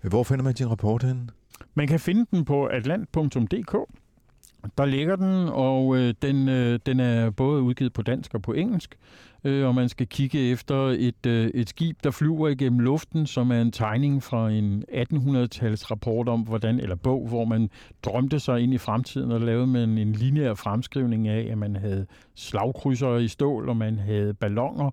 Hvor 0.00 0.22
finder 0.22 0.44
man 0.44 0.54
din 0.54 0.70
rapport 0.70 1.02
hen? 1.02 1.30
Man 1.74 1.88
kan 1.88 2.00
finde 2.00 2.26
den 2.30 2.44
på 2.44 2.66
atlant.dk. 2.66 3.76
Der 4.78 4.84
ligger 4.84 5.16
den, 5.16 5.48
og 5.48 5.96
øh, 5.96 6.14
den, 6.22 6.48
øh, 6.48 6.78
den 6.86 7.00
er 7.00 7.30
både 7.30 7.62
udgivet 7.62 7.92
på 7.92 8.02
dansk 8.02 8.34
og 8.34 8.42
på 8.42 8.52
engelsk. 8.52 8.98
Øh, 9.44 9.66
og 9.66 9.74
man 9.74 9.88
skal 9.88 10.06
kigge 10.06 10.50
efter 10.50 10.76
et, 10.98 11.26
øh, 11.26 11.46
et 11.54 11.68
skib, 11.68 11.96
der 12.04 12.10
flyver 12.10 12.48
igennem 12.48 12.78
luften, 12.78 13.26
som 13.26 13.50
er 13.50 13.60
en 13.60 13.72
tegning 13.72 14.22
fra 14.22 14.50
en 14.50 14.84
1800-tals 14.92 15.90
rapport 15.90 16.28
om, 16.28 16.40
hvordan, 16.40 16.80
eller 16.80 16.96
bog, 16.96 17.28
hvor 17.28 17.44
man 17.44 17.70
drømte 18.02 18.40
sig 18.40 18.60
ind 18.60 18.74
i 18.74 18.78
fremtiden, 18.78 19.32
og 19.32 19.40
lavede 19.40 19.66
man 19.66 19.98
en 19.98 20.12
lineær 20.12 20.54
fremskrivning 20.54 21.28
af, 21.28 21.48
at 21.50 21.58
man 21.58 21.76
havde 21.76 22.06
slagkrydsere 22.34 23.24
i 23.24 23.28
stål, 23.28 23.68
og 23.68 23.76
man 23.76 23.98
havde 23.98 24.34
ballonger, 24.34 24.90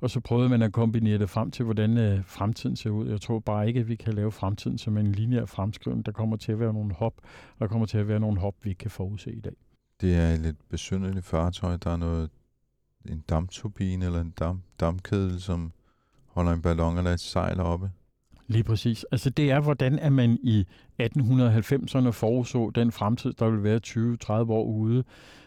og 0.00 0.10
så 0.10 0.20
prøvede 0.20 0.48
man 0.48 0.62
at 0.62 0.72
kombinere 0.72 1.18
det 1.18 1.30
frem 1.30 1.50
til, 1.50 1.64
hvordan 1.64 1.98
øh, 1.98 2.24
fremtiden 2.24 2.76
ser 2.76 2.90
ud. 2.90 3.08
Jeg 3.08 3.20
tror 3.20 3.38
bare 3.38 3.68
ikke, 3.68 3.80
at 3.80 3.88
vi 3.88 3.96
kan 3.96 4.14
lave 4.14 4.32
fremtiden 4.32 4.78
som 4.78 4.96
en 4.96 5.12
lineær 5.12 5.44
fremskrivning. 5.44 6.06
Der 6.06 6.12
kommer 6.12 6.36
til 6.36 6.52
at 6.52 6.60
være 6.60 6.72
nogle 6.72 6.94
hop, 6.94 7.14
og 7.52 7.60
der 7.60 7.66
kommer 7.66 7.86
til 7.86 7.98
at 7.98 8.08
være 8.08 8.20
nogle 8.20 8.40
hop, 8.40 8.54
vi 8.62 8.70
ikke 8.70 8.78
kan 8.78 8.90
forudse 8.90 9.32
i 9.32 9.40
dag. 9.40 9.56
Det 10.00 10.14
er 10.16 10.28
et 10.28 10.40
lidt 10.40 10.68
besynderligt 10.68 11.26
fartøj. 11.26 11.76
Der 11.76 11.90
er 11.90 11.96
noget 11.96 12.30
en 13.04 13.24
dampturbine 13.28 14.04
eller 14.04 14.20
en 14.20 14.30
dam, 14.30 14.62
dampkedel, 14.80 15.40
som 15.40 15.72
holder 16.26 16.52
en 16.52 16.62
ballon 16.62 16.98
eller 16.98 17.12
et 17.12 17.20
sejl 17.20 17.60
oppe. 17.60 17.90
Lige 18.48 18.64
præcis. 18.64 19.06
Altså 19.12 19.30
det 19.30 19.50
er, 19.50 19.60
hvordan 19.60 19.98
at 19.98 20.12
man 20.12 20.38
i 20.42 20.66
1890'erne 21.02 22.10
forudså 22.10 22.70
den 22.70 22.92
fremtid, 22.92 23.32
der 23.32 23.50
vil 23.50 23.62
være 23.62 23.80
20-30 24.46 24.52
år 24.52 24.64
ude. 24.64 25.04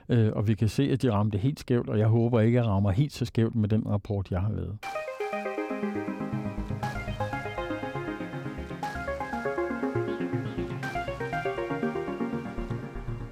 Øh, 0.10 0.32
og 0.34 0.47
vi 0.47 0.56
kan 0.56 0.70
se, 0.70 0.84
at 0.84 1.02
de 1.02 1.12
ramte 1.12 1.38
helt 1.38 1.60
skævt, 1.60 1.89
og 1.89 1.99
jeg 1.99 2.08
håber 2.08 2.41
ikke, 2.41 2.60
at 2.60 2.66
jeg 2.66 2.72
rammer 2.72 2.91
helt 2.91 3.14
så 3.14 3.26
skævt 3.26 3.56
med 3.56 3.70
den 3.70 3.88
rapport, 3.88 4.32
jeg 4.32 4.41
har 4.41 4.52
lavet. 4.52 4.78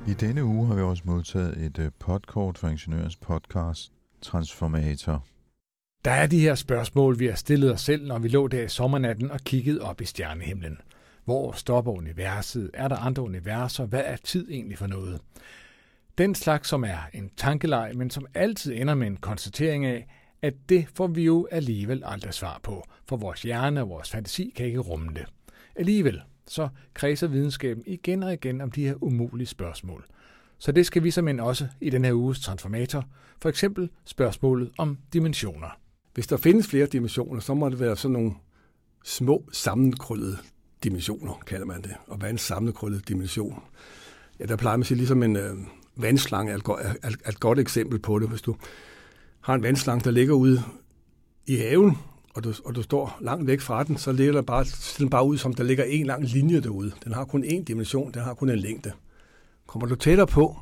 I 0.07 0.13
denne 0.13 0.43
uge 0.43 0.67
har 0.67 0.75
vi 0.75 0.81
også 0.81 1.03
modtaget 1.05 1.57
et 1.57 1.77
podcast 1.77 1.93
podkort 1.99 2.57
fra 2.57 2.69
Ingeniørens 2.69 3.15
podcast 3.15 3.91
Transformator. 4.21 5.23
Der 6.05 6.11
er 6.11 6.27
de 6.27 6.39
her 6.39 6.55
spørgsmål, 6.55 7.19
vi 7.19 7.27
har 7.27 7.35
stillet 7.35 7.73
os 7.73 7.81
selv, 7.81 8.07
når 8.07 8.19
vi 8.19 8.27
lå 8.27 8.47
der 8.47 8.61
i 8.61 8.67
sommernatten 8.67 9.31
og 9.31 9.39
kiggede 9.39 9.81
op 9.81 10.01
i 10.01 10.05
stjernehimlen. 10.05 10.77
Hvor 11.25 11.51
stopper 11.51 11.91
universet? 11.91 12.71
Er 12.73 12.87
der 12.87 12.95
andre 12.95 13.23
universer? 13.23 13.85
Hvad 13.85 14.01
er 14.05 14.15
tid 14.15 14.47
egentlig 14.51 14.77
for 14.77 14.87
noget? 14.87 15.21
Den 16.17 16.35
slags, 16.35 16.69
som 16.69 16.83
er 16.83 16.97
en 17.13 17.31
tankeleg, 17.37 17.91
men 17.95 18.09
som 18.09 18.25
altid 18.33 18.73
ender 18.73 18.93
med 18.93 19.07
en 19.07 19.17
konstatering 19.17 19.85
af, 19.85 20.07
at 20.41 20.53
det 20.69 20.87
får 20.93 21.07
vi 21.07 21.23
jo 21.23 21.47
alligevel 21.51 22.03
aldrig 22.05 22.33
svar 22.33 22.59
på, 22.63 22.83
for 23.05 23.17
vores 23.17 23.41
hjerne 23.41 23.81
og 23.81 23.89
vores 23.89 24.11
fantasi 24.11 24.53
kan 24.55 24.65
ikke 24.65 24.79
rumme 24.79 25.13
det. 25.13 25.25
Alligevel 25.75 26.21
så 26.47 26.69
kredser 26.93 27.27
videnskaben 27.27 27.83
igen 27.85 28.23
og 28.23 28.33
igen 28.33 28.61
om 28.61 28.71
de 28.71 28.85
her 28.85 29.03
umulige 29.03 29.47
spørgsmål. 29.47 30.05
Så 30.57 30.71
det 30.71 30.85
skal 30.85 31.03
vi 31.03 31.11
som 31.11 31.39
også 31.39 31.67
i 31.81 31.89
den 31.89 32.05
her 32.05 32.13
uges 32.13 32.39
transformator, 32.39 33.05
for 33.41 33.49
eksempel 33.49 33.89
spørgsmålet 34.05 34.71
om 34.77 34.97
dimensioner. 35.13 35.79
Hvis 36.19 36.27
der 36.27 36.37
findes 36.37 36.67
flere 36.67 36.85
dimensioner, 36.85 37.39
så 37.39 37.53
må 37.53 37.69
det 37.69 37.79
være 37.79 37.97
sådan 37.97 38.13
nogle 38.13 38.31
små 39.03 39.43
sammenkrøllede 39.51 40.37
dimensioner, 40.83 41.33
kalder 41.47 41.65
man 41.65 41.81
det. 41.81 41.91
Og 42.07 42.17
hvad 42.17 42.29
er 42.29 42.31
en 42.31 42.37
sammenkrøllet 42.37 43.07
dimension? 43.07 43.63
Ja, 44.39 44.45
der 44.45 44.55
plejer 44.55 44.77
man 44.77 44.81
at 44.81 44.87
sige 44.87 44.97
ligesom 44.97 45.23
en 45.23 45.35
øh, 45.35 45.57
vandslange 45.95 46.51
er 46.51 46.55
et, 46.55 46.63
er, 46.67 47.09
er 47.23 47.29
et 47.29 47.39
godt 47.39 47.59
eksempel 47.59 47.99
på 47.99 48.19
det. 48.19 48.29
Hvis 48.29 48.41
du 48.41 48.55
har 49.41 49.53
en 49.53 49.63
vandslange, 49.63 50.03
der 50.03 50.11
ligger 50.11 50.33
ude 50.33 50.63
i 51.47 51.55
haven, 51.55 51.97
og 52.35 52.43
du, 52.43 52.53
og 52.65 52.75
du 52.75 52.81
står 52.81 53.17
langt 53.21 53.47
væk 53.47 53.61
fra 53.61 53.83
den, 53.83 53.97
så 53.97 54.11
ligger 54.11 54.33
der 54.33 54.41
bare, 54.41 54.65
den 54.97 55.09
bare 55.09 55.25
ud, 55.25 55.37
som 55.37 55.53
der 55.53 55.63
ligger 55.63 55.83
en 55.83 56.05
lang 56.05 56.23
linje 56.23 56.59
derude. 56.61 56.91
Den 57.03 57.13
har 57.13 57.25
kun 57.25 57.43
én 57.43 57.63
dimension, 57.63 58.11
den 58.11 58.21
har 58.21 58.33
kun 58.33 58.49
en 58.49 58.59
længde. 58.59 58.91
Kommer 59.67 59.87
du 59.87 59.95
tættere 59.95 60.27
på, 60.27 60.57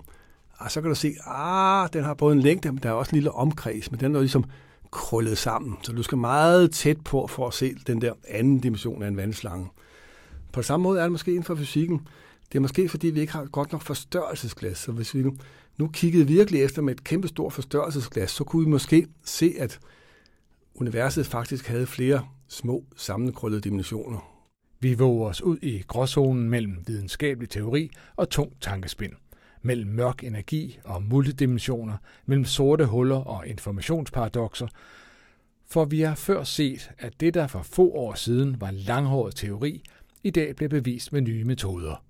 ah, 0.60 0.70
så 0.70 0.82
kan 0.82 0.90
du 0.90 0.96
se, 0.96 1.16
ah, 1.26 1.90
den 1.94 2.04
har 2.04 2.14
både 2.14 2.36
en 2.36 2.42
længde, 2.42 2.72
men 2.72 2.84
der 2.84 2.90
er 2.90 2.94
også 2.94 3.10
en 3.10 3.16
lille 3.16 3.32
omkreds, 3.32 3.92
men 3.92 4.00
den 4.00 4.16
er 4.16 4.20
ligesom 4.20 4.46
krøllet 4.92 5.38
sammen. 5.38 5.78
Så 5.84 5.92
du 5.92 6.04
skal 6.04 6.18
meget 6.18 6.72
tæt 6.72 6.98
på 7.06 7.28
for 7.28 7.48
at 7.48 7.54
se 7.54 7.76
den 7.88 8.02
der 8.02 8.14
anden 8.28 8.60
dimension 8.60 9.04
af 9.04 9.08
en 9.08 9.18
vandslange. 9.18 9.68
På 10.52 10.62
samme 10.62 10.84
måde 10.84 11.00
er 11.00 11.04
det 11.04 11.12
måske 11.12 11.32
inden 11.32 11.44
for 11.44 11.56
fysikken. 11.56 12.08
Det 12.52 12.56
er 12.58 12.60
måske, 12.60 12.90
fordi 12.90 13.08
vi 13.08 13.20
ikke 13.20 13.34
har 13.34 13.46
godt 13.46 13.72
nok 13.72 13.82
forstørrelsesglas. 13.82 14.78
Så 14.78 14.92
hvis 14.92 15.16
vi 15.16 15.22
nu, 15.22 15.38
nu 15.78 15.88
kiggede 15.88 16.28
virkelig 16.28 16.64
efter 16.64 16.82
med 16.82 16.94
et 16.94 17.04
kæmpe 17.04 17.28
stort 17.28 17.54
forstørrelsesglas, 17.54 18.32
så 18.32 18.44
kunne 18.44 18.66
vi 18.66 18.72
måske 18.72 19.08
se, 19.26 19.54
at 19.60 19.80
universet 20.76 21.26
faktisk 21.26 21.68
havde 21.68 21.88
flere 21.88 22.26
små 22.48 22.84
sammenkrøllede 22.96 23.62
dimensioner. 23.62 24.38
Vi 24.80 24.94
våger 24.94 25.30
os 25.30 25.42
ud 25.42 25.58
i 25.62 25.84
gråzonen 25.88 26.50
mellem 26.50 26.78
videnskabelig 26.88 27.50
teori 27.50 27.90
og 28.16 28.30
tung 28.30 28.54
tankespind, 28.62 29.14
mellem 29.62 29.90
mørk 29.90 30.24
energi 30.24 30.80
og 30.84 31.04
multidimensioner, 31.04 31.98
mellem 32.26 32.46
sorte 32.46 32.86
huller 32.86 33.16
og 33.16 33.48
informationsparadoxer, 33.48 34.68
for 35.70 35.86
vi 35.86 36.02
har 36.02 36.16
før 36.16 36.44
set, 36.44 36.92
at 36.98 37.14
det, 37.20 37.34
der 37.34 37.48
for 37.48 37.62
få 37.62 37.92
år 37.92 38.14
siden 38.14 38.62
var 38.62 38.72
langhåret 38.72 39.36
teori, 39.36 39.84
i 40.24 40.30
dag 40.30 40.56
bliver 40.56 40.70
bevist 40.70 41.14
med 41.14 41.22
nye 41.22 41.44
metoder. 41.44 42.04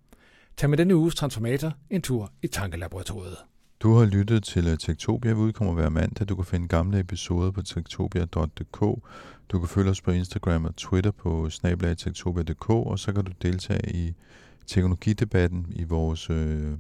Tag 0.58 0.70
med 0.70 0.78
denne 0.78 0.96
uges 0.96 1.16
transformator 1.16 1.74
en 1.90 2.02
tur 2.02 2.32
i 2.42 2.48
Tankelaboratoriet. 2.48 3.38
Du 3.80 3.94
har 3.94 4.06
lyttet 4.06 4.44
til 4.44 4.68
øh, 4.68 4.78
Tektopia. 4.78 5.34
Vi 5.34 5.40
udkommer 5.40 5.74
hver 5.74 5.90
mandag. 5.90 6.30
Du 6.30 6.36
kan 6.36 6.46
finde 6.46 6.68
gamle 6.68 7.00
episoder 7.00 7.52
på 7.52 7.62
tektopia.dk. 7.62 8.80
Du 9.50 9.60
kan 9.60 9.68
følge 9.68 9.90
os 9.90 10.02
på 10.02 10.12
Instagram 10.12 10.66
og 10.66 10.76
Twitter 10.76 11.12
på 11.12 11.50
snablag.tektopia.dk, 11.50 12.70
og 12.70 13.00
så 13.00 13.14
kan 13.14 13.26
du 13.26 13.32
deltage 13.42 13.96
i 13.96 14.14
teknologidebatten 14.68 15.66
i 15.70 15.84
vores 15.84 16.30
øh, 16.30 16.72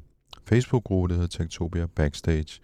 Facebook-gruppe, 0.47 1.13
der 1.13 1.21
hedder 1.21 1.37
Tektopia 1.37 1.85
Backstage. 1.95 2.59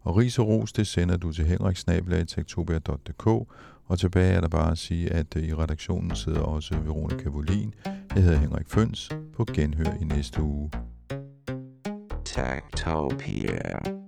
Og 0.00 0.16
ris 0.16 0.38
og 0.38 0.48
ros, 0.48 0.72
det 0.72 0.86
sender 0.86 1.16
du 1.16 1.32
til 1.32 1.44
henriksnabelagtektopia.dk, 1.44 3.26
og 3.84 3.98
tilbage 3.98 4.32
er 4.32 4.40
der 4.40 4.48
bare 4.48 4.70
at 4.70 4.78
sige, 4.78 5.12
at 5.12 5.36
øh, 5.36 5.42
i 5.42 5.54
redaktionen 5.54 6.16
sidder 6.16 6.40
også 6.40 6.78
Veronika 6.78 7.28
Volin. 7.28 7.74
Jeg 8.14 8.22
hedder 8.22 8.38
Henrik 8.38 8.68
Føns. 8.68 9.10
På 9.36 9.44
genhør 9.54 9.92
i 10.00 10.04
næste 10.04 10.42
uge. 10.42 10.70
Tektopia. 12.24 14.07